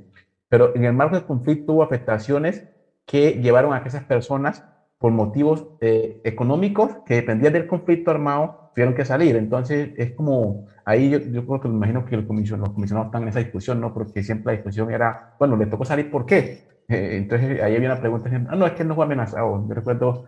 pero 0.49 0.75
en 0.75 0.83
el 0.83 0.93
marco 0.93 1.15
del 1.15 1.25
conflicto 1.25 1.73
hubo 1.73 1.83
afectaciones 1.83 2.67
que 3.07 3.41
llevaron 3.41 3.73
a 3.73 3.81
que 3.81 3.89
esas 3.89 4.03
personas, 4.03 4.63
por 4.99 5.11
motivos 5.11 5.67
eh, 5.81 6.21
económicos 6.25 6.97
que 7.05 7.15
dependían 7.15 7.53
del 7.53 7.65
conflicto 7.65 8.11
armado, 8.11 8.71
tuvieron 8.75 8.93
que 8.93 9.05
salir. 9.05 9.35
Entonces, 9.37 9.91
es 9.97 10.11
como, 10.11 10.67
ahí 10.85 11.09
yo, 11.09 11.19
yo 11.19 11.45
creo 11.47 11.61
que 11.61 11.69
me 11.69 11.75
imagino 11.75 12.05
que 12.05 12.17
los 12.17 12.25
comisionados, 12.25 12.69
los 12.69 12.75
comisionados 12.75 13.07
están 13.07 13.23
en 13.23 13.29
esa 13.29 13.39
discusión, 13.39 13.79
¿no? 13.79 13.93
Porque 13.93 14.21
siempre 14.21 14.53
la 14.53 14.57
discusión 14.57 14.91
era, 14.91 15.35
bueno, 15.39 15.55
le 15.55 15.67
tocó 15.67 15.85
salir, 15.85 16.11
¿por 16.11 16.25
qué? 16.25 16.67
Eh, 16.89 17.17
entonces, 17.17 17.61
ahí 17.61 17.75
había 17.75 17.91
una 17.91 17.99
pregunta, 17.99 18.29
ah, 18.49 18.55
no, 18.55 18.67
es 18.67 18.73
que 18.73 18.83
no 18.83 18.95
fue 18.95 19.05
amenazado. 19.05 19.65
Yo 19.67 19.73
recuerdo 19.73 20.25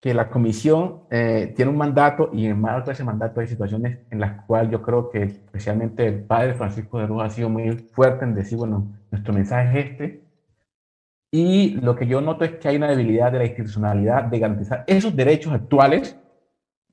que 0.00 0.14
la 0.14 0.28
comisión 0.28 1.02
eh, 1.10 1.52
tiene 1.56 1.70
un 1.70 1.76
mandato 1.76 2.30
y 2.32 2.46
en 2.46 2.60
marco 2.60 2.86
de 2.86 2.92
ese 2.92 3.04
mandato 3.04 3.40
hay 3.40 3.48
situaciones 3.48 3.98
en 4.10 4.20
las 4.20 4.44
cuales 4.44 4.70
yo 4.70 4.82
creo 4.82 5.10
que 5.10 5.22
especialmente 5.24 6.06
el 6.06 6.24
padre 6.24 6.54
Francisco 6.54 6.98
de 6.98 7.08
Luz 7.08 7.22
ha 7.22 7.30
sido 7.30 7.48
muy 7.48 7.72
fuerte 7.92 8.24
en 8.24 8.34
decir, 8.34 8.58
bueno, 8.58 8.92
nuestro 9.10 9.34
mensaje 9.34 9.80
es 9.80 9.90
este, 9.90 10.27
y 11.30 11.72
lo 11.80 11.94
que 11.94 12.06
yo 12.06 12.20
noto 12.20 12.44
es 12.44 12.52
que 12.52 12.68
hay 12.68 12.76
una 12.76 12.88
debilidad 12.88 13.30
de 13.30 13.38
la 13.38 13.44
institucionalidad 13.44 14.24
de 14.24 14.38
garantizar 14.38 14.84
esos 14.86 15.14
derechos 15.14 15.52
actuales 15.52 16.16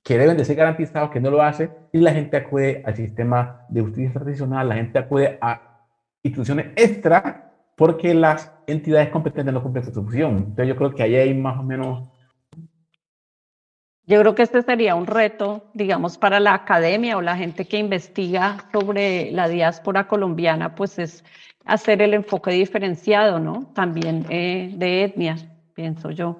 que 0.03 0.17
deben 0.17 0.37
de 0.37 0.45
ser 0.45 0.57
garantizados, 0.57 1.09
que 1.09 1.19
no 1.19 1.31
lo 1.31 1.41
hace, 1.41 1.71
y 1.91 1.99
la 1.99 2.13
gente 2.13 2.37
acude 2.37 2.83
al 2.85 2.95
sistema 2.95 3.65
de 3.69 3.81
justicia 3.81 4.13
tradicional, 4.13 4.69
la 4.69 4.75
gente 4.75 4.99
acude 4.99 5.37
a 5.41 5.81
instituciones 6.21 6.67
extra 6.75 7.53
porque 7.75 8.13
las 8.13 8.51
entidades 8.67 9.09
competentes 9.09 9.53
no 9.53 9.63
cumplen 9.63 9.83
su 9.83 9.91
función. 9.91 10.37
Entonces 10.37 10.67
yo 10.67 10.75
creo 10.75 10.93
que 10.93 11.03
ahí 11.03 11.15
hay 11.15 11.33
más 11.33 11.57
o 11.57 11.63
menos... 11.63 12.07
Yo 14.07 14.19
creo 14.19 14.35
que 14.35 14.43
este 14.43 14.61
sería 14.61 14.93
un 14.93 15.07
reto, 15.07 15.65
digamos, 15.73 16.19
para 16.19 16.39
la 16.39 16.53
academia 16.53 17.17
o 17.17 17.21
la 17.21 17.35
gente 17.35 17.65
que 17.65 17.79
investiga 17.79 18.57
sobre 18.71 19.31
la 19.31 19.47
diáspora 19.47 20.07
colombiana, 20.07 20.75
pues 20.75 20.99
es 20.99 21.23
hacer 21.65 22.01
el 22.01 22.13
enfoque 22.13 22.51
diferenciado, 22.51 23.39
¿no? 23.39 23.71
También 23.73 24.25
eh, 24.29 24.73
de 24.77 25.03
etnia, 25.03 25.35
pienso 25.73 26.11
yo. 26.11 26.39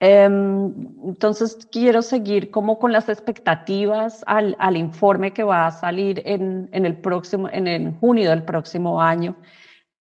Em, 0.00 0.72
entonces, 1.04 1.68
quiero 1.70 2.00
seguir 2.00 2.50
como 2.50 2.78
con 2.78 2.92
las 2.92 3.08
expectativas 3.08 4.22
al, 4.26 4.56
al 4.58 4.76
informe 4.76 5.32
que 5.32 5.42
va 5.42 5.66
a 5.66 5.70
salir 5.70 6.22
en, 6.24 6.68
en, 6.72 6.86
el 6.86 6.96
próximo, 6.96 7.48
en 7.52 7.66
el 7.66 7.92
junio 8.00 8.30
del 8.30 8.42
próximo 8.44 9.02
año. 9.02 9.36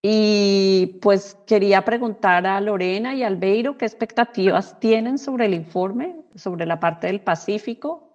Y 0.02 1.00
pues 1.02 1.38
quería 1.46 1.84
preguntar 1.84 2.48
a 2.48 2.62
Lorena 2.62 3.14
y 3.16 3.24
Albeiro 3.24 3.78
qué 3.78 3.86
expectativas 3.86 4.80
tienen 4.80 5.18
sobre 5.18 5.48
el 5.48 5.54
informe, 5.54 6.16
sobre 6.36 6.66
la 6.66 6.80
parte 6.80 7.08
del 7.08 7.20
Pacífico, 7.20 8.09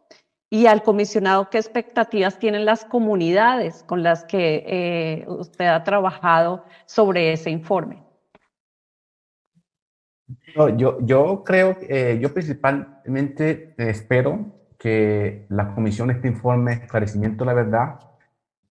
y 0.50 0.66
al 0.66 0.82
comisionado 0.82 1.50
qué 1.50 1.58
expectativas 1.58 2.38
tienen 2.38 2.64
las 2.64 2.84
comunidades 2.84 3.82
con 3.84 4.02
las 4.02 4.24
que 4.24 4.64
eh, 4.66 5.24
usted 5.28 5.66
ha 5.66 5.82
trabajado 5.84 6.64
sobre 6.86 7.32
ese 7.32 7.50
informe. 7.50 8.02
yo, 10.76 11.42
creo, 11.44 11.76
eh, 11.88 12.18
yo 12.20 12.32
principalmente 12.32 13.74
espero 13.78 14.54
que 14.78 15.46
la 15.48 15.74
comisión, 15.74 16.10
este 16.10 16.28
informe, 16.28 16.74
esclarecimiento 16.74 17.44
de 17.44 17.46
la 17.46 17.54
verdad, 17.54 17.98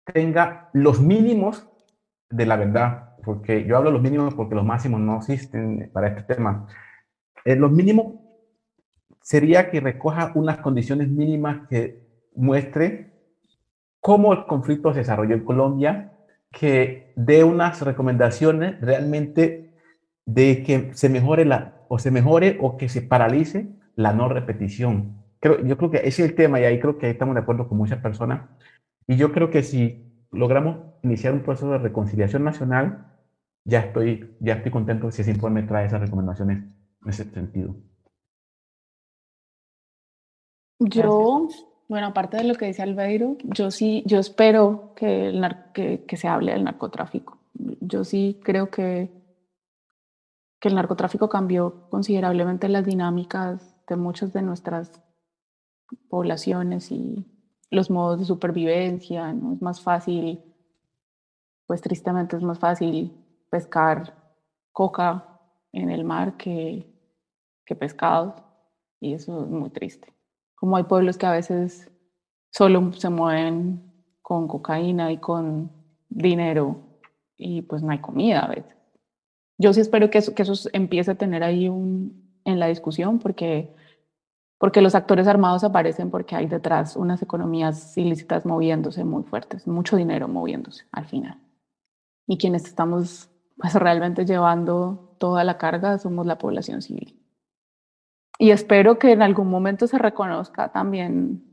tenga 0.05 0.71
los 0.73 1.01
mínimos 1.01 1.69
de 2.31 2.47
la 2.47 2.57
verdad, 2.57 3.17
porque 3.25 3.65
yo 3.65 3.77
hablo 3.77 3.91
de 3.91 3.95
los 3.95 4.03
mínimos 4.03 4.35
porque 4.35 4.55
los 4.55 4.65
máximos 4.65 5.01
no 5.01 5.19
existen 5.19 5.91
para 5.93 6.09
este 6.09 6.23
tema. 6.35 6.67
Eh, 7.45 7.57
los 7.57 7.71
mínimos 7.71 8.15
sería 9.29 9.71
que 9.71 9.81
recoja 9.81 10.33
unas 10.37 10.57
condiciones 10.57 11.11
mínimas 11.11 11.69
que 11.69 12.01
muestre 12.35 13.13
cómo 14.01 14.33
el 14.33 14.47
conflicto 14.47 14.95
se 14.95 15.01
desarrolló 15.01 15.35
en 15.35 15.45
Colombia, 15.45 16.13
que 16.51 17.13
dé 17.15 17.45
unas 17.45 17.83
recomendaciones 17.83 18.81
realmente 18.81 19.75
de 20.25 20.63
que 20.63 20.95
se 20.95 21.11
mejore 21.11 21.47
o 21.89 21.99
se 21.99 22.11
mejore 22.11 22.57
o 22.63 22.79
que 22.79 22.89
se 22.89 23.03
paralice 23.03 23.69
la 23.97 24.15
no 24.15 24.31
repetición. 24.31 25.23
Creo, 25.41 25.63
yo 25.63 25.77
creo 25.77 25.91
que 25.91 25.99
ese 25.99 26.23
es 26.23 26.31
el 26.31 26.35
tema 26.35 26.59
y 26.59 26.65
ahí 26.65 26.81
creo 26.81 26.97
que 26.97 27.05
ahí 27.05 27.13
estamos 27.13 27.35
de 27.35 27.43
acuerdo 27.43 27.69
con 27.69 27.77
muchas 27.77 28.01
personas. 28.01 28.49
Y 29.07 29.17
yo 29.17 29.31
creo 29.33 29.51
que 29.51 29.63
si 29.63 30.11
logramos 30.33 30.79
iniciar 31.03 31.35
un 31.35 31.43
proceso 31.43 31.71
de 31.71 31.77
reconciliación 31.77 32.45
nacional, 32.45 33.13
ya 33.67 33.81
estoy, 33.81 34.39
ya 34.41 34.55
estoy 34.55 34.73
contento 34.73 35.11
si 35.11 35.21
ese 35.21 35.33
informe 35.33 35.65
trae 35.65 35.85
esas 35.85 36.01
recomendaciones 36.01 36.65
en 37.05 37.11
ese 37.11 37.25
sentido. 37.25 37.77
Yo, 40.79 41.49
bueno, 41.89 42.09
aparte 42.09 42.37
de 42.37 42.45
lo 42.45 42.55
que 42.55 42.67
dice 42.67 42.83
Albeiro, 42.83 43.37
yo 43.43 43.71
sí, 43.71 44.03
yo 44.07 44.19
espero 44.19 44.93
que, 44.95 46.05
que, 46.07 46.17
se 46.17 46.29
hable 46.29 46.53
del 46.53 46.65
narcotráfico. 46.65 47.39
Yo 47.81 48.05
sí 48.05 48.41
creo 48.45 48.71
que, 48.71 49.11
que 50.61 50.69
el 50.69 50.77
narcotráfico 50.77 51.29
cambió 51.29 51.89
considerablemente 51.91 52.69
las 52.69 52.85
dinámicas 52.85 53.75
de 53.89 53.97
muchas 53.97 54.33
de 54.33 54.43
nuestras 54.43 55.03
poblaciones 56.09 56.93
y 56.93 57.25
los 57.71 57.91
modos 57.91 58.21
de 58.21 58.25
supervivencia, 58.25 59.33
¿no? 59.33 59.55
Es 59.55 59.63
más 59.63 59.81
fácil, 59.81 60.41
pues 61.67 61.81
tristemente 61.81 62.37
es 62.37 62.43
más 62.43 62.59
fácil 62.59 63.13
pescar 63.51 64.15
coca 64.73 65.41
en 65.73 65.91
el 65.91 66.05
mar 66.05 66.37
que, 66.37 66.87
que 67.65 67.75
pescados 67.75 68.35
y 69.01 69.15
eso 69.15 69.45
es 69.45 69.51
muy 69.51 69.71
triste. 69.71 70.18
Como 70.59 70.77
hay 70.77 70.85
pueblos 70.85 71.17
que 71.17 71.27
a 71.27 71.33
veces 71.33 71.91
solo 72.51 72.93
se 72.93 73.09
mueven 73.11 73.93
con 74.23 74.49
cocaína 74.49 75.13
y 75.13 75.19
con 75.19 75.71
dinero 76.09 76.77
y 77.37 77.63
pues 77.63 77.83
no 77.83 77.93
hay 77.93 78.01
comida 78.01 78.41
a 78.41 78.49
veces. 78.49 78.75
Yo 79.59 79.73
sí 79.73 79.81
espero 79.81 80.11
que 80.11 80.19
eso, 80.19 80.35
que 80.35 80.43
eso 80.43 80.69
empiece 80.73 81.11
a 81.13 81.15
tener 81.15 81.43
ahí 81.43 81.69
un, 81.69 82.41
en 82.45 82.59
la 82.59 82.67
discusión 82.67 83.19
porque 83.19 83.75
porque 84.59 84.83
los 84.83 84.97
actores 84.97 85.29
armados 85.29 85.63
aparecen 85.63 86.11
porque 86.11 86.35
hay 86.35 86.47
detrás 86.47 86.97
unas 86.97 87.23
economías 87.23 87.97
ilícitas 87.97 88.45
moviéndose 88.45 89.05
muy 89.05 89.23
fuertes, 89.23 89.69
mucho 89.69 89.97
dinero 89.97 90.27
moviéndose 90.27 90.85
al 90.91 91.07
final. 91.07 91.41
Y 92.27 92.39
quienes 92.39 92.65
estamos 92.65 93.31
pues 93.57 93.75
realmente 93.75 94.25
llevando 94.25 95.17
toda 95.19 95.45
la 95.45 95.59
carga 95.59 95.99
somos 95.99 96.27
la 96.27 96.39
población 96.39 96.83
civil. 96.83 97.18
Y 98.39 98.53
espero 98.53 98.99
que 98.99 99.13
en 99.13 99.23
algún 99.23 99.49
momento 99.49 99.87
se 99.87 99.99
reconozca 99.99 100.69
también 100.69 101.45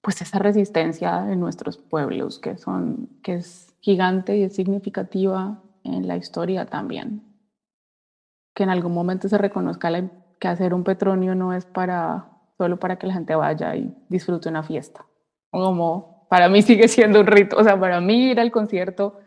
pues 0.00 0.20
esa 0.20 0.40
resistencia 0.40 1.30
en 1.30 1.38
nuestros 1.38 1.78
pueblos 1.78 2.40
que 2.40 2.58
son 2.58 3.08
que 3.22 3.34
es 3.34 3.72
gigante 3.80 4.36
y 4.36 4.42
es 4.42 4.54
significativa 4.54 5.62
en 5.84 6.08
la 6.08 6.16
historia 6.16 6.66
también. 6.66 7.22
Que 8.54 8.64
en 8.64 8.70
algún 8.70 8.92
momento 8.92 9.28
se 9.28 9.38
reconozca 9.38 9.90
que 10.40 10.48
hacer 10.48 10.74
un 10.74 10.82
petronio 10.82 11.36
no 11.36 11.54
es 11.54 11.64
para 11.64 12.26
solo 12.58 12.78
para 12.78 12.96
que 12.96 13.06
la 13.06 13.14
gente 13.14 13.34
vaya 13.34 13.74
y 13.76 13.94
disfrute 14.08 14.48
una 14.48 14.64
fiesta. 14.64 15.06
Como 15.50 16.26
para 16.28 16.48
mí 16.48 16.62
sigue 16.62 16.88
siendo 16.88 17.20
un 17.20 17.26
rito, 17.26 17.56
o 17.56 17.64
sea, 17.64 17.78
para 17.78 18.00
mí 18.00 18.30
ir 18.30 18.40
al 18.40 18.50
concierto 18.50 19.20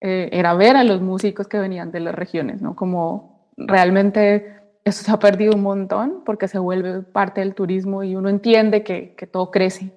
eh, 0.00 0.28
era 0.32 0.54
ver 0.54 0.76
a 0.76 0.84
los 0.84 1.00
músicos 1.00 1.48
que 1.48 1.58
venían 1.58 1.90
de 1.90 2.00
las 2.00 2.14
regiones, 2.14 2.60
¿no? 2.60 2.76
Como 2.76 3.48
realmente 3.56 4.61
eso 4.84 5.04
se 5.04 5.10
ha 5.10 5.18
perdido 5.18 5.54
un 5.54 5.62
montón 5.62 6.22
porque 6.24 6.48
se 6.48 6.58
vuelve 6.58 7.02
parte 7.02 7.40
del 7.40 7.54
turismo 7.54 8.02
y 8.02 8.16
uno 8.16 8.28
entiende 8.28 8.82
que, 8.82 9.14
que 9.14 9.26
todo 9.26 9.50
crece, 9.50 9.92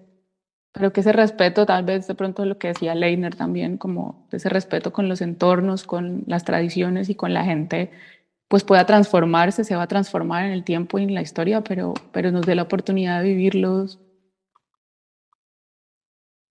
pero 0.71 0.93
que 0.93 1.01
ese 1.01 1.11
respeto, 1.11 1.65
tal 1.65 1.83
vez 1.83 2.07
de 2.07 2.15
pronto 2.15 2.45
lo 2.45 2.57
que 2.57 2.69
decía 2.69 2.95
Leiner 2.95 3.35
también, 3.35 3.77
como 3.77 4.27
ese 4.31 4.49
respeto 4.49 4.91
con 4.93 5.09
los 5.09 5.21
entornos, 5.21 5.83
con 5.83 6.23
las 6.27 6.43
tradiciones 6.43 7.09
y 7.09 7.15
con 7.15 7.33
la 7.33 7.43
gente 7.43 7.91
pues 8.47 8.63
pueda 8.63 8.85
transformarse, 8.85 9.63
se 9.63 9.75
va 9.75 9.83
a 9.83 9.87
transformar 9.87 10.45
en 10.45 10.51
el 10.51 10.63
tiempo 10.63 10.99
y 10.99 11.03
en 11.03 11.15
la 11.15 11.21
historia, 11.21 11.61
pero, 11.61 11.93
pero 12.11 12.31
nos 12.31 12.45
dé 12.45 12.55
la 12.55 12.63
oportunidad 12.63 13.21
de 13.21 13.29
vivirlos 13.29 13.99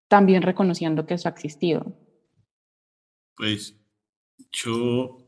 también 0.08 0.42
reconociendo 0.44 1.06
que 1.06 1.16
eso 1.16 1.28
ha 1.28 1.32
existido. 1.32 1.86
Pues 3.36 3.76
yo, 4.52 5.23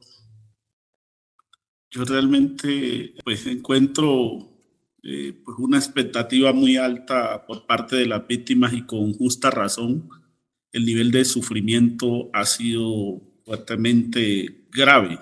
yo 1.95 2.03
realmente 2.03 3.13
pues 3.23 3.47
encuentro 3.47 4.51
eh, 5.01 5.33
pues 5.45 5.57
una 5.59 5.77
expectativa 5.77 6.51
muy 6.51 6.75
alta 6.75 7.45
por 7.45 7.65
parte 7.65 7.95
de 7.95 8.05
las 8.05 8.27
víctimas 8.27 8.73
y 8.73 8.81
con 8.81 9.13
justa 9.13 9.49
razón. 9.49 10.09
El 10.73 10.85
nivel 10.85 11.11
de 11.11 11.23
sufrimiento 11.23 12.29
ha 12.33 12.43
sido 12.45 13.21
fuertemente 13.45 14.67
grave 14.71 15.19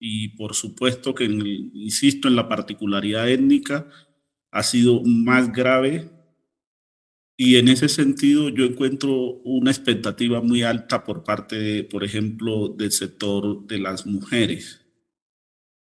y 0.00 0.28
por 0.28 0.54
supuesto 0.54 1.14
que, 1.14 1.24
insisto, 1.24 2.26
en 2.26 2.36
la 2.36 2.48
particularidad 2.48 3.28
étnica 3.28 3.86
ha 4.50 4.62
sido 4.62 5.02
más 5.04 5.52
grave 5.52 6.10
y 7.36 7.56
en 7.56 7.68
ese 7.68 7.90
sentido 7.90 8.48
yo 8.48 8.64
encuentro 8.64 9.12
una 9.44 9.70
expectativa 9.70 10.40
muy 10.40 10.62
alta 10.62 11.04
por 11.04 11.22
parte, 11.22 11.84
por 11.84 12.02
ejemplo, 12.02 12.68
del 12.68 12.92
sector 12.92 13.66
de 13.66 13.78
las 13.78 14.06
mujeres, 14.06 14.87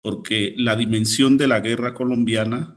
porque 0.05 0.55
la 0.57 0.77
dimensión 0.77 1.37
de 1.37 1.49
la 1.49 1.59
guerra 1.59 1.95
colombiana 1.95 2.77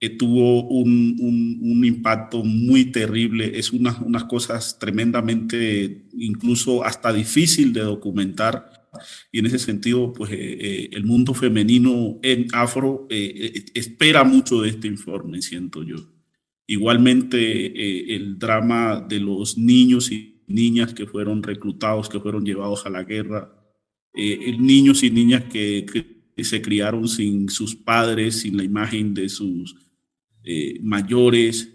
eh, 0.00 0.10
tuvo 0.10 0.68
un, 0.68 1.16
un, 1.62 1.84
impacto 1.86 2.44
muy 2.44 2.86
terrible, 2.86 3.58
es 3.58 3.72
unas 3.72 4.00
unas 4.00 4.24
cosas 4.24 4.78
tremendamente, 4.78 6.08
incluso 6.12 6.84
hasta 6.84 7.10
difícil 7.12 7.72
de 7.72 7.80
documentar 7.80 8.80
y 9.30 9.38
en 9.38 9.46
ese 9.46 9.58
sentido, 9.58 10.12
pues 10.12 10.32
eh, 10.32 10.36
eh, 10.38 10.88
el 10.92 11.04
mundo 11.04 11.34
femenino 11.34 12.18
en 12.22 12.46
afro 12.52 13.06
eh, 13.10 13.64
espera 13.74 14.24
mucho 14.24 14.62
de 14.62 14.70
este 14.70 14.88
informe, 14.88 15.42
siento 15.42 15.82
yo. 15.82 15.96
Igualmente, 16.66 18.14
el 18.14 18.38
drama 18.38 19.04
de 19.08 19.18
los 19.18 19.58
niños 19.58 20.12
y 20.12 20.44
niñas 20.46 20.94
que 20.94 21.06
fueron 21.06 21.42
reclutados, 21.42 22.08
que 22.08 22.20
fueron 22.20 22.44
llevados 22.44 22.86
a 22.86 22.90
la 22.90 23.02
guerra, 23.02 23.52
niños 24.14 25.02
y 25.02 25.10
niñas 25.10 25.44
que, 25.52 25.84
que, 25.92 26.19
se 26.36 26.62
criaron 26.62 27.08
sin 27.08 27.48
sus 27.48 27.74
padres, 27.74 28.40
sin 28.40 28.56
la 28.56 28.64
imagen 28.64 29.14
de 29.14 29.28
sus 29.28 29.76
mayores, 30.80 31.68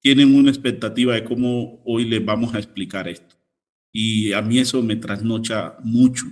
tienen 0.00 0.34
una 0.34 0.50
expectativa 0.50 1.14
de 1.14 1.24
cómo 1.24 1.82
hoy 1.84 2.04
les 2.04 2.24
vamos 2.24 2.54
a 2.54 2.58
explicar 2.58 3.08
esto. 3.08 3.36
Y 3.90 4.32
a 4.32 4.42
mí 4.42 4.58
eso 4.58 4.82
me 4.82 4.96
trasnocha 4.96 5.76
mucho 5.82 6.26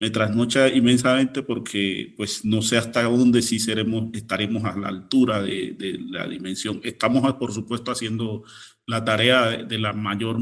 me 0.00 0.10
trasnocha 0.10 0.68
inmensamente 0.68 1.42
porque 1.42 2.14
pues 2.16 2.44
no 2.44 2.62
sé 2.62 2.76
hasta 2.76 3.02
dónde 3.02 3.42
sí 3.42 3.58
seremos, 3.58 4.10
estaremos 4.12 4.64
a 4.64 4.76
la 4.76 4.88
altura 4.88 5.42
de, 5.42 5.98
la 6.10 6.28
dimensión. 6.28 6.80
Estamos, 6.84 7.32
por 7.34 7.52
supuesto, 7.52 7.90
haciendo 7.90 8.44
la 8.86 9.04
tarea 9.04 9.64
de, 9.64 9.78
la 9.78 9.92
mayor 9.92 10.38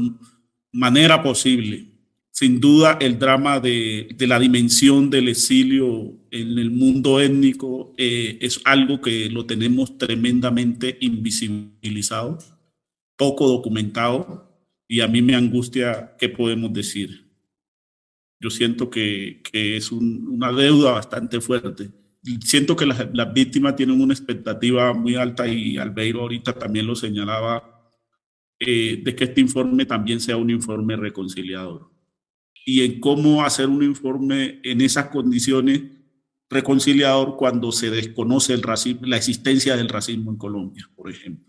manera 0.71 1.23
posible. 1.23 1.91
Sin 2.37 2.59
duda, 2.59 2.99
el 3.01 3.17
drama 3.17 3.59
de, 3.59 4.09
de 4.15 4.27
la 4.27 4.37
dimensión 4.37 5.09
del 5.09 5.27
exilio 5.27 6.19
en 6.29 6.59
el 6.59 6.69
mundo 6.69 7.19
étnico 7.19 7.95
eh, 7.97 8.37
es 8.41 8.61
algo 8.63 9.01
que 9.01 9.27
lo 9.31 9.47
tenemos 9.47 9.97
tremendamente 9.97 10.99
invisibilizado, 11.01 12.37
poco 13.15 13.47
documentado, 13.47 14.55
y 14.87 15.01
a 15.01 15.07
mí 15.07 15.23
me 15.23 15.33
angustia 15.33 16.15
qué 16.19 16.29
podemos 16.29 16.71
decir 16.71 17.27
yo 18.39 18.49
siento 18.49 18.89
que, 18.89 19.41
que 19.43 19.77
es 19.77 19.91
una 19.91 20.51
deuda 20.51 20.91
bastante 20.91 21.41
fuerte. 21.41 21.89
Siento 22.43 22.75
que 22.75 22.85
las, 22.85 23.07
las, 23.13 23.33
víctimas 23.33 23.75
tienen 23.75 23.99
una 23.99 24.13
expectativa 24.13 24.93
muy 24.93 25.15
alta 25.15 25.47
y 25.47 25.77
Albeiro 25.77 26.21
ahorita 26.21 26.53
también 26.53 26.85
lo 26.85 26.95
señalaba, 26.95 27.91
eh, 28.59 29.01
de 29.03 29.15
que 29.15 29.23
este 29.23 29.41
informe 29.41 29.85
también 29.85 30.19
sea 30.19 30.37
un 30.37 30.49
informe 30.49 30.95
reconciliador. 30.95 31.96
Y 32.67 32.83
en 32.83 32.99
cómo 32.99 33.45
hacer 33.45 33.69
un 33.69 33.81
informe 33.81 34.59
en 34.63 34.81
esas 34.81 35.07
condiciones 35.07 35.83
reconciliador 36.49 37.37
cuando 37.37 37.71
se 37.71 37.89
desconoce 37.89 38.53
el 38.53 38.61
racismo, 38.61 39.07
la 39.07 39.17
existencia 39.17 39.77
del 39.77 39.89
racismo 39.89 40.31
en 40.31 40.37
Colombia, 40.37 40.89
por 40.95 41.09
ejemplo 41.09 41.47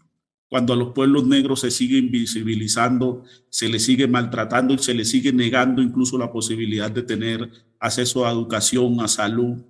cuando 0.48 0.72
a 0.72 0.76
los 0.76 0.92
pueblos 0.92 1.26
negros 1.26 1.60
se 1.60 1.70
sigue 1.70 1.98
invisibilizando, 1.98 3.24
se 3.50 3.68
les 3.68 3.84
sigue 3.84 4.08
maltratando 4.08 4.74
y 4.74 4.78
se 4.78 4.94
les 4.94 5.10
sigue 5.10 5.32
negando 5.32 5.82
incluso 5.82 6.16
la 6.16 6.32
posibilidad 6.32 6.90
de 6.90 7.02
tener 7.02 7.50
acceso 7.78 8.26
a 8.26 8.32
educación, 8.32 9.00
a 9.00 9.08
salud. 9.08 9.62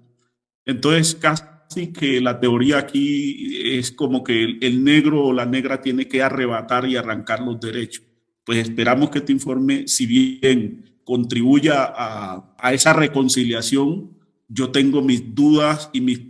Entonces, 0.65 1.17
casi 1.17 1.93
que 1.93 2.21
la 2.21 2.39
teoría 2.39 2.79
aquí 2.79 3.59
es 3.77 3.91
como 3.91 4.23
que 4.23 4.59
el, 4.61 4.85
negro 4.85 5.25
o 5.25 5.33
la 5.33 5.47
negra 5.47 5.83
tiene 5.83 6.07
que 6.07 6.23
arrebatar 6.23 6.89
y 6.89 6.95
arrancar 6.95 7.41
los 7.41 7.61
derechos. 7.61 8.05
Pues 8.45 8.59
esperamos 8.59 9.11
que 9.11 9.19
este 9.19 9.33
informe, 9.33 9.89
si 9.89 10.07
bien 10.07 10.85
contribuya 11.09 11.91
a, 11.97 12.55
a 12.59 12.75
esa 12.75 12.93
reconciliación, 12.93 14.11
yo 14.47 14.71
tengo 14.71 15.01
mis 15.01 15.35
dudas 15.35 15.89
y 15.95 16.03
mis 16.03 16.21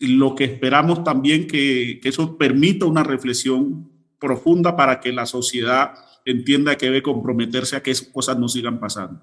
lo 0.00 0.34
que 0.34 0.42
esperamos 0.42 1.04
también 1.04 1.46
que, 1.46 2.00
que 2.02 2.08
eso 2.08 2.36
permita 2.36 2.86
una 2.86 3.04
reflexión 3.04 3.88
profunda 4.18 4.76
para 4.76 4.98
que 4.98 5.12
la 5.12 5.26
sociedad 5.26 5.94
entienda 6.24 6.76
que 6.76 6.86
debe 6.86 7.04
comprometerse 7.04 7.76
a 7.76 7.82
que 7.84 7.92
esas 7.92 8.08
cosas 8.08 8.36
no 8.36 8.48
sigan 8.48 8.80
pasando. 8.80 9.22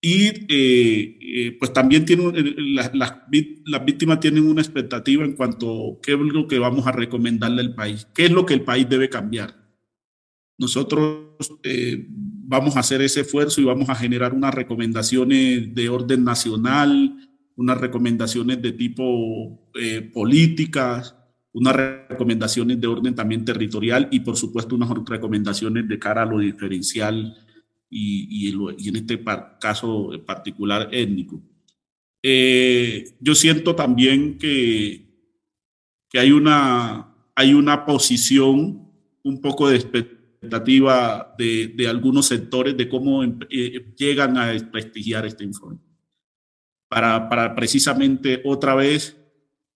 Y 0.00 0.28
eh, 0.48 1.18
eh, 1.20 1.56
pues 1.58 1.72
también 1.72 2.04
tiene, 2.04 2.28
eh, 2.28 2.54
las, 2.56 2.94
las, 2.94 3.16
las, 3.64 3.84
víctimas 3.84 4.20
tienen 4.20 4.46
una 4.46 4.62
expectativa 4.62 5.24
en 5.24 5.32
cuanto 5.32 5.94
a 5.94 6.00
qué 6.00 6.12
es 6.12 6.20
lo 6.20 6.46
que 6.46 6.60
vamos 6.60 6.86
a 6.86 6.92
recomendarle 6.92 7.62
al 7.62 7.74
país, 7.74 8.06
qué 8.14 8.26
es 8.26 8.30
lo 8.30 8.46
que 8.46 8.54
el 8.54 8.62
país 8.62 8.88
debe 8.88 9.08
cambiar. 9.08 9.56
Nosotros 10.56 11.58
vamos 12.50 12.76
a 12.76 12.80
hacer 12.80 13.00
ese 13.00 13.20
esfuerzo 13.20 13.60
y 13.60 13.64
vamos 13.64 13.88
a 13.88 13.94
generar 13.94 14.34
unas 14.34 14.52
recomendaciones 14.52 15.72
de 15.72 15.88
orden 15.88 16.24
nacional, 16.24 17.30
unas 17.54 17.78
recomendaciones 17.78 18.60
de 18.60 18.72
tipo 18.72 19.70
eh, 19.80 20.10
políticas, 20.12 21.14
unas 21.52 21.76
recomendaciones 22.08 22.80
de 22.80 22.88
orden 22.88 23.14
también 23.14 23.44
territorial 23.44 24.08
y 24.10 24.18
por 24.18 24.36
supuesto 24.36 24.74
unas 24.74 24.90
recomendaciones 25.08 25.86
de 25.86 25.98
cara 26.00 26.22
a 26.22 26.26
lo 26.26 26.40
diferencial 26.40 27.36
y, 27.88 28.48
y, 28.48 28.88
en 28.88 28.96
este 28.96 29.22
caso 29.60 30.10
particular 30.26 30.88
étnico. 30.90 31.40
Eh, 32.20 33.14
yo 33.20 33.36
siento 33.36 33.76
también 33.76 34.38
que, 34.38 35.06
que 36.08 36.18
hay, 36.18 36.32
una, 36.32 37.14
hay 37.36 37.54
una 37.54 37.86
posición 37.86 38.90
un 39.22 39.40
poco 39.40 39.68
de 39.68 39.76
expectativa 40.40 41.34
de, 41.36 41.68
de 41.76 41.86
algunos 41.86 42.26
sectores 42.26 42.74
de 42.74 42.88
cómo 42.88 43.22
eh, 43.22 43.92
llegan 43.96 44.38
a 44.38 44.52
prestigiar 44.72 45.26
este 45.26 45.44
informe. 45.44 45.80
Para, 46.88 47.28
para 47.28 47.54
precisamente 47.54 48.40
otra 48.44 48.74
vez 48.74 49.16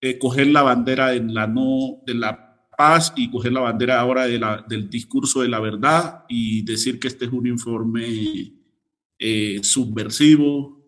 eh, 0.01 0.19
coger 0.19 0.49
la 0.49 0.63
bandera 0.63 1.15
en 1.15 1.35
la 1.35 1.47
no, 1.47 2.03
de 2.07 2.15
la 2.15 2.69
paz 2.77 3.13
y 3.15 3.31
coger 3.31 3.53
la 3.53 3.61
bandera 3.61 4.01
ahora 4.01 4.27
de 4.27 4.39
la, 4.39 4.65
del 4.67 4.89
discurso 4.89 5.43
de 5.43 5.49
la 5.49 5.61
verdad 5.61 6.25
y 6.29 6.63
decir 6.63 6.99
que 6.99 7.09
este 7.09 7.27
es 7.27 7.33
un 7.33 7.47
informe 7.47 8.55
eh, 9.19 9.61
subversivo. 9.63 10.83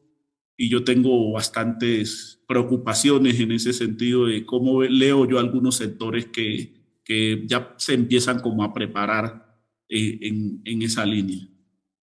Y 0.56 0.70
yo 0.70 0.84
tengo 0.84 1.32
bastantes 1.32 2.42
preocupaciones 2.48 3.38
en 3.38 3.52
ese 3.52 3.74
sentido 3.74 4.24
de 4.26 4.46
cómo 4.46 4.82
leo 4.82 5.28
yo 5.28 5.38
algunos 5.38 5.76
sectores 5.76 6.26
que, 6.26 6.72
que 7.04 7.44
ya 7.46 7.74
se 7.76 7.92
empiezan 7.92 8.40
como 8.40 8.64
a 8.64 8.72
preparar 8.72 9.45
eh, 9.45 9.45
en, 9.88 10.60
en 10.64 10.82
esa 10.82 11.04
línea. 11.06 11.48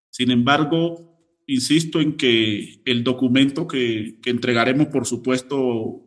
Sin 0.09 0.31
embargo, 0.31 1.13
insisto 1.47 1.99
en 1.99 2.17
que 2.17 2.81
el 2.85 3.03
documento 3.03 3.67
que, 3.67 4.19
que 4.21 4.29
entregaremos, 4.29 4.87
por 4.87 5.05
supuesto, 5.05 6.03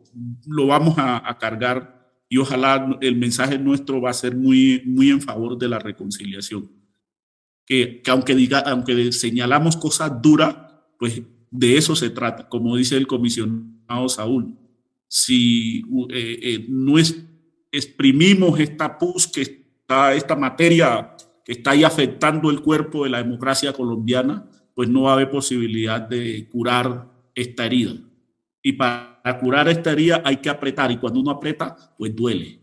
lo 0.47 0.67
vamos 0.67 0.95
a, 0.97 1.37
cargar 1.39 1.95
y 2.29 2.37
ojalá 2.37 2.97
el 3.01 3.15
mensaje 3.15 3.57
nuestro 3.57 4.01
va 4.01 4.09
a 4.09 4.13
ser 4.13 4.35
muy, 4.35 4.81
muy 4.85 5.09
en 5.09 5.21
favor 5.21 5.57
de 5.57 5.69
la 5.69 5.79
reconciliación. 5.79 6.71
Que, 7.65 8.01
que 8.01 8.11
aunque, 8.11 8.35
diga, 8.35 8.59
aunque 8.59 9.11
señalamos 9.11 9.77
cosas 9.77 10.21
duras, 10.21 10.55
pues 10.97 11.21
de 11.51 11.77
eso 11.77 11.95
se 11.95 12.09
trata, 12.09 12.49
como 12.49 12.75
dice 12.77 12.97
el 12.97 13.07
comisionado 13.07 14.09
Saúl. 14.09 14.57
Si 15.07 15.79
eh, 16.09 16.39
eh, 16.41 16.65
no 16.67 16.97
es, 16.97 17.25
exprimimos 17.71 18.59
esta 18.59 18.97
pus, 18.97 19.27
que 19.27 19.41
está, 19.41 20.13
esta 20.15 20.35
materia 20.35 21.15
que 21.47 21.53
está 21.53 21.71
ahí 21.71 21.85
afectando 21.85 22.49
el 22.49 22.61
cuerpo 22.61 23.05
de 23.05 23.09
la 23.09 23.19
democracia 23.19 23.71
colombiana, 23.71 24.45
pues 24.75 24.89
no 24.89 25.03
va 25.03 25.11
a 25.11 25.13
haber 25.13 25.29
posibilidad 25.29 26.01
de 26.01 26.45
curar 26.49 27.07
esta 27.33 27.65
herida. 27.65 27.93
Y 28.61 28.73
para 28.73 29.39
curar 29.39 29.69
esta 29.69 29.93
herida 29.93 30.21
hay 30.25 30.37
que 30.37 30.49
apretar 30.49 30.91
y 30.91 30.97
cuando 30.97 31.21
uno 31.21 31.31
aprieta, 31.31 31.95
pues 31.97 32.13
duele. 32.13 32.59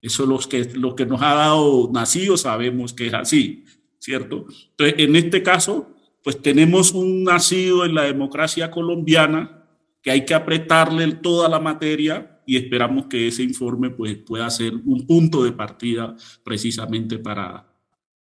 Eso 0.00 0.22
es 0.22 0.28
lo 0.30 0.38
que, 0.38 0.78
lo 0.78 0.96
que 0.96 1.04
nos 1.04 1.20
ha 1.20 1.34
dado 1.34 1.90
nacido, 1.92 2.38
sabemos 2.38 2.94
que 2.94 3.08
es 3.08 3.14
así, 3.14 3.64
¿cierto? 3.98 4.46
Entonces, 4.70 4.94
en 4.96 5.14
este 5.14 5.42
caso, 5.42 5.94
pues 6.24 6.40
tenemos 6.40 6.92
un 6.92 7.24
nacido 7.24 7.84
en 7.84 7.94
la 7.94 8.04
democracia 8.04 8.70
colombiana 8.70 9.68
que 10.00 10.12
hay 10.12 10.24
que 10.24 10.32
apretarle 10.32 11.12
toda 11.16 11.46
la 11.50 11.60
materia 11.60 12.35
y 12.46 12.56
esperamos 12.56 13.06
que 13.06 13.26
ese 13.26 13.42
informe 13.42 13.90
pues, 13.90 14.16
pueda 14.18 14.48
ser 14.48 14.72
un 14.74 15.04
punto 15.06 15.42
de 15.42 15.52
partida 15.52 16.14
precisamente 16.44 17.18
para, 17.18 17.66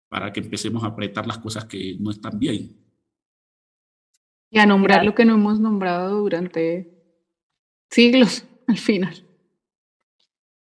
para 0.08 0.32
que 0.32 0.40
empecemos 0.40 0.84
a 0.84 0.88
apretar 0.88 1.28
las 1.28 1.38
cosas 1.38 1.66
que 1.66 1.98
no 2.00 2.10
están 2.10 2.40
bien. 2.40 2.76
Y 4.50 4.60
a 4.60 4.66
nombrar 4.66 5.04
lo 5.04 5.14
que 5.14 5.26
no 5.26 5.34
hemos 5.34 5.60
nombrado 5.60 6.20
durante 6.20 6.94
siglos 7.90 8.46
al 8.68 8.78
final. 8.78 9.28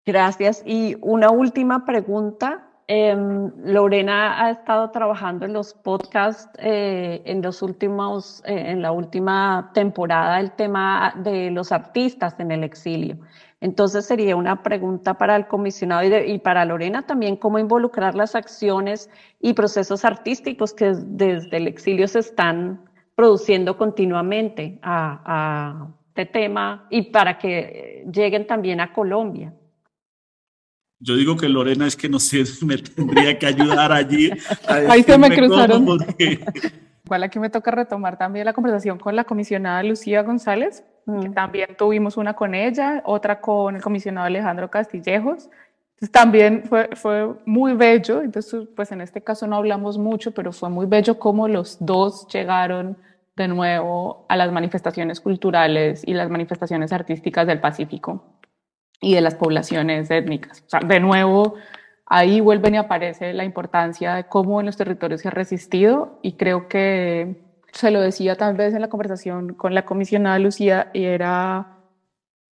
Gracias. 0.05 0.61
Y 0.65 0.97
una 1.01 1.31
última 1.31 1.85
pregunta. 1.85 2.64
Em, 2.87 3.51
Lorena 3.63 4.45
ha 4.45 4.51
estado 4.51 4.91
trabajando 4.91 5.45
en 5.45 5.53
los 5.53 5.73
podcasts 5.73 6.47
eh, 6.59 7.21
en 7.25 7.41
los 7.41 7.63
últimos, 7.63 8.43
eh, 8.45 8.71
en 8.71 8.81
la 8.81 8.91
última 8.91 9.71
temporada, 9.73 10.39
el 10.39 10.51
tema 10.51 11.13
de 11.17 11.49
los 11.49 11.71
artistas 11.71 12.39
en 12.39 12.51
el 12.51 12.63
exilio. 12.63 13.17
Entonces 13.59 14.05
sería 14.05 14.35
una 14.35 14.61
pregunta 14.61 15.15
para 15.15 15.35
el 15.35 15.47
comisionado 15.47 16.03
y, 16.03 16.33
y, 16.33 16.37
para 16.37 16.63
Lorena 16.65 17.01
también, 17.01 17.37
cómo 17.37 17.57
involucrar 17.57 18.13
las 18.13 18.35
acciones 18.35 19.09
y 19.39 19.53
procesos 19.53 20.05
artísticos 20.05 20.73
que 20.73 20.93
desde 20.93 21.57
el 21.57 21.67
exilio 21.67 22.07
se 22.07 22.19
están 22.19 22.85
produciendo 23.15 23.77
continuamente 23.77 24.77
a, 24.83 25.87
este 26.09 26.25
tema 26.27 26.87
y 26.89 27.11
para 27.11 27.37
que 27.37 28.05
lleguen 28.09 28.47
también 28.47 28.79
a 28.79 28.93
Colombia. 28.93 29.53
Yo 30.99 31.15
digo 31.15 31.35
que 31.35 31.49
Lorena 31.49 31.87
es 31.87 31.95
que 31.95 32.09
no 32.09 32.19
sé, 32.19 32.43
me 32.65 32.77
tendría 32.77 33.37
que 33.37 33.45
ayudar 33.45 33.91
allí. 33.91 34.31
Ahí 34.67 35.03
se 35.03 35.17
me 35.17 35.35
cruzaron. 35.35 35.85
Igual 37.05 37.23
aquí 37.23 37.37
me 37.37 37.49
toca 37.51 37.69
retomar 37.69 38.17
también 38.17 38.45
la 38.45 38.53
conversación 38.53 38.97
con 38.97 39.15
la 39.15 39.25
comisionada 39.25 39.83
Lucía 39.83 40.23
González, 40.23 40.83
que 41.05 41.29
mm. 41.29 41.33
también 41.33 41.75
tuvimos 41.77 42.17
una 42.17 42.33
con 42.33 42.55
ella, 42.55 43.03
otra 43.05 43.39
con 43.39 43.75
el 43.75 43.81
comisionado 43.81 44.25
Alejandro 44.25 44.71
Castillejos. 44.71 45.49
Entonces, 45.93 46.11
también 46.11 46.63
fue, 46.67 46.89
fue 46.95 47.35
muy 47.45 47.73
bello, 47.73 48.21
entonces 48.21 48.67
pues 48.75 48.91
en 48.91 49.01
este 49.01 49.21
caso 49.21 49.45
no 49.45 49.55
hablamos 49.55 49.97
mucho, 49.97 50.33
pero 50.33 50.51
fue 50.51 50.69
muy 50.69 50.87
bello 50.87 51.19
cómo 51.19 51.47
los 51.47 51.77
dos 51.79 52.27
llegaron 52.27 52.97
de 53.35 53.47
nuevo 53.47 54.25
a 54.27 54.35
las 54.35 54.51
manifestaciones 54.51 55.21
culturales 55.21 56.01
y 56.05 56.13
las 56.15 56.29
manifestaciones 56.29 56.91
artísticas 56.91 57.45
del 57.45 57.61
Pacífico 57.61 58.23
y 59.01 59.13
de 59.13 59.21
las 59.21 59.35
poblaciones 59.35 60.09
étnicas. 60.11 60.63
O 60.65 60.69
sea, 60.69 60.79
de 60.79 60.99
nuevo, 60.99 61.55
ahí 62.05 62.39
vuelven 62.39 62.75
y 62.75 62.77
aparece 62.77 63.33
la 63.33 63.43
importancia 63.43 64.15
de 64.15 64.25
cómo 64.25 64.59
en 64.59 64.67
los 64.67 64.77
territorios 64.77 65.21
se 65.21 65.27
ha 65.27 65.31
resistido 65.31 66.19
y 66.21 66.33
creo 66.33 66.67
que 66.67 67.43
se 67.71 67.91
lo 67.91 68.01
decía 68.01 68.35
tal 68.35 68.55
vez 68.55 68.73
en 68.73 68.81
la 68.81 68.89
conversación 68.89 69.53
con 69.53 69.73
la 69.73 69.85
comisionada 69.85 70.39
Lucía 70.39 70.89
y 70.93 71.03
era 71.03 71.77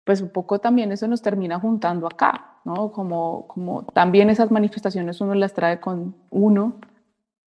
pues 0.05 0.23
un 0.23 0.31
poco 0.31 0.59
también 0.59 0.93
eso 0.93 1.07
nos 1.07 1.21
termina 1.21 1.59
juntando 1.61 2.07
acá, 2.07 2.61
¿no? 2.65 2.93
Como, 2.93 3.47
como 3.49 3.83
también 3.83 4.31
esas 4.31 4.51
manifestaciones 4.51 5.21
uno 5.21 5.35
las 5.35 5.53
trae 5.53 5.81
con 5.81 6.15
uno 6.31 6.79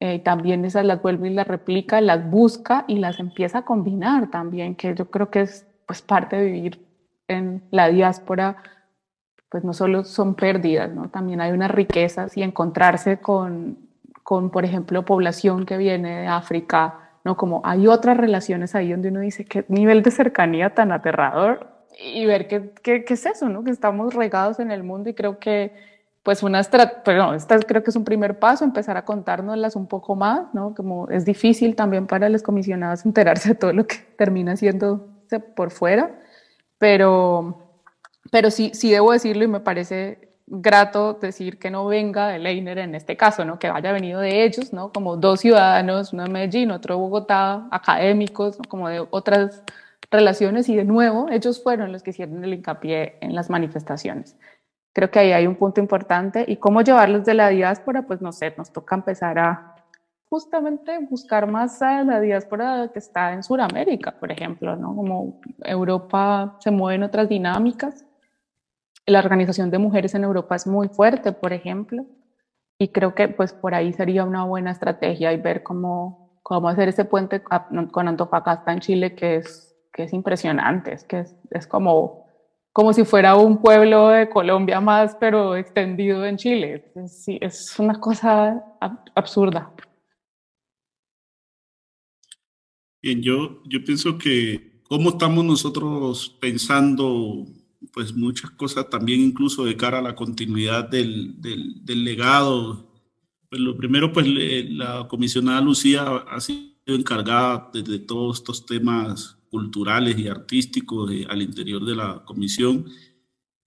eh, 0.03 0.17
también 0.17 0.65
esas 0.65 0.83
las 0.83 0.99
vuelve 0.99 1.29
y 1.29 1.33
las 1.35 1.47
replica, 1.47 2.01
las 2.01 2.27
busca 2.27 2.85
y 2.87 2.97
las 2.97 3.19
empieza 3.19 3.59
a 3.59 3.65
combinar 3.65 4.31
también, 4.31 4.73
que 4.73 4.95
yo 4.95 5.11
creo 5.11 5.29
que 5.29 5.41
es 5.41 5.67
pues 5.85 6.01
parte 6.01 6.37
de 6.37 6.45
vivir 6.45 6.90
en 7.31 7.63
la 7.71 7.89
diáspora, 7.89 8.57
pues 9.49 9.63
no 9.63 9.73
solo 9.73 10.03
son 10.03 10.35
pérdidas, 10.35 10.91
¿no? 10.91 11.09
también 11.09 11.41
hay 11.41 11.51
unas 11.51 11.71
riquezas 11.71 12.37
y 12.37 12.43
encontrarse 12.43 13.17
con, 13.17 13.77
con, 14.23 14.49
por 14.49 14.65
ejemplo, 14.65 15.03
población 15.03 15.65
que 15.65 15.77
viene 15.77 16.21
de 16.21 16.27
África, 16.27 16.99
¿no? 17.23 17.35
Como 17.35 17.61
hay 17.65 17.87
otras 17.87 18.17
relaciones 18.17 18.75
ahí 18.75 18.91
donde 18.91 19.09
uno 19.09 19.19
dice, 19.19 19.45
qué 19.45 19.65
nivel 19.67 20.03
de 20.03 20.11
cercanía 20.11 20.73
tan 20.73 20.91
aterrador 20.91 21.67
y 21.99 22.25
ver 22.25 22.47
qué, 22.47 22.71
qué, 22.81 23.03
qué 23.03 23.13
es 23.13 23.25
eso, 23.25 23.49
¿no? 23.49 23.63
Que 23.63 23.71
estamos 23.71 24.13
regados 24.13 24.59
en 24.59 24.71
el 24.71 24.83
mundo 24.83 25.09
y 25.09 25.13
creo 25.13 25.37
que 25.39 25.73
pues 26.23 26.43
una 26.43 26.59
estrategia, 26.59 27.35
esta 27.35 27.59
creo 27.59 27.83
que 27.83 27.89
es 27.89 27.95
un 27.95 28.03
primer 28.03 28.37
paso, 28.37 28.63
empezar 28.63 28.95
a 28.95 29.05
contárnoslas 29.05 29.75
un 29.75 29.87
poco 29.87 30.15
más, 30.15 30.53
¿no? 30.53 30.75
Como 30.75 31.09
es 31.09 31.25
difícil 31.25 31.75
también 31.75 32.05
para 32.05 32.29
los 32.29 32.43
comisionados 32.43 33.05
enterarse 33.05 33.49
de 33.49 33.55
todo 33.55 33.73
lo 33.73 33.87
que 33.87 33.97
termina 34.17 34.55
siendo 34.55 35.07
por 35.55 35.71
fuera, 35.71 36.11
pero, 36.81 37.77
pero 38.31 38.49
sí, 38.49 38.71
sí 38.73 38.89
debo 38.89 39.11
decirlo 39.11 39.43
y 39.43 39.47
me 39.47 39.59
parece 39.59 40.33
grato 40.47 41.13
decir 41.13 41.59
que 41.59 41.69
no 41.69 41.85
venga 41.85 42.29
de 42.29 42.39
Leiner 42.39 42.79
en 42.79 42.95
este 42.95 43.15
caso, 43.15 43.45
¿no? 43.45 43.59
Que 43.59 43.67
haya 43.67 43.91
venido 43.91 44.19
de 44.19 44.43
ellos, 44.43 44.73
¿no? 44.73 44.91
Como 44.91 45.15
dos 45.15 45.41
ciudadanos, 45.41 46.11
uno 46.11 46.23
de 46.23 46.29
Medellín, 46.31 46.71
otro 46.71 46.95
de 46.95 47.01
Bogotá, 47.01 47.67
académicos, 47.69 48.57
como 48.67 48.89
de 48.89 49.05
otras 49.11 49.61
relaciones 50.09 50.69
y 50.69 50.75
de 50.75 50.83
nuevo 50.83 51.29
ellos 51.29 51.61
fueron 51.61 51.91
los 51.91 52.01
que 52.01 52.09
hicieron 52.09 52.43
el 52.43 52.55
hincapié 52.55 53.19
en 53.21 53.35
las 53.35 53.51
manifestaciones. 53.51 54.35
Creo 54.91 55.11
que 55.11 55.19
ahí 55.19 55.33
hay 55.33 55.45
un 55.45 55.57
punto 55.57 55.81
importante 55.81 56.45
y 56.47 56.57
cómo 56.57 56.81
llevarlos 56.81 57.25
de 57.25 57.35
la 57.35 57.49
diáspora, 57.49 58.07
pues 58.07 58.23
no 58.23 58.31
sé, 58.31 58.55
nos 58.57 58.73
toca 58.73 58.95
empezar 58.95 59.37
a 59.37 59.75
justamente 60.31 60.97
buscar 61.09 61.45
más 61.45 61.81
a 61.81 62.05
la 62.05 62.21
diáspora 62.21 62.89
que 62.93 62.99
está 62.99 63.33
en 63.33 63.43
Sudamérica, 63.43 64.17
por 64.17 64.31
ejemplo, 64.31 64.77
¿no? 64.77 64.95
Como 64.95 65.41
Europa 65.61 66.55
se 66.61 66.71
mueve 66.71 66.95
en 66.95 67.03
otras 67.03 67.27
dinámicas. 67.27 68.05
La 69.05 69.19
organización 69.19 69.69
de 69.71 69.77
mujeres 69.77 70.15
en 70.15 70.23
Europa 70.23 70.55
es 70.55 70.65
muy 70.65 70.87
fuerte, 70.87 71.33
por 71.33 71.51
ejemplo, 71.51 72.05
y 72.79 72.93
creo 72.93 73.13
que 73.13 73.27
pues 73.27 73.51
por 73.51 73.75
ahí 73.75 73.91
sería 73.91 74.23
una 74.23 74.45
buena 74.45 74.71
estrategia 74.71 75.33
y 75.33 75.37
ver 75.37 75.63
cómo, 75.63 76.39
cómo 76.43 76.69
hacer 76.69 76.87
ese 76.87 77.03
puente 77.03 77.43
con 77.43 78.07
Antofagasta 78.07 78.71
en 78.71 78.79
Chile, 78.79 79.15
que 79.15 79.35
es, 79.35 79.75
que 79.91 80.03
es 80.03 80.13
impresionante, 80.13 80.93
es 80.93 81.03
que 81.03 81.19
es, 81.19 81.35
es 81.49 81.67
como 81.67 82.21
como 82.73 82.93
si 82.93 83.03
fuera 83.03 83.35
un 83.35 83.57
pueblo 83.57 84.07
de 84.07 84.29
Colombia 84.29 84.79
más, 84.79 85.17
pero 85.19 85.57
extendido 85.57 86.25
en 86.25 86.37
Chile. 86.37 86.89
Sí, 87.05 87.37
es 87.41 87.77
una 87.77 87.99
cosa 87.99 88.63
absurda. 89.13 89.73
Bien, 93.01 93.21
yo, 93.21 93.63
yo 93.65 93.83
pienso 93.83 94.17
que 94.17 94.81
cómo 94.83 95.09
estamos 95.09 95.43
nosotros 95.43 96.37
pensando 96.39 97.47
pues 97.91 98.13
muchas 98.13 98.51
cosas 98.51 98.89
también 98.89 99.21
incluso 99.21 99.65
de 99.65 99.75
cara 99.75 99.99
a 99.99 100.03
la 100.03 100.15
continuidad 100.15 100.87
del, 100.87 101.41
del, 101.41 102.03
legado. 102.03 102.93
Pues 103.49 103.59
lo 103.59 103.75
primero, 103.75 104.13
pues 104.13 104.27
la 104.27 105.07
comisionada 105.07 105.61
Lucía 105.61 106.03
ha 106.03 106.39
sido 106.39 106.71
encargada 106.85 107.71
de, 107.73 107.99
todos 107.99 108.37
estos 108.37 108.65
temas 108.65 109.37
culturales 109.49 110.17
y 110.19 110.27
artísticos 110.27 111.11
al 111.27 111.41
interior 111.41 111.83
de 111.83 111.95
la 111.95 112.23
comisión 112.23 112.85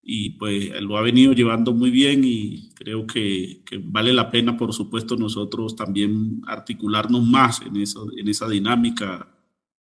y 0.07 0.30
pues 0.30 0.70
lo 0.82 0.98
ha 0.98 1.02
venido 1.02 1.32
llevando 1.32 1.72
muy 1.72 1.90
bien 1.90 2.22
y 2.24 2.70
creo 2.74 3.07
que, 3.07 3.62
que, 3.64 3.80
vale 3.82 4.12
la 4.12 4.30
pena, 4.30 4.57
por 4.57 4.72
supuesto, 4.72 5.16
nosotros 5.16 5.76
también 5.76 6.42
articularnos 6.46 7.24
más 7.26 7.62
en, 7.62 7.76
eso, 7.76 8.09
en 8.16 8.28
esa 8.28 8.48
dinámica 8.48 9.28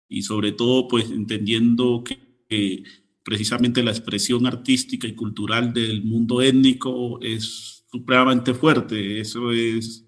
y 0.09 0.23
sobre 0.23 0.53
todo 0.53 0.89
pues 0.89 1.11
entendiendo 1.11 2.03
que, 2.05 2.19
que 2.49 2.83
precisamente 3.25 3.83
la 3.83 3.91
expresión 3.91 4.47
artística 4.47 5.07
y 5.07 5.15
cultural 5.15 5.73
del 5.73 6.03
mundo 6.03 6.41
étnico 6.43 7.21
es 7.23 7.85
supremamente 7.91 8.55
fuerte. 8.55 9.21
Eso 9.21 9.53
es, 9.53 10.07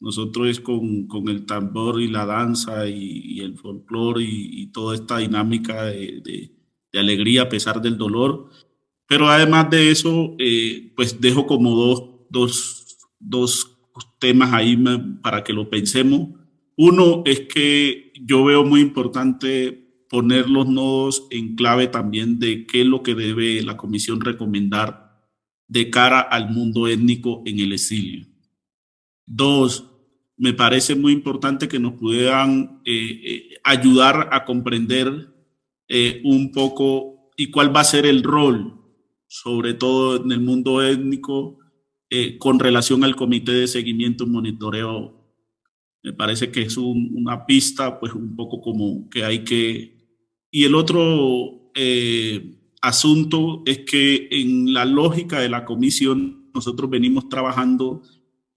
nosotros 0.00 0.60
con, 0.60 1.06
con 1.06 1.28
el 1.28 1.46
tambor 1.46 2.00
y 2.00 2.08
la 2.08 2.26
danza 2.26 2.88
y, 2.88 3.22
y 3.24 3.40
el 3.40 3.56
folclore 3.56 4.22
y, 4.22 4.62
y, 4.62 4.66
toda 4.68 4.94
esta 4.94 5.18
dinámica 5.18 5.84
de, 5.84 6.20
de, 6.24 6.52
de, 6.92 6.98
alegría 6.98 7.42
a 7.42 7.48
pesar 7.48 7.80
del 7.80 7.96
dolor. 7.98 8.50
Pero 9.14 9.30
además 9.30 9.70
de 9.70 9.92
eso, 9.92 10.34
eh, 10.40 10.90
pues 10.96 11.20
dejo 11.20 11.46
como 11.46 11.70
dos, 11.70 12.02
dos, 12.28 12.98
dos 13.20 13.78
temas 14.18 14.52
ahí 14.52 14.76
para 15.22 15.44
que 15.44 15.52
lo 15.52 15.70
pensemos. 15.70 16.30
Uno 16.76 17.22
es 17.24 17.42
que 17.42 18.12
yo 18.20 18.42
veo 18.42 18.64
muy 18.64 18.80
importante 18.80 19.70
poner 20.10 20.50
los 20.50 20.66
nodos 20.66 21.28
en 21.30 21.54
clave 21.54 21.86
también 21.86 22.40
de 22.40 22.66
qué 22.66 22.80
es 22.80 22.88
lo 22.88 23.04
que 23.04 23.14
debe 23.14 23.62
la 23.62 23.76
comisión 23.76 24.20
recomendar 24.20 25.22
de 25.68 25.90
cara 25.90 26.18
al 26.18 26.50
mundo 26.50 26.88
étnico 26.88 27.44
en 27.46 27.60
el 27.60 27.72
exilio. 27.72 28.26
Dos, 29.26 29.92
me 30.36 30.54
parece 30.54 30.96
muy 30.96 31.12
importante 31.12 31.68
que 31.68 31.78
nos 31.78 31.92
puedan 31.92 32.82
eh, 32.84 33.20
eh, 33.24 33.48
ayudar 33.62 34.30
a 34.32 34.44
comprender 34.44 35.32
eh, 35.86 36.20
un 36.24 36.50
poco 36.50 37.30
y 37.36 37.52
cuál 37.52 37.74
va 37.74 37.82
a 37.82 37.84
ser 37.84 38.06
el 38.06 38.24
rol, 38.24 38.80
sobre 39.34 39.74
todo 39.74 40.22
en 40.22 40.30
el 40.30 40.40
mundo 40.40 40.80
étnico, 40.80 41.58
eh, 42.08 42.38
con 42.38 42.60
relación 42.60 43.02
al 43.02 43.16
comité 43.16 43.50
de 43.50 43.66
seguimiento 43.66 44.22
y 44.22 44.28
monitoreo. 44.28 45.12
Me 46.04 46.12
parece 46.12 46.52
que 46.52 46.62
es 46.62 46.76
un, 46.76 47.10
una 47.14 47.44
pista, 47.44 47.98
pues 47.98 48.12
un 48.14 48.36
poco 48.36 48.60
como 48.60 49.08
que 49.10 49.24
hay 49.24 49.42
que 49.42 49.94
y 50.52 50.62
el 50.62 50.76
otro 50.76 51.72
eh, 51.74 52.60
asunto 52.80 53.64
es 53.66 53.80
que 53.80 54.28
en 54.30 54.72
la 54.72 54.84
lógica 54.84 55.40
de 55.40 55.48
la 55.48 55.64
comisión 55.64 56.48
nosotros 56.54 56.88
venimos 56.88 57.28
trabajando 57.28 58.02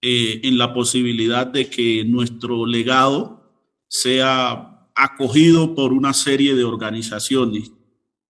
eh, 0.00 0.42
en 0.44 0.58
la 0.58 0.72
posibilidad 0.72 1.44
de 1.44 1.68
que 1.68 2.04
nuestro 2.04 2.66
legado 2.66 3.50
sea 3.88 4.88
acogido 4.94 5.74
por 5.74 5.92
una 5.92 6.12
serie 6.12 6.54
de 6.54 6.62
organizaciones. 6.62 7.72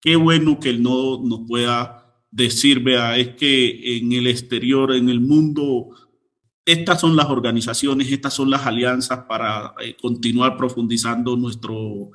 Qué 0.00 0.14
bueno 0.14 0.60
que 0.60 0.70
el 0.70 0.80
nodo 0.80 1.20
nos 1.24 1.40
pueda 1.48 2.05
decir, 2.30 2.80
vea, 2.80 3.16
es 3.16 3.30
que 3.30 3.98
en 3.98 4.12
el 4.12 4.26
exterior, 4.26 4.92
en 4.92 5.08
el 5.08 5.20
mundo, 5.20 5.90
estas 6.64 7.00
son 7.00 7.16
las 7.16 7.26
organizaciones, 7.26 8.10
estas 8.10 8.34
son 8.34 8.50
las 8.50 8.66
alianzas 8.66 9.20
para 9.28 9.74
eh, 9.80 9.96
continuar 10.00 10.56
profundizando 10.56 11.36
nuestro, 11.36 12.10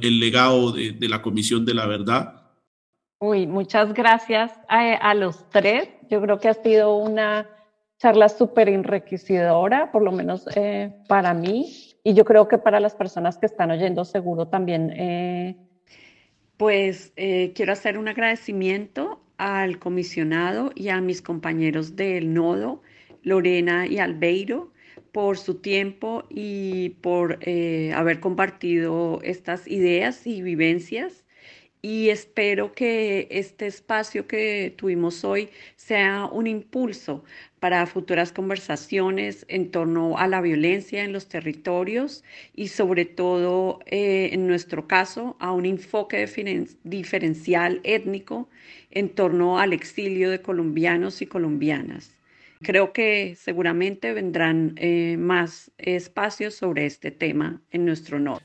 el 0.00 0.20
legado 0.20 0.72
de, 0.72 0.92
de, 0.92 1.08
la 1.08 1.22
Comisión 1.22 1.64
de 1.64 1.74
la 1.74 1.86
Verdad. 1.86 2.42
Uy, 3.20 3.46
muchas 3.46 3.92
gracias 3.94 4.52
a, 4.68 4.94
a 4.94 5.14
los 5.14 5.48
tres. 5.50 5.88
Yo 6.10 6.20
creo 6.20 6.38
que 6.40 6.48
ha 6.48 6.54
sido 6.54 6.96
una 6.96 7.48
charla 7.98 8.28
súper 8.28 8.68
enriquecedora, 8.68 9.92
por 9.92 10.02
lo 10.02 10.10
menos 10.10 10.48
eh, 10.56 10.92
para 11.06 11.34
mí, 11.34 11.72
y 12.02 12.14
yo 12.14 12.24
creo 12.24 12.48
que 12.48 12.58
para 12.58 12.80
las 12.80 12.96
personas 12.96 13.38
que 13.38 13.46
están 13.46 13.70
oyendo 13.70 14.04
seguro 14.04 14.48
también. 14.48 14.90
Eh... 14.96 15.68
Pues 16.56 17.12
eh, 17.16 17.52
quiero 17.56 17.72
hacer 17.72 17.98
un 17.98 18.06
agradecimiento 18.06 19.21
al 19.42 19.80
comisionado 19.80 20.70
y 20.76 20.90
a 20.90 21.00
mis 21.00 21.20
compañeros 21.20 21.96
del 21.96 22.32
nodo, 22.32 22.80
Lorena 23.24 23.88
y 23.88 23.98
Albeiro, 23.98 24.70
por 25.10 25.36
su 25.36 25.56
tiempo 25.56 26.22
y 26.30 26.90
por 27.00 27.38
eh, 27.40 27.92
haber 27.92 28.20
compartido 28.20 29.18
estas 29.24 29.66
ideas 29.66 30.28
y 30.28 30.42
vivencias. 30.42 31.21
Y 31.84 32.10
espero 32.10 32.72
que 32.74 33.26
este 33.28 33.66
espacio 33.66 34.28
que 34.28 34.72
tuvimos 34.76 35.24
hoy 35.24 35.48
sea 35.74 36.26
un 36.26 36.46
impulso 36.46 37.24
para 37.58 37.86
futuras 37.86 38.30
conversaciones 38.30 39.44
en 39.48 39.72
torno 39.72 40.16
a 40.16 40.28
la 40.28 40.40
violencia 40.40 41.02
en 41.02 41.12
los 41.12 41.28
territorios 41.28 42.22
y 42.54 42.68
sobre 42.68 43.04
todo, 43.04 43.80
eh, 43.86 44.30
en 44.32 44.46
nuestro 44.46 44.86
caso, 44.86 45.36
a 45.40 45.50
un 45.50 45.66
enfoque 45.66 46.24
diferencial 46.84 47.80
étnico 47.82 48.48
en 48.92 49.08
torno 49.08 49.58
al 49.58 49.72
exilio 49.72 50.30
de 50.30 50.40
colombianos 50.40 51.20
y 51.20 51.26
colombianas. 51.26 52.16
Creo 52.62 52.92
que 52.92 53.34
seguramente 53.36 54.12
vendrán 54.12 54.74
eh, 54.76 55.16
más 55.18 55.72
espacios 55.78 56.54
sobre 56.54 56.86
este 56.86 57.10
tema 57.10 57.60
en 57.72 57.84
nuestro 57.84 58.20
nodo. 58.20 58.40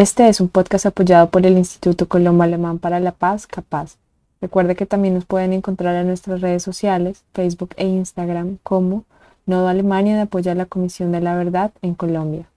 Este 0.00 0.30
es 0.30 0.40
un 0.40 0.48
podcast 0.48 0.86
apoyado 0.86 1.28
por 1.28 1.44
el 1.44 1.58
Instituto 1.58 2.08
Colombo 2.08 2.42
Alemán 2.42 2.78
para 2.78 3.00
la 3.00 3.12
Paz, 3.12 3.46
Capaz. 3.46 3.98
Recuerde 4.40 4.74
que 4.74 4.86
también 4.86 5.12
nos 5.12 5.26
pueden 5.26 5.52
encontrar 5.52 5.94
en 5.94 6.06
nuestras 6.06 6.40
redes 6.40 6.62
sociales, 6.62 7.22
Facebook 7.34 7.74
e 7.76 7.86
Instagram, 7.86 8.56
como 8.62 9.04
Nodo 9.44 9.68
Alemania 9.68 10.16
de 10.16 10.22
Apoyo 10.22 10.52
a 10.52 10.54
la 10.54 10.64
Comisión 10.64 11.12
de 11.12 11.20
la 11.20 11.36
Verdad 11.36 11.72
en 11.82 11.94
Colombia. 11.94 12.48